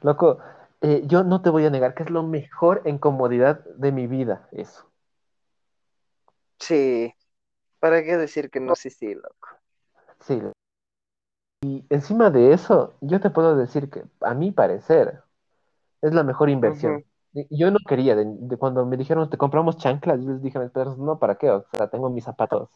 Loco, 0.01 0.39
eh, 0.81 1.03
yo 1.05 1.23
no 1.23 1.41
te 1.41 1.49
voy 1.49 1.65
a 1.65 1.69
negar 1.69 1.93
que 1.93 2.03
es 2.03 2.09
lo 2.09 2.23
mejor 2.23 2.81
en 2.85 2.97
comodidad 2.97 3.63
de 3.65 3.91
mi 3.91 4.07
vida, 4.07 4.47
eso. 4.51 4.85
Sí, 6.59 7.13
¿para 7.79 8.03
qué 8.03 8.17
decir 8.17 8.49
que 8.49 8.59
no? 8.59 8.75
Sí, 8.75 8.89
sí, 8.89 9.13
loco. 9.13 9.49
Sí. 10.19 10.41
Y 11.63 11.85
encima 11.89 12.29
de 12.29 12.51
eso, 12.51 12.93
yo 12.99 13.21
te 13.21 13.29
puedo 13.29 13.55
decir 13.55 13.89
que, 13.89 14.03
a 14.19 14.33
mi 14.33 14.51
parecer, 14.51 15.21
es 16.01 16.13
la 16.13 16.23
mejor 16.23 16.49
inversión. 16.49 17.05
Yo 17.49 17.71
no 17.71 17.79
quería, 17.87 18.17
de, 18.17 18.25
de 18.27 18.57
cuando 18.57 18.85
me 18.85 18.97
dijeron, 18.97 19.29
te 19.29 19.37
compramos 19.37 19.77
chanclas, 19.77 20.19
yo 20.19 20.31
les 20.31 20.41
dije 20.41 20.57
a 20.57 20.61
mis 20.61 20.71
padres, 20.71 20.97
no, 20.97 21.19
¿para 21.19 21.35
qué? 21.35 21.49
O 21.49 21.65
sea, 21.71 21.87
tengo 21.87 22.09
mis 22.09 22.25
zapatos, 22.25 22.69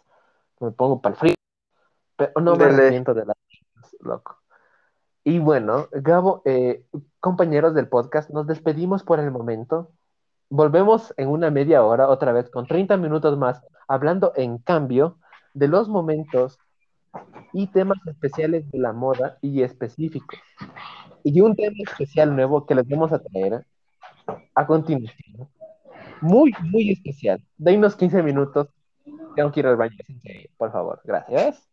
me 0.62 0.71
pongo 0.71 1.02
para 1.02 1.13
el 1.13 1.19
frío. 1.19 1.34
Pero 2.15 2.32
no 2.41 2.56
me 2.56 2.63
arrepiento 2.63 3.13
de 3.13 3.26
las 3.26 3.36
chanclas, 3.50 3.97
loco. 4.00 4.38
Y 5.26 5.39
bueno, 5.39 5.89
Gabo, 5.91 6.41
eh, 6.45 6.86
compañeros 7.19 7.76
del 7.76 7.89
podcast, 7.89 8.30
nos 8.30 8.47
despedimos 8.47 9.04
por 9.04 9.19
el 9.19 9.32
momento. 9.32 9.91
Volvemos 10.50 11.13
en 11.17 11.28
una 11.28 11.52
media 11.52 11.84
hora, 11.84 12.08
otra 12.08 12.32
vez, 12.32 12.50
con 12.50 12.65
30 12.65 12.95
minutos 12.95 13.38
más, 13.38 13.62
hablando 13.89 14.32
en 14.38 14.60
cambio 14.60 15.17
de 15.54 15.67
los 15.67 15.89
momentos 15.89 16.58
y 17.54 17.67
temas 17.67 17.98
especiales 18.08 18.70
de 18.72 18.80
la 18.80 18.93
moda 18.93 19.38
y 19.41 19.62
específicos. 19.63 20.39
Y 21.24 21.41
un 21.41 21.56
tema 21.56 21.76
especial 21.80 22.36
nuevo 22.36 22.65
que 22.65 22.76
les 22.76 22.88
vamos 22.88 23.12
a 23.12 23.20
traer 23.20 23.65
a 24.56 24.67
continuación. 24.67 25.50
Muy, 26.22 26.54
muy 26.62 26.91
especial. 26.91 27.41
Denos 27.58 27.96
15 27.96 28.24
minutos. 28.24 28.70
Tengo 29.36 29.52
que 29.52 29.60
ir 29.60 29.67
al 29.67 29.76
baño, 29.76 29.96
por 30.58 30.72
favor. 30.72 31.00
Gracias. 31.04 31.67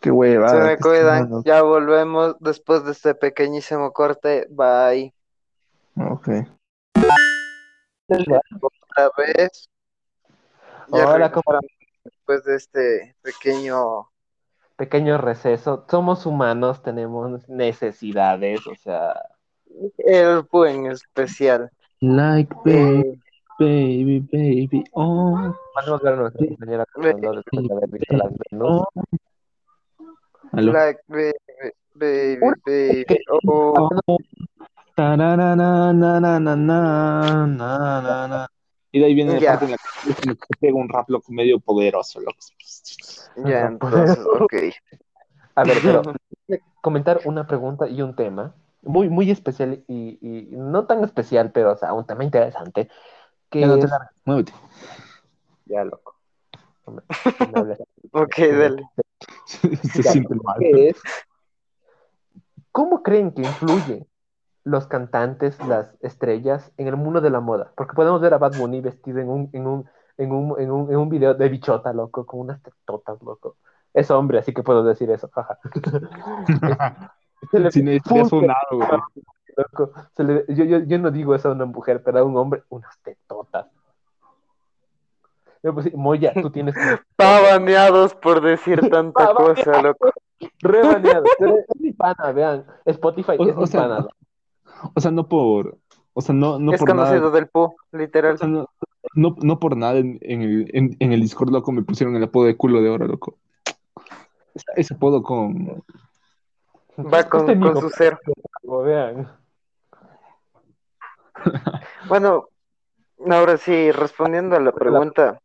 Qué 0.00 0.10
hueva. 0.10 0.48
Se 0.48 0.58
me 0.58 0.76
cuidan, 0.78 1.42
ya 1.44 1.62
volvemos 1.62 2.36
después 2.38 2.84
de 2.84 2.92
este 2.92 3.14
pequeñísimo 3.14 3.92
corte. 3.92 4.46
Bye. 4.50 5.12
Ok. 5.96 6.28
Otra 8.08 9.10
vez. 9.18 9.68
Ya 10.88 11.08
Hola, 11.08 11.32
¿cómo- 11.32 11.58
después 12.04 12.44
de 12.44 12.56
este 12.56 13.16
pequeño. 13.22 14.08
Pequeño 14.78 15.18
receso. 15.18 15.84
Somos 15.90 16.24
humanos, 16.24 16.82
tenemos 16.82 17.48
necesidades, 17.48 18.64
o 18.64 18.76
sea, 18.76 19.12
El 19.98 20.42
buen 20.52 20.86
especial. 20.86 21.68
Like 22.00 22.54
baby, 22.64 23.02
Eh, 23.10 23.18
baby, 23.58 24.20
baby. 24.32 24.84
Oh, 24.92 25.52
ver 26.00 26.12
a 26.12 26.16
nuestra 26.16 26.46
compañera 26.46 26.84
Fernando 26.94 27.32
después 27.32 27.66
de 27.66 27.74
haber 27.74 27.90
visto 27.90 28.16
las 28.16 28.32
Venus. 28.50 28.82
oh. 28.84 28.88
Black 30.52 31.00
baby, 31.08 31.32
baby, 31.96 32.38
baby. 32.64 33.04
Oh, 33.42 33.90
Y 38.90 39.00
de 39.00 39.06
ahí 39.06 39.14
viene 39.14 39.38
la 39.40 39.46
parte 39.52 39.64
en 39.66 39.70
la 39.72 39.76
que 40.22 40.34
que 40.36 40.56
pega 40.60 40.74
un 40.76 40.88
rap 40.88 41.08
loco 41.10 41.30
medio 41.32 41.60
poderoso, 41.60 42.20
loco. 42.20 42.38
ya, 43.48 43.66
entonces, 43.66 44.18
ok. 44.40 44.54
A 45.54 45.64
ver, 45.64 45.78
pero 45.82 46.02
comentar 46.80 47.20
una 47.24 47.46
pregunta 47.46 47.86
y 47.88 48.00
un 48.02 48.14
tema 48.16 48.54
muy, 48.82 49.08
muy 49.10 49.30
especial 49.30 49.84
y, 49.88 50.18
y 50.22 50.48
no 50.56 50.86
tan 50.86 51.04
especial, 51.04 51.50
pero 51.52 51.72
o 51.72 51.76
sea, 51.76 51.92
un 51.92 52.06
tema 52.06 52.24
interesante. 52.24 52.88
Que 53.50 53.60
Ya 53.60 53.66
no 53.66 53.78
te 53.78 53.84
es... 53.86 53.90
largues, 53.90 54.10
muévete. 54.24 54.52
Ya, 55.66 55.84
loco. 55.84 56.16
No. 56.86 57.02
Ok, 58.12 58.38
dale. 58.38 58.82
Se 59.46 60.02
Ya, 60.02 60.12
siente 60.12 60.34
mal. 60.36 60.56
es, 60.60 60.96
¿Cómo 62.72 63.02
creen 63.02 63.32
que 63.32 63.42
influyen 63.42 64.06
los 64.68 64.86
cantantes, 64.86 65.58
las 65.66 65.96
estrellas 66.00 66.72
en 66.76 66.86
el 66.88 66.96
mundo 66.96 67.20
de 67.20 67.30
la 67.30 67.40
moda? 67.40 67.72
Porque 67.76 67.94
podemos 67.94 68.20
ver 68.20 68.34
a 68.34 68.38
Bad 68.38 68.56
Bunny 68.58 68.80
vestido 68.80 69.18
en 69.18 69.28
un, 69.30 69.50
en 69.52 69.66
un, 69.66 69.88
en 70.18 70.32
un, 70.32 70.60
en 70.60 70.70
un, 70.70 70.90
en 70.90 70.96
un 70.96 71.08
video 71.08 71.34
de 71.34 71.48
bichota, 71.48 71.92
loco, 71.92 72.26
con 72.26 72.40
unas 72.40 72.62
tetotas, 72.62 73.20
loco. 73.22 73.56
Es 73.94 74.10
hombre, 74.10 74.38
así 74.38 74.52
que 74.52 74.62
puedo 74.62 74.84
decir 74.84 75.10
eso, 75.10 75.28
jaja. 75.32 75.58
Se 77.50 77.58
le- 77.58 77.70
Si 77.70 77.82
necesitas 77.82 78.28
Full, 78.28 78.38
un 78.42 78.46
lado, 78.48 78.60
güey. 78.72 79.00
loco, 79.56 79.92
se 80.14 80.24
le- 80.24 80.44
yo, 80.48 80.64
yo, 80.64 80.78
yo 80.80 80.98
no 80.98 81.10
digo 81.10 81.34
eso 81.34 81.48
a 81.48 81.52
una 81.52 81.64
mujer, 81.64 82.02
pero 82.02 82.18
a 82.18 82.24
un 82.24 82.36
hombre, 82.36 82.62
unas 82.68 82.96
tetotas. 83.02 83.66
Yo, 85.62 85.74
pues, 85.74 85.86
sí, 85.86 85.92
Moya, 85.96 86.32
tú 86.34 86.50
tienes 86.50 86.74
baneados 87.16 88.14
por 88.14 88.40
decir 88.40 88.80
tanta 88.90 89.34
cosa, 89.34 89.82
loco. 89.82 90.10
re 90.60 90.82
baneado, 90.82 91.24
pero 91.38 91.56
es 91.58 91.80
mi 91.80 91.92
pana, 91.92 92.30
vean, 92.32 92.64
Spotify 92.84 93.32
O- 93.38 93.48
es 93.48 93.56
o 93.56 93.60
mi 93.60 93.66
sea, 93.66 93.80
pana. 93.82 94.06
O 94.94 95.00
sea, 95.00 95.10
no 95.10 95.28
por. 95.28 95.78
O 96.14 96.20
sea, 96.20 96.34
no, 96.34 96.58
no 96.58 96.72
es 96.72 96.80
por 96.80 96.88
nada. 96.94 97.08
conocido 97.08 97.30
del 97.30 97.46
PU, 97.48 97.74
literal. 97.92 98.34
O 98.34 98.38
sea, 98.38 98.48
no, 98.48 98.66
no, 99.14 99.36
no 99.40 99.58
por 99.60 99.76
nada 99.76 99.98
en, 99.98 100.18
en 100.22 100.42
el, 100.42 100.70
en, 100.74 100.96
en 100.98 101.12
el 101.12 101.20
Discord, 101.20 101.50
loco, 101.50 101.70
me 101.72 101.82
pusieron 101.82 102.16
el 102.16 102.24
apodo 102.24 102.46
de 102.46 102.56
culo 102.56 102.82
de 102.82 102.90
oro, 102.90 103.06
loco. 103.06 103.36
Ese- 104.54 104.64
Ese 104.76 104.94
apodo 104.94 105.22
con. 105.22 105.82
Va 106.98 107.22
con, 107.28 107.48
Este 107.48 107.60
con 107.60 107.80
su 107.80 107.90
ser. 107.90 108.18
vean. 108.84 109.30
Bueno, 112.08 112.48
ahora 113.30 113.56
sí, 113.58 113.92
respondiendo 113.92 114.56
a 114.56 114.60
la 114.60 114.72
pregunta. 114.72 115.40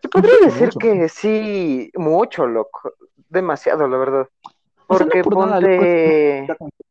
Se 0.00 0.08
podría 0.08 0.34
decir 0.44 0.66
mucho. 0.66 0.78
que 0.78 1.08
sí, 1.08 1.90
mucho, 1.96 2.46
loco. 2.46 2.92
Demasiado, 3.28 3.88
la 3.88 3.96
verdad. 3.96 4.28
O 4.86 4.96
sea, 4.96 5.06
no 5.06 5.10
Porque 5.10 5.22
por 5.24 5.36
nada, 5.38 5.60
ponte... 5.60 6.46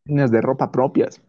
Líneas 0.05 0.31
de 0.31 0.41
ropa 0.41 0.71
propias. 0.71 1.21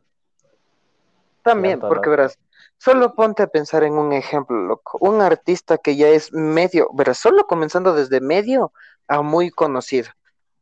También, 1.42 1.80
porque 1.80 2.08
verás, 2.08 2.38
solo 2.78 3.14
ponte 3.14 3.42
a 3.42 3.48
pensar 3.48 3.82
en 3.84 3.94
un 3.94 4.12
ejemplo, 4.12 4.56
loco. 4.56 4.98
Un 5.00 5.20
artista 5.20 5.78
que 5.78 5.96
ya 5.96 6.08
es 6.08 6.32
medio, 6.32 6.88
verás, 6.94 7.18
solo 7.18 7.46
comenzando 7.46 7.94
desde 7.94 8.20
medio 8.20 8.72
a 9.08 9.22
muy 9.22 9.50
conocido. 9.50 10.10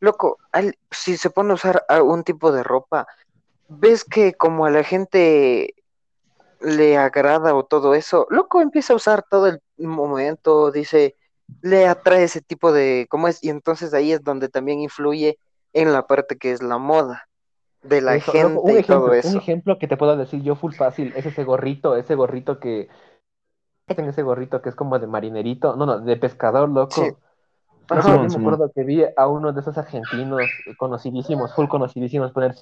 Loco, 0.01 0.39
al- 0.53 0.79
si 0.91 1.17
se 1.19 1.31
pone 1.31 1.51
a 1.51 1.55
usar 1.55 1.85
algún 1.89 2.25
tipo 2.25 2.51
de 2.53 2.63
ropa, 2.63 3.07
ves 3.69 4.05
que 4.05 4.35
como 4.35 4.65
a 4.65 4.71
la 4.71 4.83
gente 4.83 5.75
le 6.61 6.97
agrada 6.99 7.55
o 7.55 7.65
todo 7.65 7.95
eso, 7.95 8.27
loco 8.31 8.61
empieza 8.63 8.93
a 8.93 8.97
usar 8.97 9.25
todo 9.29 9.47
el 9.49 9.61
momento, 9.79 10.71
dice, 10.71 11.17
le 11.63 11.87
atrae 11.87 12.25
ese 12.25 12.41
tipo 12.41 12.73
de, 12.73 13.07
¿cómo 13.11 13.29
es? 13.29 13.43
Y 13.45 13.51
entonces 13.51 13.95
ahí 13.95 14.13
es 14.13 14.23
donde 14.25 14.49
también 14.49 14.81
influye 14.81 15.39
en 15.75 15.93
la 15.93 16.07
parte 16.07 16.39
que 16.39 16.53
es 16.53 16.63
la 16.63 16.79
moda 16.79 17.30
de 17.83 18.01
la 18.01 18.17
Eso, 18.17 18.33
gente 18.33 18.55
loco, 18.55 18.67
un 18.67 18.71
y 18.71 18.81
ejemplo, 18.81 19.01
todo 19.01 19.13
un 19.13 19.19
eso. 19.19 19.39
ejemplo 19.39 19.79
que 19.79 19.89
te 19.89 19.97
puedo 19.97 20.17
decir 20.17 20.43
yo 20.43 20.55
full 20.57 20.73
fácil 20.73 21.13
es 21.17 21.27
ese 21.27 21.45
gorrito, 21.45 21.97
ese 21.97 22.15
gorrito 22.15 22.59
que 22.61 22.89
en 23.89 24.05
ese 24.09 24.23
gorrito 24.23 24.63
que 24.63 24.69
es 24.69 24.75
como 24.77 24.99
de 24.99 25.07
marinerito, 25.07 25.75
no, 25.77 25.87
no, 25.87 25.99
de 26.01 26.17
pescador, 26.17 26.69
loco. 26.69 27.03
Sí. 27.03 27.11
Ajá. 27.89 28.23
yo 28.23 28.29
me 28.29 28.37
acuerdo 28.37 28.71
que 28.73 28.85
vi 28.85 29.05
a 29.17 29.27
uno 29.27 29.53
de 29.53 29.61
esos 29.61 29.77
argentinos 29.77 30.43
conocidísimos, 30.79 31.53
full 31.55 31.67
conocidísimos, 31.67 32.31
poner 32.33 32.55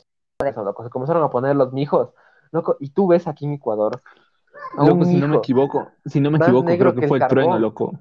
eso, 0.45 0.65
loco. 0.65 0.85
Se 0.85 0.91
comenzaron 0.91 1.23
a 1.23 1.31
poner 1.31 1.55
los 1.57 1.73
mijos, 1.73 2.11
loco, 2.51 2.77
y 2.81 2.91
tú 2.91 3.09
ves 3.09 3.27
aquí 3.29 3.45
en 3.45 3.53
Ecuador 3.55 4.01
a 4.77 4.85
Loco, 4.85 5.05
un 5.05 5.05
si 5.05 5.17
no 5.17 5.29
me 5.29 5.37
equivoco, 5.37 5.89
si 6.07 6.21
no 6.21 6.31
me 6.31 6.39
equivoco, 6.39 6.67
creo 6.67 6.95
que 6.95 7.03
fue 7.03 7.19
el 7.19 7.27
trueno, 7.27 7.59
loco. 7.59 7.93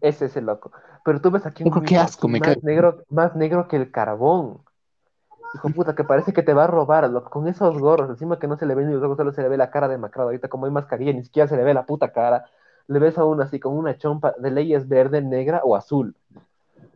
ese 0.00 0.26
es 0.26 0.36
el 0.36 0.46
loco. 0.46 0.70
Pero 1.04 1.20
tú 1.20 1.30
ves 1.30 1.46
aquí 1.46 1.64
un 1.64 1.70
Loco, 1.70 1.82
qué 1.82 1.96
asco, 1.96 2.28
me 2.28 2.38
más 2.38 2.48
cae. 2.54 2.56
negro, 2.62 3.04
más 3.08 3.34
negro 3.34 3.68
que 3.68 3.76
el 3.76 3.90
carbón. 3.90 4.62
Hijo 5.54 5.70
puta, 5.70 5.94
que 5.94 6.02
parece 6.02 6.32
que 6.32 6.42
te 6.42 6.52
va 6.52 6.64
a 6.64 6.66
robar, 6.66 7.08
loco, 7.08 7.30
con 7.30 7.46
esos 7.46 7.78
gorros, 7.78 8.10
encima 8.10 8.40
que 8.40 8.48
no 8.48 8.56
se 8.56 8.66
le 8.66 8.74
ven 8.74 8.88
ni 8.88 8.94
los 8.94 9.02
ojos, 9.04 9.16
solo 9.16 9.32
se 9.32 9.40
le 9.40 9.48
ve 9.48 9.56
la 9.56 9.70
cara 9.70 9.86
demacrada. 9.86 10.26
Ahorita 10.28 10.48
como 10.48 10.66
hay 10.66 10.72
mascarilla, 10.72 11.12
ni 11.12 11.22
siquiera 11.22 11.48
se 11.48 11.56
le 11.56 11.62
ve 11.62 11.72
la 11.72 11.86
puta 11.86 12.12
cara. 12.12 12.46
Le 12.88 12.98
ves 12.98 13.16
a 13.18 13.24
uno 13.24 13.42
así 13.42 13.60
con 13.60 13.76
una 13.78 13.96
chompa 13.96 14.34
de 14.36 14.50
leyes 14.50 14.88
verde, 14.88 15.22
negra 15.22 15.60
o 15.62 15.76
azul. 15.76 16.16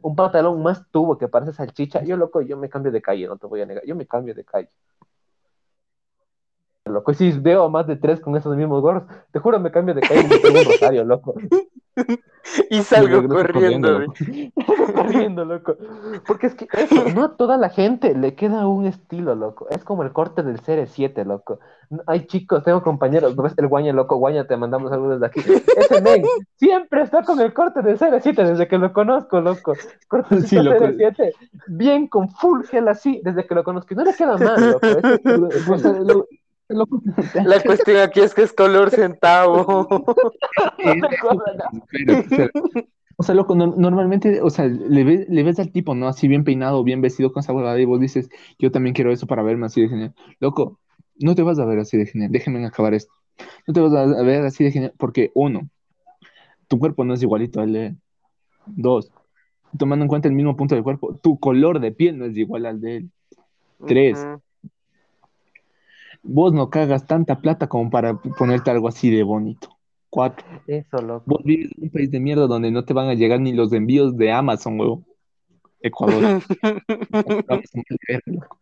Un 0.03 0.17
pantalón 0.17 0.63
más 0.63 0.85
tubo 0.91 1.17
que 1.19 1.29
parece 1.29 1.53
salchicha. 1.53 2.03
Yo, 2.03 2.17
loco, 2.17 2.41
yo 2.41 2.57
me 2.57 2.69
cambio 2.69 2.91
de 2.91 3.01
calle, 3.01 3.27
no 3.29 3.37
te 3.37 3.47
voy 3.47 3.61
a 3.61 3.67
negar. 3.67 3.85
Yo 3.87 3.95
me 3.95 4.07
cambio 4.07 4.35
de 4.35 4.45
calle. 4.45 4.69
Loco, 6.85 7.13
y 7.13 7.15
si 7.15 7.31
veo 7.33 7.65
a 7.65 7.69
más 7.69 7.87
de 7.87 7.97
tres 7.97 8.19
con 8.19 8.37
esos 8.37 8.57
mismos 8.57 8.83
gorros, 8.83 9.05
te 9.31 9.39
juro 9.39 9.61
me 9.61 9.71
cambio 9.71 9.95
de 9.95 10.01
calle 10.01 10.23
y 10.23 10.27
me 10.27 10.39
pongo 10.39 10.59
un 10.59 10.65
rosario, 10.65 11.05
loco. 11.05 11.35
y 12.71 12.83
salgo 12.83 13.29
corriendo. 13.29 14.07
corriendo, 14.95 15.45
loco. 15.45 15.77
Porque 16.27 16.49
es 16.49 16.55
que 16.55 16.67
eso, 16.73 17.05
no 17.15 17.25
a 17.25 17.37
toda 17.37 17.57
la 17.57 17.69
gente 17.69 18.15
le 18.15 18.35
queda 18.35 18.67
un 18.67 18.87
estilo, 18.87 19.35
loco. 19.35 19.67
Es 19.71 19.85
como 19.85 20.03
el 20.03 20.13
corte 20.13 20.43
del 20.43 20.61
CR7, 20.61 21.25
loco. 21.25 21.61
Hay 22.07 22.27
chicos, 22.27 22.65
tengo 22.65 22.83
compañeros, 22.83 23.35
¿no 23.35 23.43
ves 23.43 23.55
el 23.57 23.67
guaña, 23.67 23.93
loco? 23.93 24.17
Guaña, 24.17 24.47
te 24.47 24.57
mandamos 24.57 24.91
saludos 24.91 25.21
de 25.21 25.27
aquí. 25.27 25.41
Ese 25.41 26.03
men 26.03 26.23
siempre 26.57 27.03
está 27.03 27.23
con 27.23 27.41
el 27.41 27.53
corte 27.53 27.83
del 27.83 27.99
CR7 27.99 28.35
desde 28.35 28.69
que 28.69 28.79
lo 28.79 28.93
conozco, 28.93 29.41
loco. 29.41 29.75
Corte 30.09 30.43
Sí, 30.43 30.57
loco. 30.57 30.85
CR7, 30.85 31.33
bien 31.69 32.09
con 32.09 32.29
full 32.29 32.65
gel 32.65 32.89
así, 32.89 33.21
desde 33.25 33.47
que 33.47 33.55
lo 33.55 33.65
conozco. 33.65 33.95
Y 33.95 33.97
no 33.97 34.05
le 34.05 34.15
queda 34.15 34.37
mal, 34.37 34.71
loco, 34.71 36.27
La 37.45 37.63
cuestión 37.63 37.97
aquí 37.99 38.21
es 38.21 38.35
que 38.35 38.43
es 38.43 38.53
color 38.53 38.91
centavo. 38.91 39.89
O 43.17 43.23
sea, 43.25 43.35
loco, 43.35 43.57
no- 43.57 43.75
normalmente, 43.77 44.41
o 44.43 44.51
sea, 44.51 44.67
le 44.67 45.03
ves, 45.03 45.29
le 45.29 45.43
ves 45.43 45.59
al 45.59 45.73
tipo, 45.73 45.95
¿no? 45.95 46.07
Así 46.07 46.29
bien 46.29 46.45
peinado, 46.45 46.85
bien 46.85 47.01
vestido 47.01 47.33
con 47.33 47.41
esa 47.41 47.53
huevada 47.53 47.81
y 47.81 47.85
vos 47.85 47.99
dices, 47.99 48.29
yo 48.59 48.71
también 48.71 48.95
quiero 48.95 49.11
eso 49.11 49.27
para 49.27 49.43
verme 49.43 49.67
así 49.67 49.81
de 49.81 49.89
genial. 49.89 50.15
Loco, 50.39 50.79
no 51.19 51.35
te 51.35 51.43
vas 51.43 51.59
a 51.59 51.65
ver 51.65 51.81
así 51.81 51.97
de 51.97 52.07
genial, 52.07 52.31
déjenme 52.31 52.65
acabar 52.65 52.95
esto. 52.95 53.13
No 53.67 53.75
te 53.75 53.81
vas 53.81 53.93
a 53.93 54.23
ver 54.23 54.45
así 54.45 54.63
de 54.63 54.71
genial 54.71 54.93
porque, 54.97 55.33
uno, 55.35 55.69
tu 56.69 56.79
cuerpo 56.79 57.05
no 57.05 57.15
es 57.15 57.23
igualito 57.23 57.61
al 57.61 57.73
de 57.73 57.87
él. 57.87 57.97
Dos, 58.67 59.11
tomando 59.77 60.05
en 60.05 60.09
cuenta 60.09 60.29
el 60.29 60.35
mismo 60.35 60.57
punto 60.57 60.77
del 60.77 60.85
cuerpo, 60.85 61.15
tu 61.21 61.41
color 61.41 61.81
de 61.81 61.91
piel 61.91 62.19
no 62.19 62.25
es 62.25 62.37
igual 62.37 62.67
al 62.67 62.81
de 62.81 62.97
él. 62.99 63.11
Tres. 63.87 64.29
Vos 66.31 66.53
no 66.53 66.69
cagas 66.69 67.07
tanta 67.07 67.41
plata 67.41 67.69
como 67.69 67.91
para 67.91 68.15
ponerte 68.15 68.71
algo 68.71 68.89
así 68.89 69.11
de 69.11 69.23
bonito. 69.23 69.69
Cuatro. 70.11 70.45
Eso, 70.67 70.99
loco. 70.99 71.25
Vos 71.27 71.43
vives 71.45 71.71
en 71.77 71.85
un 71.85 71.91
país 71.91 72.11
de 72.11 72.21
mierda 72.21 72.47
donde 72.47 72.71
no 72.71 72.85
te 72.85 72.93
van 72.93 73.09
a 73.09 73.15
llegar 73.15 73.41
ni 73.41 73.53
los 73.53 73.73
envíos 73.73 74.17
de 74.17 74.33
Amazon, 74.33 74.79
huevo. 74.79 75.05
Ecuador. 75.81 76.43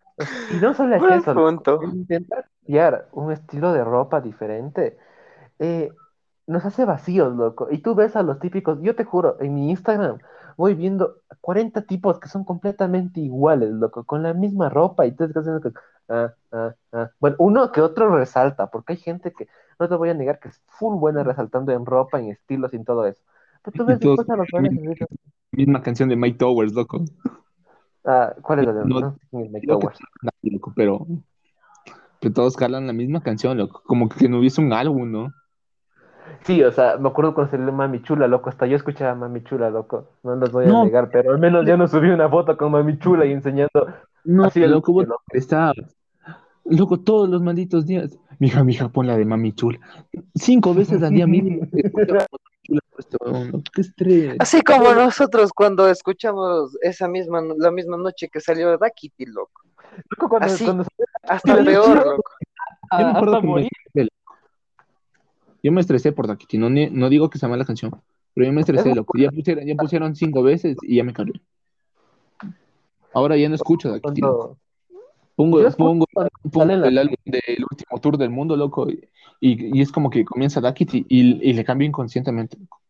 Y 0.50 0.56
no 0.62 0.72
solo 0.72 0.94
es 0.94 1.00
Buen 1.02 1.12
eso, 1.12 1.34
punto. 1.34 1.78
Intentar 1.82 2.46
copiar 2.60 3.06
un 3.12 3.32
estilo 3.32 3.74
de 3.74 3.84
ropa 3.84 4.22
diferente 4.22 4.96
eh, 5.58 5.90
nos 6.46 6.64
hace 6.64 6.84
vacíos, 6.84 7.34
loco. 7.36 7.68
Y 7.70 7.78
tú 7.78 7.94
ves 7.94 8.16
a 8.16 8.22
los 8.22 8.38
típicos, 8.38 8.78
yo 8.80 8.94
te 8.94 9.04
juro, 9.04 9.36
en 9.40 9.54
mi 9.54 9.70
Instagram 9.70 10.18
voy 10.56 10.74
viendo 10.74 11.16
40 11.42 11.82
tipos 11.82 12.18
que 12.18 12.28
son 12.28 12.44
completamente 12.44 13.20
iguales, 13.20 13.70
loco, 13.70 14.04
con 14.04 14.22
la 14.22 14.32
misma 14.32 14.70
ropa 14.70 15.06
y 15.06 15.12
tú 15.12 15.24
estás 15.24 15.42
haciendo 15.42 15.60
que, 15.60 15.78
ah, 16.08 16.34
ah, 16.52 16.74
ah. 16.92 17.10
Bueno, 17.20 17.36
uno 17.38 17.72
que 17.72 17.80
otro 17.80 18.14
resalta, 18.16 18.70
porque 18.70 18.94
hay 18.94 18.98
gente 18.98 19.32
que, 19.32 19.48
no 19.78 19.88
te 19.88 19.94
voy 19.96 20.10
a 20.10 20.14
negar, 20.14 20.38
que 20.40 20.48
es 20.48 20.62
full 20.66 20.96
buena 20.98 21.22
resaltando 21.24 21.72
en 21.72 21.86
ropa, 21.86 22.18
en 22.20 22.30
estilos 22.30 22.72
y 22.72 22.76
en 22.76 22.84
todo 22.84 23.06
eso. 23.06 23.22
Pero 23.62 23.76
tú 23.76 23.84
ves 23.86 24.00
después 24.00 24.28
a 24.30 24.36
los 24.36 24.48
buenos 24.50 24.72
Misma 25.52 25.82
canción 25.82 26.08
de 26.08 26.16
Mike 26.16 26.38
Towers, 26.38 26.72
loco. 26.72 27.04
ah, 28.04 28.34
¿cuál 28.42 28.60
es 28.60 28.66
la 28.66 28.72
de 28.72 28.84
No- 28.84 29.00
no 29.00 29.18
Mike 29.32 29.66
Creo 29.66 29.78
que 29.78 29.86
Towers? 29.86 29.98
loco, 30.42 30.72
pero, 30.76 31.06
pero 32.20 32.34
todos 32.34 32.56
calan 32.56 32.86
la 32.86 32.92
misma 32.92 33.22
canción, 33.22 33.56
loco. 33.58 33.82
Como 33.84 34.08
que 34.08 34.28
no 34.28 34.38
hubiese 34.38 34.60
un 34.60 34.72
álbum, 34.72 35.10
¿no? 35.10 35.32
Sí, 36.44 36.62
o 36.62 36.70
sea, 36.72 36.96
me 36.98 37.08
acuerdo 37.08 37.34
cuando 37.34 37.50
salió 37.50 37.72
Mami 37.72 38.02
Chula, 38.02 38.28
loco, 38.28 38.48
hasta 38.50 38.66
yo 38.66 38.76
escuchaba 38.76 39.14
Mami 39.14 39.42
Chula, 39.42 39.70
loco, 39.70 40.08
no 40.22 40.36
los 40.36 40.52
voy 40.52 40.66
a 40.66 40.68
No. 40.68 40.84
negar, 40.84 41.10
pero 41.10 41.32
al 41.32 41.38
menos 41.38 41.66
ya 41.66 41.76
no 41.76 41.88
subí 41.88 42.08
una 42.10 42.28
foto 42.28 42.56
con 42.56 42.70
Mami 42.72 42.98
Chula 42.98 43.26
y 43.26 43.32
enseñando 43.32 43.70
No, 44.26 44.44
así 44.44 44.62
el 44.62 44.72
loco, 44.72 44.92
vos 44.92 45.06
loco. 45.06 45.22
todos 47.04 47.28
los 47.28 47.42
malditos 47.42 47.86
días. 47.86 48.18
Mija, 48.38 48.64
mija, 48.64 48.88
pon 48.88 49.06
la 49.06 49.16
de 49.16 49.24
Mami 49.24 49.52
Chula. 49.52 49.78
Cinco 50.34 50.74
veces 50.74 51.02
al 51.02 51.14
día 51.14 51.26
mínimo. 51.26 51.66
Qué 53.72 53.80
estrés. 53.80 54.36
Así 54.40 54.60
como 54.62 54.92
nosotros 54.92 55.52
cuando 55.52 55.88
escuchamos 55.88 56.76
esa 56.82 57.08
misma, 57.08 57.40
la 57.56 57.70
misma 57.70 57.96
noche 57.96 58.28
que 58.28 58.40
salió 58.40 58.76
Dakiti, 58.76 59.26
loco. 59.26 59.62
Loco, 60.10 60.28
cuando, 60.28 60.46
Así. 60.46 60.64
cuando 60.64 60.84
Hasta 61.22 61.56
Sí, 61.56 61.64
peor, 61.64 62.04
loco. 62.04 62.30
Yo 62.98 62.98
me 62.98 63.10
acuerdo 63.12 63.40
que 63.40 63.46
morir. 63.46 63.68
Yo 65.62 65.72
me 65.72 65.80
estresé 65.80 66.12
por 66.12 66.26
Dakiti. 66.26 66.58
No, 66.58 66.68
ni- 66.68 66.90
no 66.90 67.08
digo 67.08 67.30
que 67.30 67.38
sea 67.38 67.48
mala 67.48 67.64
canción, 67.64 67.92
pero 68.34 68.46
yo 68.46 68.52
me 68.52 68.60
estresé, 68.60 68.90
Es 68.90 68.96
loco. 68.96 69.16
Ya 69.18 69.30
pusieron, 69.30 69.66
ya 69.66 69.74
pusieron 69.74 70.14
cinco 70.16 70.42
veces 70.42 70.76
y 70.82 70.96
ya 70.96 71.04
me 71.04 71.12
cargué. 71.12 71.40
Ahora 73.16 73.36
ya 73.38 73.48
no 73.48 73.54
escucho 73.54 73.88
loco. 73.88 74.00
cuando- 74.02 74.56
Pongo, 75.36 75.58
pongo, 75.76 76.06
pongo 76.50 76.66
sale 76.66 76.76
la- 76.78 76.88
el 76.88 76.98
álbum 76.98 77.16
del 77.24 77.64
último 77.70 78.00
tour 78.00 78.16
del 78.18 78.30
mundo, 78.30 78.56
loco, 78.56 78.88
y, 78.90 79.78
y 79.78 79.80
es 79.82 79.90
como 79.92 80.08
que 80.08 80.24
comienza 80.24 80.60
Dakiti 80.60 81.04
y, 81.08 81.50
y 81.50 81.52
le 81.54 81.64
cambio 81.64 81.86
inconscientemente. 81.86 82.56
loco. 82.58 82.80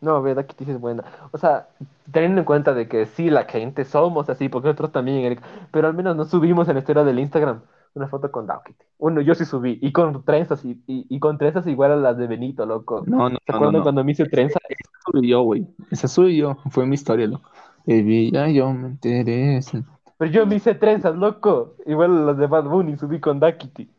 No, 0.00 0.20
verdad 0.20 0.46
que 0.46 0.64
es 0.70 0.80
buena. 0.80 1.04
O 1.30 1.38
sea, 1.38 1.68
teniendo 2.10 2.40
en 2.40 2.44
cuenta 2.44 2.74
de 2.74 2.88
que 2.88 3.06
sí, 3.06 3.30
la 3.30 3.44
gente 3.44 3.84
somos 3.84 4.28
así, 4.28 4.48
porque 4.48 4.68
nosotros 4.68 4.92
también, 4.92 5.18
Eric, 5.18 5.42
pero 5.70 5.88
al 5.88 5.94
menos 5.94 6.16
no 6.16 6.24
subimos 6.24 6.68
en 6.68 6.74
la 6.74 6.80
historia 6.80 7.04
del 7.04 7.18
Instagram 7.18 7.60
una 7.94 8.08
foto 8.08 8.30
con 8.32 8.46
Daukity. 8.46 8.84
Uno, 8.98 9.20
yo 9.20 9.34
sí 9.34 9.44
subí, 9.44 9.78
y 9.82 9.92
con 9.92 10.24
trenzas, 10.24 10.64
y, 10.64 10.82
y, 10.86 11.06
y 11.08 11.18
con 11.20 11.36
trenzas 11.38 11.66
igual 11.66 11.92
a 11.92 11.96
las 11.96 12.16
de 12.16 12.26
Benito, 12.26 12.64
loco. 12.66 13.04
No, 13.06 13.28
no, 13.28 13.36
¿Se 13.46 13.52
no, 13.52 13.56
acuerdan 13.56 13.72
no, 13.72 13.78
no. 13.78 13.82
cuando 13.84 14.04
me 14.04 14.12
hice 14.12 14.24
trenza? 14.26 14.58
Esa 14.68 14.90
soy 15.12 15.28
yo, 15.28 15.42
güey. 15.42 15.66
Esa 15.90 16.08
soy 16.08 16.36
yo. 16.38 16.56
Fue 16.70 16.86
mi 16.86 16.94
historia, 16.94 17.26
loco. 17.26 17.50
Baby, 17.86 18.30
ya 18.32 18.48
yo 18.48 18.72
me 18.72 18.88
interesa. 18.88 19.82
Pero 20.18 20.30
yo 20.30 20.46
me 20.46 20.56
hice 20.56 20.74
trenzas, 20.74 21.16
loco. 21.16 21.76
Igual 21.86 22.26
las 22.26 22.38
de 22.38 22.46
Bad 22.46 22.64
Bunny 22.64 22.96
subí 22.96 23.20
con 23.20 23.40
Dakity. 23.40 23.90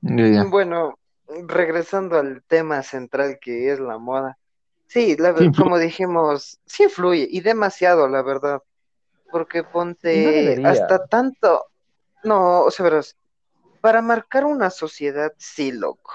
Ya, 0.00 0.26
ya. 0.28 0.44
Bueno, 0.44 0.98
regresando 1.46 2.18
al 2.18 2.42
tema 2.46 2.82
central 2.82 3.38
que 3.40 3.70
es 3.72 3.78
la 3.78 3.98
moda. 3.98 4.38
Sí, 4.86 5.16
la, 5.16 5.36
Sí, 5.36 5.50
como 5.52 5.78
dijimos, 5.78 6.58
sí 6.66 6.84
influye 6.84 7.26
y 7.30 7.40
demasiado, 7.40 8.08
la 8.08 8.22
verdad. 8.22 8.62
Porque 9.30 9.62
no 9.62 9.70
ponte 9.70 10.62
hasta 10.66 11.06
tanto. 11.06 11.66
No, 12.24 12.62
o 12.62 12.70
sea, 12.70 12.84
verás, 12.84 13.16
para 13.80 14.02
marcar 14.02 14.44
una 14.44 14.70
sociedad, 14.70 15.32
sí, 15.38 15.72
loco. 15.72 16.12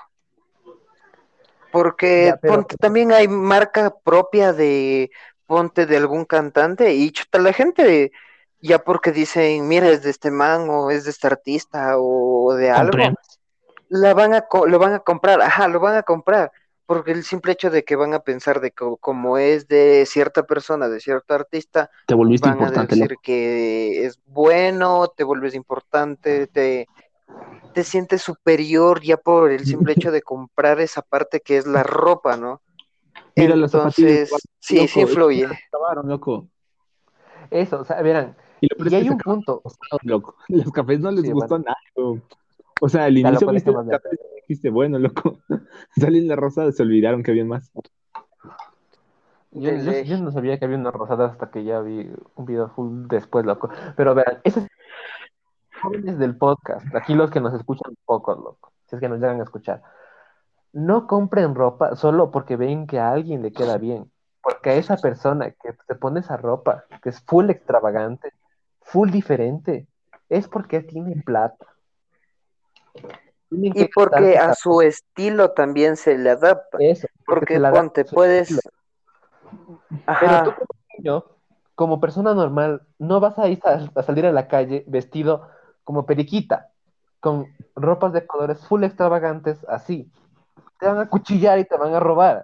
Porque 1.71 2.28
Ya, 2.28 2.38
pero- 2.38 2.53
ponte, 2.55 2.78
también 2.78 3.11
hay 3.11 3.28
marca 3.28 3.93
propia 4.03 4.53
de 4.53 5.11
ponte 5.47 5.87
de 5.87 5.97
algún 5.97 6.25
cantante 6.25 6.93
y 6.95 7.11
chuta, 7.11 7.39
la 7.39 7.53
gente 7.53 8.11
ya 8.61 8.79
porque 8.79 9.11
dicen, 9.13 9.67
mira, 9.69 9.89
es 9.89 10.03
de 10.03 10.11
este 10.11 10.31
man 10.31 10.69
o 10.69 10.91
es 10.91 11.05
de 11.05 11.11
este 11.11 11.27
artista 11.27 11.95
o 11.97 12.53
de 12.55 12.71
algo 12.71 13.15
la 13.89 14.13
van 14.13 14.33
a 14.33 14.41
co- 14.47 14.67
lo 14.67 14.79
van 14.79 14.93
a 14.93 14.99
comprar, 14.99 15.41
ajá, 15.41 15.67
lo 15.67 15.79
van 15.79 15.95
a 15.95 16.03
comprar, 16.03 16.51
porque 16.85 17.11
el 17.11 17.23
simple 17.23 17.53
hecho 17.53 17.69
de 17.69 17.83
que 17.85 17.95
van 17.95 18.13
a 18.13 18.19
pensar 18.21 18.59
de 18.61 18.71
que 18.71 18.85
como 18.99 19.37
es 19.37 19.67
de 19.67 20.05
cierta 20.05 20.43
persona, 20.45 20.89
de 20.89 20.99
cierto 20.99 21.33
artista, 21.33 21.89
Te 22.07 22.15
volviste 22.15 22.49
van 22.49 22.61
a 22.63 22.71
importante, 22.71 22.71
decir 22.71 23.09
loco. 23.09 23.21
que 23.21 24.05
es 24.05 24.19
bueno, 24.25 25.07
te 25.09 25.23
vuelves 25.23 25.55
importante, 25.55 26.47
te, 26.47 26.89
te 27.73 27.83
sientes 27.83 28.21
superior 28.23 29.01
ya 29.03 29.17
por 29.17 29.51
el 29.51 29.65
simple 29.65 29.93
hecho 29.93 30.11
de 30.11 30.21
comprar 30.23 30.79
esa 30.81 31.01
parte 31.01 31.41
que 31.41 31.57
es 31.57 31.67
la 31.67 31.83
ropa, 31.83 32.37
¿no? 32.37 32.61
Mira 33.38 33.55
las 33.55 33.71
zapatillas, 33.71 34.11
Entonces, 34.11 34.41
sí, 34.59 34.88
sí 34.88 34.99
loco, 34.99 35.09
influye. 35.11 35.45
Acabaron, 35.45 36.09
loco. 36.09 36.47
Eso, 37.51 37.81
o 37.81 37.85
sea, 37.85 38.01
verán. 38.01 38.35
Y, 38.61 38.67
lo 38.67 38.83
Y 38.83 38.88
es 38.88 38.93
hay 38.93 39.03
que 39.03 39.09
un 39.11 39.17
punto. 39.19 39.61
acabaron, 39.63 39.99
loco. 40.03 40.35
Los 40.49 40.71
cafés 40.71 40.99
no 40.99 41.11
les 41.11 41.25
Sí, 41.25 41.31
gustó 41.31 41.59
nada, 41.59 41.77
loco. 41.95 42.21
O 42.81 42.89
sea, 42.89 43.05
al 43.05 43.17
inicio 43.17 43.47
viste 43.51 43.71
los 43.71 43.85
de- 43.85 43.91
cafés 43.91 44.19
dijiste, 44.41 44.69
bueno, 44.69 44.99
loco. 44.99 45.39
Salen 45.97 46.27
la 46.27 46.35
rosada, 46.35 46.71
se 46.71 46.83
olvidaron 46.83 47.23
que 47.23 47.31
habían 47.31 47.47
más. 47.47 47.71
Yo, 49.51 49.71
yo- 50.03 50.17
no 50.19 50.31
sabía 50.31 50.59
que 50.59 50.65
había 50.65 50.77
una 50.77 50.91
rosada 50.91 51.25
hasta 51.27 51.49
que 51.49 51.63
ya 51.63 51.79
vi 51.81 52.09
un 52.35 52.45
video 52.45 52.69
full 52.69 53.07
después, 53.07 53.45
loco. 53.45 53.69
Pero 53.95 54.13
verán, 54.13 54.39
esos 54.43 54.65
jóvenes 55.81 56.19
del 56.19 56.38
podcast, 56.38 56.85
aquí 56.95 57.13
los 57.15 57.31
que 57.31 57.39
nos 57.39 57.53
escuchan 57.53 57.95
pocos, 58.05 58.38
loco, 58.38 58.71
si 58.88 58.95
es 58.95 58.99
que 58.99 59.09
nos 59.09 59.19
llegan 59.19 59.39
a 59.39 59.43
escuchar, 59.43 59.81
no 60.78 61.07
compren 61.07 61.55
ropa 61.55 61.95
solo 61.95 62.30
porque 62.30 62.55
ven 62.55 62.86
que 62.86 62.99
a 62.99 63.09
alguien 63.09 63.41
le 63.41 63.51
queda 63.51 63.80
bien. 63.80 64.11
Porque 64.41 64.69
a 64.69 64.73
esa 64.75 64.95
persona 64.95 65.49
que 65.49 65.73
se 65.88 65.95
pone 65.95 66.19
esa 66.19 66.38
ropa, 66.38 66.86
que 67.01 67.09
es 67.09 67.19
full 67.21 67.49
extravagante, 67.49 68.32
full 68.82 69.09
diferente, 69.09 69.88
es 70.30 70.47
porque 70.47 70.82
tiene 70.82 71.15
plata. 71.23 71.65
Tienen 73.49 73.71
Y 73.71 73.73
que 73.73 73.89
porque 73.93 74.38
a 74.38 74.53
su 74.53 74.82
estilo 74.82 75.49
también 75.51 75.97
se 75.97 76.15
le 76.15 76.30
adapta, 76.30 76.78
Eso, 76.80 77.07
porque 77.25 77.59
da 77.59 77.71
ponte, 77.71 78.05
puedes... 78.05 78.61
Pero 80.05 80.43
tú 80.43 80.51
como 80.51 80.67
niño, 80.95 81.23
como 81.73 81.99
persona 81.99 82.36
normal, 82.36 82.84
no 82.99 83.19
vas 83.19 83.39
a 83.39 83.47
ir 83.47 83.59
a, 83.63 83.89
a 83.99 84.03
salir 84.03 84.28
a 84.28 84.32
la 84.32 84.47
calle 84.47 84.84
vestido 84.86 85.49
como 85.84 86.05
periquita, 86.05 86.69
con 87.19 87.47
ropas 87.75 88.13
de 88.13 88.28
colores 88.28 88.63
full 88.67 88.84
extravagantes 88.84 89.65
así. 89.67 90.11
Te 90.80 90.88
van 90.88 90.99
a 90.99 91.09
cuchillar 91.09 91.59
y 91.59 91.65
te 91.65 91.78
van 91.78 91.93
a 91.93 91.99
robar. 91.99 92.43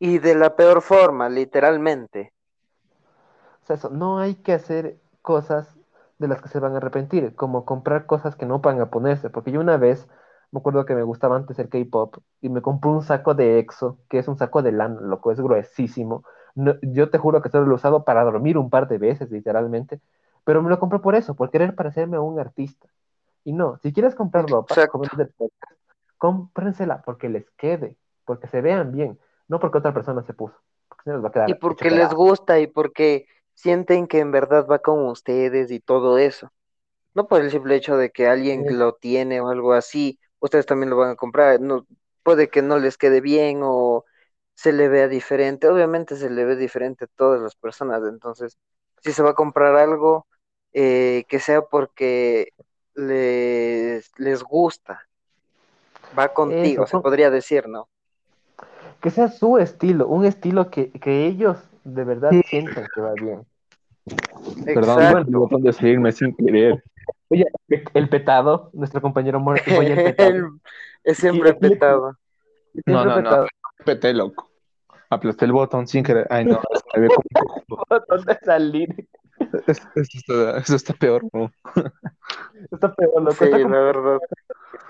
Y 0.00 0.18
de 0.18 0.34
la 0.34 0.56
peor 0.56 0.82
forma, 0.82 1.28
literalmente. 1.28 2.32
O 3.62 3.66
sea, 3.66 3.76
eso, 3.76 3.90
no 3.90 4.18
hay 4.18 4.36
que 4.36 4.52
hacer 4.52 4.98
cosas 5.22 5.76
de 6.18 6.28
las 6.28 6.40
que 6.42 6.48
se 6.48 6.58
van 6.60 6.74
a 6.74 6.78
arrepentir, 6.78 7.34
como 7.36 7.64
comprar 7.64 8.06
cosas 8.06 8.34
que 8.36 8.46
no 8.46 8.60
van 8.60 8.80
a 8.80 8.90
ponerse, 8.90 9.30
porque 9.30 9.52
yo 9.52 9.60
una 9.60 9.76
vez 9.76 10.08
Me 10.50 10.60
acuerdo 10.60 10.86
que 10.86 10.94
me 10.94 11.02
gustaba 11.02 11.36
antes 11.36 11.58
el 11.58 11.68
K-pop 11.68 12.16
y 12.40 12.48
me 12.48 12.62
compré 12.62 12.90
un 12.90 13.02
saco 13.02 13.34
de 13.34 13.58
EXO, 13.58 13.98
que 14.08 14.18
es 14.18 14.28
un 14.28 14.38
saco 14.38 14.62
de 14.62 14.72
lana, 14.72 15.00
loco, 15.02 15.30
es 15.32 15.40
gruesísimo. 15.40 16.24
No- 16.54 16.74
yo 16.82 17.10
te 17.10 17.18
juro 17.18 17.42
que 17.42 17.50
solo 17.50 17.66
lo 17.66 17.72
he 17.72 17.76
usado 17.76 18.04
para 18.04 18.24
dormir 18.24 18.56
un 18.58 18.70
par 18.70 18.88
de 18.88 18.98
veces, 18.98 19.30
literalmente. 19.30 20.00
Pero 20.44 20.62
me 20.62 20.70
lo 20.70 20.78
compré 20.80 21.00
por 21.00 21.14
eso, 21.16 21.34
por 21.36 21.50
querer 21.50 21.74
parecerme 21.74 22.16
a 22.16 22.20
un 22.22 22.40
artista. 22.40 22.88
Y 23.44 23.52
no, 23.52 23.78
si 23.78 23.92
quieres 23.92 24.14
comprar 24.14 24.48
ropa, 24.48 24.74
Exacto. 24.74 25.00
del 25.16 25.28
podcast, 25.30 25.77
cómprensela 26.18 27.02
porque 27.02 27.28
les 27.28 27.50
quede, 27.52 27.96
porque 28.24 28.48
se 28.48 28.60
vean 28.60 28.92
bien, 28.92 29.18
no 29.48 29.60
porque 29.60 29.78
otra 29.78 29.94
persona 29.94 30.22
se 30.24 30.34
puso. 30.34 30.56
Porque 30.88 31.10
no 31.10 31.16
les 31.16 31.24
va 31.24 31.28
a 31.28 31.32
quedar 31.32 31.50
Y 31.50 31.54
porque 31.54 31.90
les 31.90 32.12
gusta 32.12 32.60
y 32.60 32.66
porque 32.66 33.26
sienten 33.54 34.06
que 34.06 34.18
en 34.20 34.30
verdad 34.32 34.66
va 34.70 34.80
con 34.80 35.06
ustedes 35.08 35.70
y 35.70 35.80
todo 35.80 36.18
eso. 36.18 36.52
No 37.14 37.28
por 37.28 37.42
el 37.42 37.50
simple 37.50 37.76
hecho 37.76 37.96
de 37.96 38.10
que 38.12 38.28
alguien 38.28 38.64
Sí. 38.64 38.72
lo 38.78 38.94
tiene 38.94 39.40
o 39.42 39.48
algo 39.50 39.74
así, 39.74 40.20
ustedes 40.40 40.66
también 40.66 40.90
lo 40.90 40.98
van 40.98 41.12
a 41.12 41.16
comprar. 41.16 41.60
No, 41.60 41.86
puede 42.24 42.50
que 42.50 42.62
no 42.62 42.78
les 42.78 42.98
quede 42.98 43.20
bien 43.22 43.60
o 43.64 44.06
se 44.54 44.72
le 44.72 44.88
vea 44.88 45.08
diferente. 45.08 45.68
Obviamente 45.68 46.16
se 46.16 46.30
le 46.30 46.44
ve 46.46 46.56
diferente 46.56 47.06
a 47.06 47.08
todas 47.08 47.40
las 47.42 47.56
personas. 47.56 48.02
Entonces, 48.08 48.58
si 49.02 49.12
se 49.12 49.22
va 49.24 49.30
a 49.32 49.34
comprar 49.34 49.76
algo, 49.76 50.28
eh, 50.72 51.24
que 51.28 51.40
sea 51.40 51.62
porque 51.62 52.50
les, 52.94 54.12
les 54.18 54.42
gusta. 54.44 55.07
Va 56.16 56.28
contigo, 56.28 56.84
Eso, 56.84 56.98
se 56.98 57.02
podría 57.02 57.30
decir, 57.30 57.68
¿no? 57.68 57.88
que 59.00 59.10
sea 59.10 59.28
su 59.28 59.58
estilo, 59.58 60.06
un 60.08 60.24
estilo 60.24 60.70
que, 60.70 60.90
que 60.90 61.26
ellos 61.26 61.58
de 61.84 62.04
verdad 62.04 62.32
sientan 62.46 62.86
que 62.92 63.00
va 63.00 63.12
bien. 63.14 63.46
Perdón, 64.74 65.18
el 65.18 65.36
botón 65.36 65.62
de 65.62 65.72
seguirme 65.72 66.12
sin 66.12 66.34
querer. 66.34 66.82
Oye, 67.28 67.46
el 67.94 68.08
petado, 68.08 68.70
nuestro 68.72 69.00
compañero 69.00 69.42
el 69.66 69.94
petado. 69.94 70.30
El- 70.30 70.60
es 71.04 71.18
siempre 71.18 71.54
petado. 71.54 72.16
siempre 72.72 72.94
No, 72.94 73.04
no, 73.04 73.22
no. 73.22 73.46
Peté, 73.84 74.12
loco. 74.12 74.50
Aplasté 75.10 75.44
el 75.44 75.52
botón 75.52 75.86
sin 75.86 76.02
querer. 76.04 76.26
Ay, 76.30 76.44
no, 76.44 76.60
se 76.60 77.00
me 77.00 77.08
ve 77.08 77.14
como 77.14 77.84
¿Dónde 78.08 78.38
salir? 78.44 79.08
Eso 79.66 79.88
está, 79.94 80.58
eso 80.58 80.76
está 80.76 80.92
peor, 80.94 81.24
¿no? 81.32 81.50
Está 82.70 82.94
peor, 82.94 83.22
loco. 83.22 83.32
Sí, 83.32 83.44
está 83.44 83.56
la 83.58 83.62
como 83.62 83.74
verdad. 83.74 84.18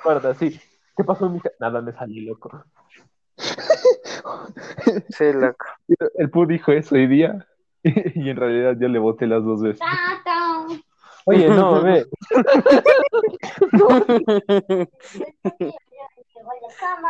cuerda, 0.03 0.35
sí. 0.35 0.61
¿Qué 0.99 1.05
pasó, 1.05 1.31
mija? 1.31 1.49
Nada, 1.61 1.81
me 1.81 1.93
salí, 1.93 2.23
loco. 2.23 2.51
Sí, 5.11 5.33
loco. 5.33 5.65
El 6.17 6.29
Pu 6.31 6.45
dijo 6.47 6.73
eso 6.73 6.97
hoy 6.97 7.07
día. 7.07 7.47
Y 7.85 8.29
en 8.29 8.37
realidad 8.37 8.77
yo 8.81 8.89
le 8.89 8.99
boté 8.99 9.29
las 9.29 9.45
dos 9.45 9.63
veces. 9.63 9.81
Oye, 11.25 11.49
no, 11.49 11.81
ve. 11.83 12.05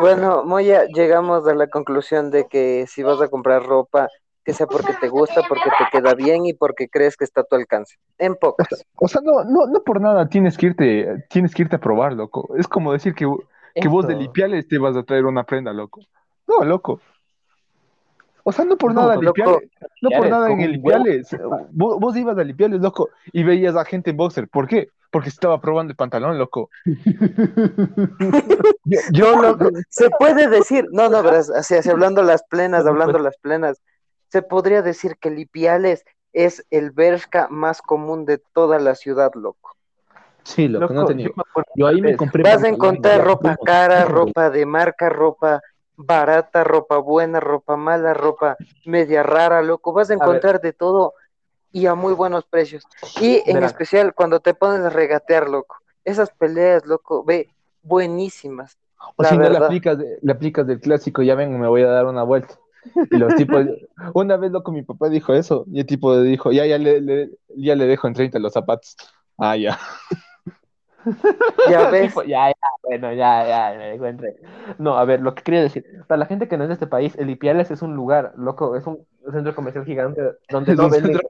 Bueno, 0.00 0.44
Moya, 0.44 0.84
llegamos 0.84 1.48
a 1.48 1.54
la 1.54 1.68
conclusión 1.68 2.30
de 2.30 2.46
que 2.46 2.84
si 2.86 3.02
vas 3.02 3.20
a 3.22 3.28
comprar 3.28 3.64
ropa, 3.64 4.08
que 4.44 4.52
sea 4.52 4.66
porque 4.66 4.92
te 5.00 5.08
gusta, 5.08 5.42
porque 5.48 5.70
te 5.78 5.86
queda 5.90 6.14
bien 6.14 6.44
y 6.44 6.52
porque 6.52 6.88
crees 6.90 7.16
que 7.16 7.24
está 7.24 7.40
a 7.40 7.44
tu 7.44 7.56
alcance. 7.56 7.96
En 8.18 8.34
pocas. 8.36 8.84
O 8.96 9.08
sea, 9.08 9.22
no, 9.24 9.44
no, 9.44 9.66
no 9.66 9.82
por 9.82 10.00
nada 10.00 10.28
tienes 10.28 10.58
que 10.58 10.66
irte, 10.66 11.24
tienes 11.30 11.54
que 11.54 11.62
irte 11.62 11.76
a 11.76 11.80
probar, 11.80 12.12
loco. 12.12 12.54
Es 12.58 12.68
como 12.68 12.92
decir 12.92 13.14
que, 13.14 13.26
que 13.80 13.88
vos 13.88 14.06
de. 14.06 14.14
Lipiales 14.16 14.68
te 14.68 14.78
vas 14.78 14.96
a 14.96 15.02
traer 15.02 15.24
una 15.26 15.44
prenda, 15.44 15.72
loco. 15.72 16.00
No, 16.46 16.64
loco. 16.64 17.00
O 18.44 18.52
sea, 18.52 18.64
no 18.64 18.78
por 18.78 18.94
No, 18.94 19.02
nada 19.02 19.16
loco. 19.16 19.36
Lipiales, 19.36 19.70
no 20.00 20.10
por 20.10 20.28
nada 20.28 20.50
en 20.50 20.60
el. 20.60 20.72
Lipiales. 20.72 21.36
Vos, 21.70 21.98
vos 22.00 22.16
ibas 22.16 22.38
a 22.38 22.44
Lipiales, 22.44 22.80
loco, 22.80 23.10
y 23.32 23.42
veías 23.42 23.76
a 23.76 23.84
gente 23.84 24.10
en 24.10 24.16
boxer. 24.16 24.48
¿Por 24.48 24.66
qué? 24.66 24.88
Porque 25.10 25.28
estaba 25.28 25.60
probando 25.60 25.90
el 25.90 25.96
pantalón, 25.96 26.38
loco. 26.38 26.70
Yo, 29.12 29.36
loco, 29.42 29.70
se 29.88 30.10
puede 30.18 30.48
decir, 30.48 30.86
no, 30.92 31.08
no, 31.08 31.22
verás, 31.22 31.50
así, 31.50 31.74
así, 31.74 31.90
hablando 31.90 32.22
las 32.22 32.42
plenas, 32.44 32.86
hablando 32.86 33.18
las 33.18 33.36
plenas, 33.38 33.80
se 34.28 34.42
podría 34.42 34.82
decir 34.82 35.16
que 35.18 35.30
Lipiales 35.30 36.04
es 36.32 36.66
el 36.70 36.90
Bershka 36.90 37.48
más 37.50 37.80
común 37.80 38.26
de 38.26 38.38
toda 38.38 38.78
la 38.78 38.94
ciudad, 38.94 39.30
loco. 39.34 39.77
Sí, 40.48 40.66
loco, 40.68 40.94
no 40.94 41.04
Loco, 41.04 41.14
te 41.14 41.30
yo 41.74 41.86
ahí 41.86 42.00
me 42.00 42.16
compré. 42.16 42.42
Vas 42.44 42.62
a 42.64 42.68
encontrar 42.68 43.20
ropa 43.24 43.56
cara, 43.64 44.04
ropa 44.04 44.50
de 44.50 44.66
marca, 44.66 45.08
ropa 45.08 45.60
barata, 45.96 46.64
ropa 46.64 46.98
buena, 46.98 47.40
ropa 47.40 47.76
mala, 47.76 48.14
ropa 48.14 48.56
media 48.84 49.22
rara, 49.22 49.62
loco. 49.62 49.92
Vas 49.92 50.10
a 50.10 50.14
encontrar 50.14 50.60
de 50.60 50.72
todo 50.72 51.14
y 51.72 51.86
a 51.86 51.94
muy 51.94 52.14
buenos 52.14 52.44
precios. 52.46 52.84
Y 53.18 53.42
en 53.50 53.54
Verán. 53.54 53.64
especial 53.64 54.14
cuando 54.14 54.40
te 54.40 54.54
pones 54.54 54.80
a 54.84 54.90
regatear, 54.90 55.48
loco. 55.48 55.76
Esas 56.04 56.30
peleas, 56.30 56.86
loco, 56.86 57.24
ve, 57.24 57.50
buenísimas. 57.82 58.78
O 59.16 59.22
La 59.22 59.30
si 59.30 59.38
no 59.38 59.48
le 59.48 59.58
verdad. 59.58 59.58
aplicas, 59.58 59.98
le 59.98 60.32
aplicas 60.32 60.66
del 60.66 60.80
clásico, 60.80 61.22
ya 61.22 61.34
vengo, 61.34 61.58
me 61.58 61.68
voy 61.68 61.82
a 61.82 61.88
dar 61.88 62.06
una 62.06 62.22
vuelta. 62.22 62.58
Y 63.10 63.16
los 63.16 63.34
tipos, 63.34 63.64
una 64.14 64.36
vez 64.36 64.52
loco, 64.52 64.72
mi 64.72 64.82
papá 64.82 65.08
dijo 65.08 65.32
eso, 65.34 65.64
y 65.72 65.80
el 65.80 65.86
tipo 65.86 66.20
dijo, 66.22 66.52
ya, 66.52 66.66
ya 66.66 66.78
le, 66.78 67.00
le- 67.00 67.30
ya 67.56 67.74
le 67.74 67.86
dejo 67.86 68.06
en 68.08 68.14
30 68.14 68.38
los 68.38 68.52
zapatos. 68.52 68.96
Ah, 69.38 69.56
ya. 69.56 69.78
Ya 71.64 71.84
ves. 71.90 72.08
Tipo, 72.08 72.22
ya, 72.22 72.48
ya, 72.48 72.54
bueno, 72.82 73.12
ya, 73.12 73.46
ya, 73.46 73.78
me 73.78 73.94
encuentre. 73.94 74.36
No, 74.78 74.98
a 74.98 75.04
ver, 75.04 75.20
lo 75.20 75.34
que 75.34 75.42
quería 75.42 75.62
decir, 75.62 75.84
para 76.06 76.18
la 76.18 76.26
gente 76.26 76.48
que 76.48 76.56
no 76.56 76.64
es 76.64 76.68
de 76.68 76.74
este 76.74 76.86
país, 76.86 77.14
el 77.16 77.30
Ipiales 77.30 77.70
es 77.70 77.82
un 77.82 77.94
lugar, 77.94 78.32
loco, 78.36 78.76
es 78.76 78.86
un 78.86 79.06
centro 79.32 79.54
comercial 79.54 79.84
gigante 79.84 80.20
donde 80.50 80.72
Es 80.74 80.76
no 80.76 80.88
venden 80.88 81.12
centro 81.12 81.28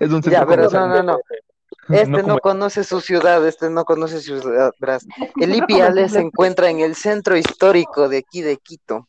Es 0.00 0.10
un 0.10 0.22
Ya, 0.22 0.44
centro 0.44 0.46
verás, 0.46 0.72
no, 0.72 0.80
comercial. 0.80 0.88
no, 0.88 1.02
no. 1.02 1.18
Este 1.90 2.22
No 2.22 2.22
no, 2.22 2.38
conoce 2.40 2.82
su 2.84 3.00
ciudad, 3.00 3.46
este 3.46 3.68
no 3.70 3.84
conoce 3.84 4.20
su 4.20 4.40
ciudad, 4.40 4.72
verás. 4.78 5.06
El 5.38 5.54
Ipiales 5.54 6.12
se 6.12 6.20
encuentra 6.20 6.70
en 6.70 6.80
el 6.80 6.94
centro 6.94 7.36
histórico 7.36 8.08
de 8.08 8.18
aquí 8.18 8.42
de 8.42 8.56
Quito. 8.56 9.08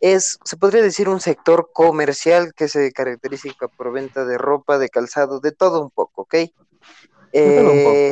Es, 0.00 0.38
se 0.44 0.56
podría 0.56 0.82
decir, 0.82 1.08
un 1.08 1.20
sector 1.20 1.70
comercial 1.72 2.52
que 2.54 2.68
se 2.68 2.90
caracteriza 2.92 3.48
por 3.76 3.92
venta 3.92 4.24
de 4.24 4.38
ropa, 4.38 4.78
de 4.78 4.88
calzado, 4.88 5.40
de 5.40 5.52
todo 5.52 5.82
un 5.82 5.90
poco, 5.90 6.22
¿ok? 6.22 6.34
todo 7.54 7.72
un 7.72 7.80
poco. 7.80 8.06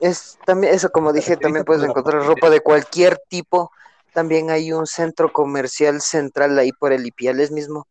Es 0.00 0.38
también, 0.46 0.74
eso 0.74 0.90
como 0.90 1.12
dije, 1.12 1.36
también 1.36 1.64
puedes 1.64 1.82
encontrar 1.84 2.22
ropa 2.24 2.50
de 2.50 2.60
cualquier 2.60 3.18
tipo. 3.28 3.70
También 4.12 4.50
hay 4.50 4.72
un 4.72 4.86
centro 4.86 5.30
comercial 5.32 6.00
central 6.00 6.58
ahí 6.58 6.72
por 6.72 6.92
el 6.92 7.06
Ipiales 7.06 7.52
mismo 7.52 7.86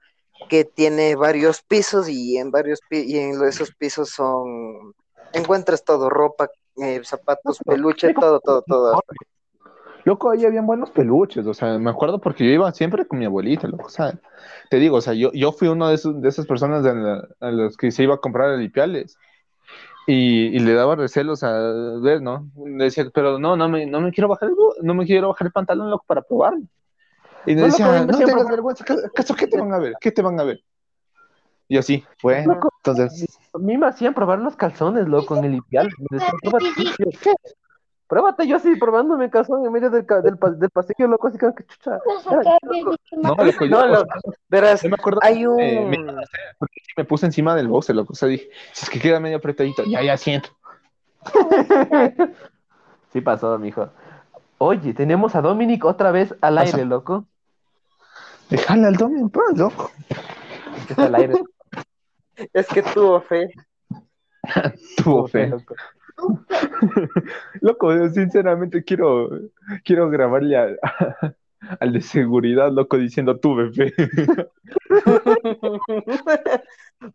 que 0.50 0.66
tiene 0.66 1.16
varios 1.16 1.62
pisos 1.62 2.10
y 2.10 2.38
en 2.38 2.52
varios 2.52 2.80
pi- 2.90 3.06
y 3.06 3.18
en 3.20 3.42
esos 3.44 3.72
pisos 3.76 4.10
son 4.10 4.94
encuentras 5.34 5.84
todo, 5.84 6.10
ropa, 6.10 6.50
eh, 6.78 7.02
zapatos, 7.04 7.60
peluche, 7.66 8.14
todo, 8.14 8.40
todo, 8.40 8.64
todo. 8.64 9.00
Loco, 10.06 10.32
ahí 10.32 10.46
habían 10.46 10.66
buenos 10.66 10.90
peluches, 10.92 11.46
o 11.46 11.54
sea, 11.54 11.78
me 11.78 11.90
acuerdo 11.90 12.20
porque 12.20 12.46
yo 12.46 12.52
iba 12.52 12.72
siempre 12.74 13.06
con 13.06 13.20
mi 13.20 13.26
abuelita, 13.26 13.68
loco, 13.68 13.88
o 13.88 13.90
sea, 13.90 14.20
te 14.70 14.78
digo, 14.78 14.98
o 14.98 15.02
sea, 15.02 15.14
yo, 15.14 15.32
yo 15.34 15.52
fui 15.52 15.68
uno 15.68 15.88
de, 15.90 15.96
esos, 15.96 16.20
de 16.22 16.30
esas 16.30 16.48
personas 16.48 16.84
de 16.84 16.96
la- 16.96 17.28
a 17.42 17.52
los 17.52 17.78
que 17.78 17.92
se 17.92 18.04
iba 18.04 18.16
a 18.16 18.20
comprar 18.20 18.58
lipiales 18.58 19.18
y, 20.12 20.48
y 20.56 20.60
le 20.60 20.74
daba 20.74 20.96
recelos 20.96 21.44
a 21.44 21.52
ver, 22.02 22.20
¿no? 22.20 22.50
Le 22.66 22.86
decía, 22.86 23.06
pero 23.14 23.38
no, 23.38 23.56
no 23.56 23.70
me, 23.70 23.86
no 23.86 24.02
me 24.02 24.12
quiero 24.12 24.28
bajar 24.28 24.50
el, 24.50 24.56
no 24.82 24.96
me 24.96 25.06
quiero 25.06 25.28
bajar 25.28 25.46
el 25.46 25.54
pantalón, 25.54 25.92
loco, 25.92 26.04
para 26.08 26.24
probarlo. 26.24 26.64
Y 27.46 27.54
me 27.54 27.62
No, 27.62 27.68
decía, 27.68 28.06
no 28.06 28.18
tengas 28.18 28.50
vergüenza, 28.50 28.84
¿acaso 28.84 29.36
qué 29.36 29.46
te 29.46 29.60
van 29.60 29.72
a 29.72 29.78
ver? 29.78 29.94
¿Qué 30.02 30.12
te 30.12 30.24
van 30.24 30.40
a 30.40 30.44
ver? 30.44 30.64
Y 31.68 31.78
así, 31.78 32.04
bueno, 32.24 32.56
Loco. 32.56 32.70
entonces, 32.78 33.28
A 33.54 33.60
mí 33.60 33.78
me 33.78 33.86
hacían 33.86 34.16
probar 34.16 34.40
los 34.40 34.56
calzones, 34.56 35.08
loco, 35.08 35.38
en 35.38 35.46
el 35.46 35.56
Ipiales. 35.58 35.94
Pruébate, 38.10 38.48
yo, 38.48 38.58
así 38.58 38.76
probándome 38.76 39.30
calzón 39.30 39.64
en 39.64 39.72
medio 39.72 39.92
del, 39.92 40.04
del, 40.06 40.36
del 40.60 40.70
pasillo, 40.72 41.08
loco, 41.08 41.28
así 41.28 41.38
como 41.38 41.54
que 41.54 41.64
chucha. 41.66 42.00
no, 43.16 43.36
loco, 43.36 43.66
yo, 43.66 43.70
No, 43.70 43.78
o 43.84 43.86
sea, 43.86 43.86
loco, 43.88 44.34
verás, 44.50 44.82
yo 44.82 44.90
me 44.90 44.96
acuerdo 45.00 45.20
hay 45.22 45.44
Eh, 45.44 45.86
me- 45.86 45.98
un 46.00 46.20
me 46.98 47.06
puse 47.06 47.28
encima 47.28 47.54
del 47.56 47.68
boxer, 47.68 47.96
loco. 47.96 48.14
O 48.14 48.16
sea, 48.16 48.28
dije, 48.28 48.50
si 48.74 48.86
es 48.86 48.90
que 48.90 49.00
queda 49.00 49.20
medio 49.20 49.38
apretadito, 49.38 49.84
ya, 49.86 50.02
ya 50.02 50.18
siento. 50.18 50.50
Sí 53.14 53.22
pasó, 53.22 53.58
mijo. 53.58 53.90
Oye, 54.60 54.94
tenemos 54.94 55.36
a 55.36 55.42
Dominic 55.42 55.84
otra 55.86 56.12
vez 56.12 56.32
al 56.42 56.56
Pasa. 56.56 56.78
aire, 56.78 56.86
loco. 56.86 57.26
Déjale 58.50 58.88
al 58.88 58.96
domingo, 58.98 59.30
pues, 59.30 59.58
loco. 59.58 59.92
Está 60.90 61.06
al 61.06 61.16
aire. 61.16 61.34
es 62.54 62.68
que 62.68 62.84
tuvo 62.84 63.22
fe. 63.22 63.50
Tuvo 65.04 65.28
fe. 65.28 65.48
loco. 65.48 65.76
Loco, 67.62 68.10
sinceramente 68.10 68.84
quiero, 68.84 69.30
quiero 69.84 70.10
grabarle 70.10 70.58
a- 70.58 70.76
al 71.80 71.94
de 71.94 72.02
seguridad, 72.02 72.72
loco, 72.72 72.98
diciendo 72.98 73.40
tuve 73.40 73.72
fe. 73.74 73.94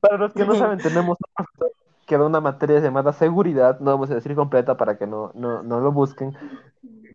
Para 0.00 0.16
los 0.18 0.32
que 0.32 0.44
no 0.44 0.55
saben, 0.55 0.78
tenemos 0.78 1.18
un 1.20 1.34
profesor 1.34 1.72
que 2.07 2.18
da 2.18 2.26
una 2.26 2.40
materia 2.40 2.80
llamada 2.80 3.12
seguridad, 3.12 3.80
no 3.80 3.92
vamos 3.92 4.11
a 4.11 4.14
decir 4.14 4.34
completa 4.34 4.76
para 4.76 4.98
que 4.98 5.07
no, 5.07 5.32
no, 5.34 5.62
no 5.62 5.80
lo 5.80 5.90
busquen, 5.92 6.34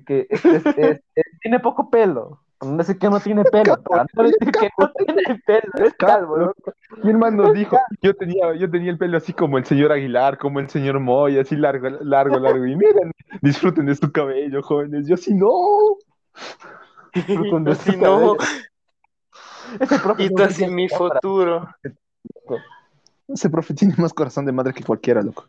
que 0.06 0.28
tiene 1.42 1.60
poco 1.60 1.90
pelo. 1.90 2.42
No 2.62 2.78
decir 2.78 2.98
que 2.98 3.10
no 3.10 3.20
tiene 3.20 3.44
pelo, 3.46 3.82
para 3.84 4.06
no 4.14 4.24
decir 4.24 4.52
que 4.52 4.70
no 4.78 4.92
tiene 4.92 5.42
pelo, 5.46 5.86
es 5.86 5.94
calvo, 5.94 6.38
loco. 6.38 6.74
Mi 7.04 7.12
hermano 7.12 7.54
dijo, 7.54 7.78
yo 8.02 8.14
tenía, 8.16 8.54
yo 8.56 8.70
tenía 8.70 8.92
el 8.92 8.98
pelo 8.98 9.18
así 9.18 9.34
como 9.34 9.58
el 9.58 9.66
señor 9.66 9.92
Aguilar, 9.92 10.38
como 10.38 10.60
el 10.60 10.70
señor 10.70 11.00
Moy, 11.00 11.38
así 11.40 11.56
largo, 11.56 11.90
largo, 12.02 12.40
largo. 12.40 12.66
Y 12.66 12.76
miren, 12.76 13.12
disfruten 13.42 13.86
de 13.86 13.96
su 13.96 14.12
cabello, 14.12 14.62
jóvenes. 14.62 15.08
Yo 15.08 15.16
sí 15.16 15.34
no. 15.34 15.50
Disfruten 17.14 17.64
de 17.64 17.76
su 17.76 17.92
no, 17.94 18.36
cabello. 18.36 18.38
Ese 19.80 20.00
profe 20.00 20.24
y 20.24 20.30
no 20.30 20.36
tú 20.36 20.44
así 20.44 20.68
mi 20.68 20.90
futuro. 20.90 21.70
Ese 23.28 23.50
profe 23.50 23.74
tiene 23.76 23.94
más 23.98 24.14
corazón 24.14 24.46
de 24.46 24.52
madre 24.52 24.74
que 24.74 24.84
cualquiera, 24.84 25.22
loco. 25.22 25.48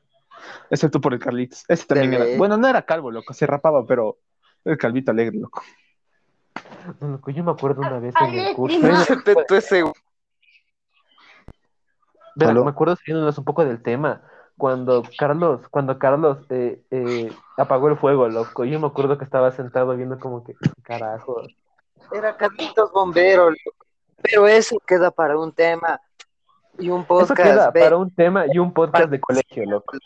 Excepto 0.69 1.01
por 1.01 1.15
el 1.15 1.19
Carlitos. 1.19 1.65
Ese 1.67 1.87
también 1.87 2.13
era. 2.13 2.25
Bueno, 2.37 2.57
no 2.57 2.69
era 2.69 2.83
calvo, 2.83 3.11
loco. 3.11 3.33
Se 3.33 3.47
rapaba, 3.47 3.87
pero 3.87 4.19
el 4.65 4.77
calvito 4.77 5.11
alegre, 5.11 5.39
loco. 5.39 5.63
No, 7.01 7.09
loco, 7.09 7.31
yo 7.31 7.45
me 7.45 7.53
acuerdo 7.53 7.81
una 7.83 7.99
vez 7.99 8.15
en 8.21 8.35
el 8.35 8.55
curso. 8.57 8.79
Petó 9.25 9.57
ese 9.57 9.85
¿Aló? 12.41 12.65
me 12.65 12.71
acuerdo 12.71 12.97
saliéndonos 12.97 13.37
un 13.39 13.45
poco 13.45 13.65
del 13.65 13.83
tema. 13.83 14.23
Cuando 14.57 15.03
Carlos, 15.19 15.63
cuando 15.71 15.99
Carlos 15.99 16.39
eh, 16.51 16.83
eh, 16.91 17.33
apagó 17.57 17.89
el 17.89 17.97
fuego, 17.97 18.29
loco. 18.29 18.65
Yo 18.65 18.79
me 18.79 18.87
acuerdo 18.87 19.17
que 19.17 19.25
estaba 19.25 19.51
sentado 19.53 19.97
viendo 19.97 20.19
como 20.19 20.45
que, 20.45 20.55
carajo. 20.83 21.43
Era 22.13 22.37
Carlitos 22.37 22.93
Bombero, 22.93 23.51
loco. 23.51 23.87
pero 24.23 24.47
eso 24.47 24.77
queda 24.87 25.11
para 25.11 25.39
un 25.39 25.53
tema 25.53 26.01
y 26.79 26.91
un 26.91 27.01
Eso 27.01 27.09
podcast. 27.09 27.43
queda 27.43 27.71
ve, 27.71 27.81
para 27.81 27.97
un 27.97 28.15
tema 28.15 28.45
y 28.53 28.59
un 28.59 28.73
podcast 28.73 29.11
de 29.11 29.21
colegio, 29.21 29.65
loco. 29.65 29.97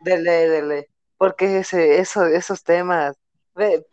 Dele, 0.00 0.48
dele, 0.48 0.88
porque 1.18 1.58
ese, 1.58 1.98
eso, 1.98 2.24
esos 2.26 2.62
temas, 2.62 3.16
ve, 3.54 3.84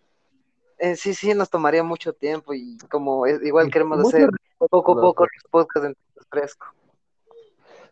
eh, 0.79 0.95
sí, 0.95 1.13
sí, 1.13 1.33
nos 1.33 1.49
tomaría 1.49 1.83
mucho 1.83 2.13
tiempo 2.13 2.53
y 2.53 2.77
como 2.89 3.25
es- 3.25 3.41
igual 3.43 3.69
queremos 3.71 3.97
Mucho 3.99 4.09
hacer 4.17 4.29
poco 4.57 4.91
a 4.93 5.01
poco 5.01 5.23
los 5.25 5.51
podcasts 5.51 5.87
en 5.89 5.95
fresco. 6.29 6.67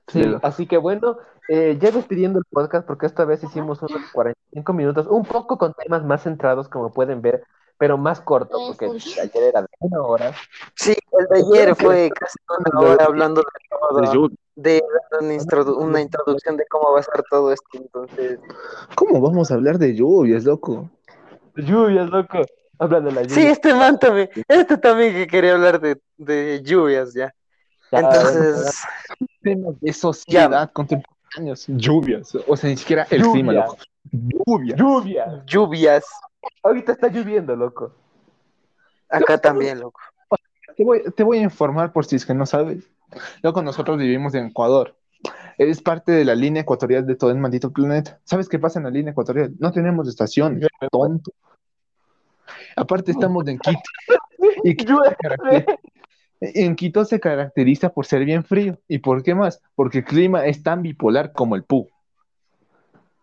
Sí, 0.07 0.21
Sí, 0.23 0.35
así 0.43 0.67
que 0.67 0.77
bueno, 0.77 1.17
eh, 1.49 1.77
ya 1.79 1.91
despidiendo 1.91 2.39
el 2.39 2.45
podcast, 2.49 2.85
porque 2.85 3.05
esta 3.07 3.25
vez 3.25 3.43
hicimos 3.43 3.81
unos 3.81 4.11
45 4.11 4.73
minutos, 4.73 5.07
un 5.07 5.23
poco 5.23 5.57
con 5.57 5.73
temas 5.73 6.03
más 6.05 6.23
centrados, 6.23 6.69
como 6.69 6.93
pueden 6.93 7.21
ver, 7.21 7.43
pero 7.77 7.97
más 7.97 8.21
corto, 8.21 8.57
porque 8.67 8.85
el 8.85 8.99
de 8.99 9.21
ayer 9.21 9.43
era 9.49 9.61
de 9.61 9.67
una 9.79 10.01
hora. 10.03 10.33
Sí, 10.75 10.93
el 11.11 11.25
de 11.27 11.57
ayer 11.57 11.75
fue 11.75 12.11
casi 12.11 12.37
una 12.71 12.79
hora 12.87 13.05
hablando 13.05 13.41
de 13.41 13.47
todo, 13.69 14.29
de 14.55 14.81
una, 15.19 15.33
introdu- 15.33 15.75
una 15.77 16.01
introducción 16.01 16.55
de 16.55 16.65
cómo 16.67 16.91
va 16.91 16.99
a 16.99 17.01
estar 17.01 17.23
todo 17.29 17.51
esto, 17.51 17.67
entonces... 17.73 18.39
¿Cómo 18.95 19.19
vamos 19.21 19.51
a 19.51 19.55
hablar 19.55 19.77
de 19.79 19.95
lluvias, 19.95 20.45
loco? 20.45 20.89
Lluvias, 21.55 22.09
loco. 22.09 22.45
Hablando 22.79 23.09
de 23.09 23.15
la 23.15 23.21
lluvia. 23.23 23.35
Sí, 23.35 23.47
este 23.47 23.73
man 23.73 23.97
también, 23.99 24.29
este 24.47 24.77
también 24.77 25.13
que 25.13 25.27
quería 25.27 25.53
hablar 25.53 25.79
de, 25.79 25.99
de 26.17 26.61
lluvias 26.63 27.13
ya. 27.13 27.33
Ya, 27.91 27.99
Entonces, 27.99 28.83
Temas 29.41 29.79
de 29.79 29.93
sociedad 29.93 30.71
contemporáneos. 30.73 31.65
Lluvias. 31.67 32.35
O 32.47 32.57
sea, 32.57 32.69
ni 32.69 32.77
siquiera 32.77 33.07
el 33.09 33.21
clima, 33.21 33.53
loco. 33.53 33.77
Lluvia. 34.11 34.75
lluvia. 34.75 35.43
lluvias, 35.45 36.05
Ahorita 36.63 36.91
está 36.91 37.07
lloviendo, 37.07 37.55
loco. 37.55 37.93
acá 39.09 39.37
también, 39.37 39.79
loco. 39.79 39.99
Te 40.75 40.83
voy, 40.83 41.03
te 41.15 41.23
voy 41.23 41.39
a 41.39 41.43
informar 41.43 41.93
por 41.93 42.05
si 42.05 42.17
es 42.17 42.25
que 42.25 42.33
no 42.33 42.45
sabes. 42.45 42.89
Loco, 43.41 43.61
nosotros 43.61 43.97
vivimos 43.97 44.33
en 44.35 44.47
Ecuador. 44.47 44.95
Es 45.57 45.81
parte 45.81 46.11
de 46.11 46.25
la 46.25 46.35
línea 46.35 46.63
ecuatorial 46.63 47.05
de 47.07 47.15
todo 47.15 47.31
el 47.31 47.37
maldito 47.37 47.71
planeta. 47.71 48.19
¿Sabes 48.25 48.49
qué 48.49 48.59
pasa 48.59 48.79
en 48.79 48.85
la 48.85 48.91
línea 48.91 49.11
ecuatorial? 49.11 49.53
No 49.57 49.71
tenemos 49.71 50.07
estaciones, 50.07 50.67
tonto. 50.91 51.31
Aparte 52.75 53.11
estamos 53.11 53.47
en 53.47 53.59
Quito. 53.59 53.79
Y 54.63 54.75
Quito 54.75 55.01
en 56.41 56.75
Quito 56.75 57.05
se 57.05 57.19
caracteriza 57.19 57.89
por 57.89 58.05
ser 58.05 58.25
bien 58.25 58.43
frío. 58.43 58.77
¿Y 58.87 58.99
por 58.99 59.23
qué 59.23 59.33
más? 59.33 59.61
Porque 59.73 59.99
el 59.99 60.05
clima 60.05 60.45
es 60.45 60.61
tan 60.61 60.81
bipolar 60.81 61.31
como 61.31 61.55
el 61.55 61.63
pu. 61.63 61.87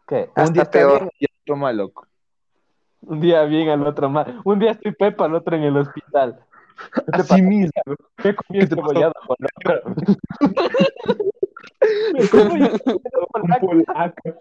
¿Qué? 0.08 0.30
Un 0.36 0.52
día 0.52 0.62
está 0.62 0.78
peor. 0.78 1.00
bien 1.00 1.10
y 1.20 1.26
otro 1.42 1.56
mal, 1.56 1.76
loco. 1.76 2.06
Un 3.02 3.20
día 3.20 3.42
bien, 3.44 3.68
al 3.68 3.86
otro 3.86 4.08
mal. 4.08 4.40
Un 4.44 4.58
día 4.58 4.72
estoy 4.72 4.92
Pepa, 4.92 5.26
al 5.26 5.34
otro 5.34 5.56
en 5.56 5.64
el 5.64 5.76
hospital. 5.76 6.40
¿Qué 6.94 7.00
te 7.12 7.20
Así 7.20 7.42
mismo. 7.42 7.72
Me 8.24 8.34
comí 8.34 8.60
¿Qué 8.60 8.66
te 8.66 8.74
cebollado 8.74 9.12
con 9.26 9.36
loco. 9.38 9.90
Me 12.14 12.28
comí 12.28 12.62
Un 12.62 13.48
polaco. 13.60 14.40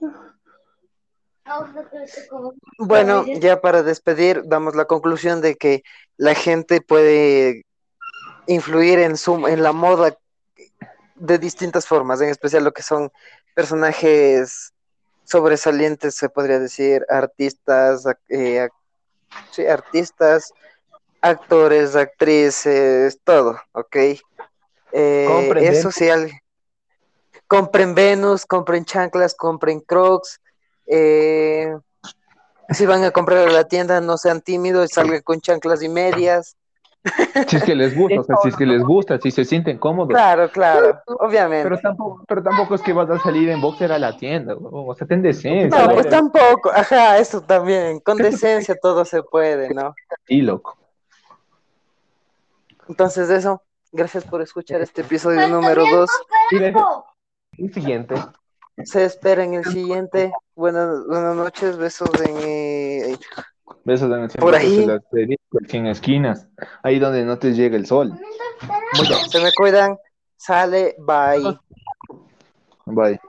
Bueno, 2.78 3.26
ya 3.40 3.62
para 3.62 3.84
despedir, 3.84 4.44
damos 4.46 4.76
la 4.76 4.86
conclusión 4.86 5.42
de 5.42 5.56
que 5.56 5.84
la 6.18 6.36
gente 6.36 6.82
puede 6.82 7.66
influir 8.48 9.00
en 9.00 9.18
su, 9.18 9.48
en 9.48 9.64
la 9.64 9.72
moda 9.72 10.16
de 11.16 11.38
distintas 11.38 11.86
formas, 11.88 12.22
en 12.22 12.30
especial 12.30 12.64
lo 12.64 12.72
que 12.72 12.84
son 12.84 13.12
personajes 13.54 14.74
sobresalientes, 15.24 16.16
se 16.16 16.30
podría 16.30 16.60
decir, 16.60 17.06
artistas, 17.10 18.04
eh, 18.30 18.68
sí, 19.52 19.66
artistas, 19.66 20.52
actores, 21.22 21.96
actrices, 21.96 23.20
todo, 23.24 23.60
¿ok? 23.74 23.96
Eh, 24.94 25.26
Compren 25.28 25.64
eso 25.64 25.76
Venus. 25.76 25.96
sí, 25.96 26.10
al- 26.10 26.32
compren 27.48 27.94
Venus, 27.96 28.46
compren 28.46 28.86
chanclas, 28.86 29.36
compren 29.36 29.80
Crocs, 29.82 30.40
eh, 30.88 31.76
si 32.70 32.86
van 32.86 33.04
a 33.04 33.12
comprar 33.12 33.48
a 33.48 33.52
la 33.52 33.66
tienda, 33.66 34.02
no 34.02 34.18
sean 34.18 34.42
tímidos, 34.42 34.92
salgan 34.92 35.22
con 35.22 35.42
chanclas 35.42 35.84
y 35.84 35.90
medias. 35.90 36.56
Si 37.48 37.56
es 37.56 37.64
que 37.64 37.74
les 37.74 37.96
gusta, 37.96 38.20
o 38.20 38.24
sea, 38.24 38.36
si 38.44 38.50
es 38.50 38.56
que 38.56 38.66
les 38.66 38.84
gusta, 38.84 39.20
si 39.20 39.32
se 39.32 39.44
sienten 39.44 39.80
cómodos. 39.80 40.10
Claro, 40.10 40.52
claro, 40.52 41.02
obviamente. 41.20 41.64
Pero 41.64 41.80
tampoco, 41.80 42.24
pero 42.28 42.44
tampoco 42.44 42.76
es 42.76 42.82
que 42.82 42.94
vas 42.94 43.10
a 43.10 43.18
salir 43.20 43.50
en 43.50 43.60
boxer 43.60 43.92
a 43.92 43.98
la 43.98 44.16
tienda, 44.16 44.56
o 44.56 44.94
sea, 44.94 45.08
ten 45.08 45.22
decencia, 45.24 45.88
No, 45.88 45.94
pues 45.94 46.08
tampoco, 46.08 46.72
ajá, 46.72 47.18
eso 47.18 47.42
también, 47.42 48.00
con 48.02 48.18
decencia 48.18 48.76
todo 48.80 49.04
se 49.04 49.24
puede, 49.24 49.74
¿no? 49.74 49.96
Sí, 50.28 50.42
loco. 50.42 50.78
Entonces 52.88 53.30
eso, 53.32 53.64
gracias 53.92 54.24
por 54.24 54.42
escuchar 54.42 54.82
este 54.82 55.02
episodio 55.02 55.48
número 55.48 55.84
2. 55.90 56.10
El 57.58 57.74
siguiente. 57.74 58.16
Se 58.86 59.06
espera 59.06 59.44
en 59.44 59.54
el 59.56 59.66
siguiente. 59.66 60.32
Buenas, 60.56 61.06
buenas 61.08 61.36
noches, 61.36 61.78
besos 61.78 62.10
en... 62.22 62.38
eh, 62.38 63.18
Besos 63.84 64.12
en 64.12 64.24
el 64.24 64.30
Por 64.30 64.56
ahí. 64.56 64.86
en 65.72 65.88
esquinas, 65.88 66.48
ahí 66.84 67.00
donde 67.00 67.24
no 67.26 67.40
te 67.40 67.54
llega 67.54 67.76
el 67.78 67.86
sol. 67.86 68.14
se 69.30 69.40
me 69.40 69.52
cuidan, 69.54 69.98
sale, 70.38 70.96
bye. 71.00 71.58
Bye. 72.86 73.20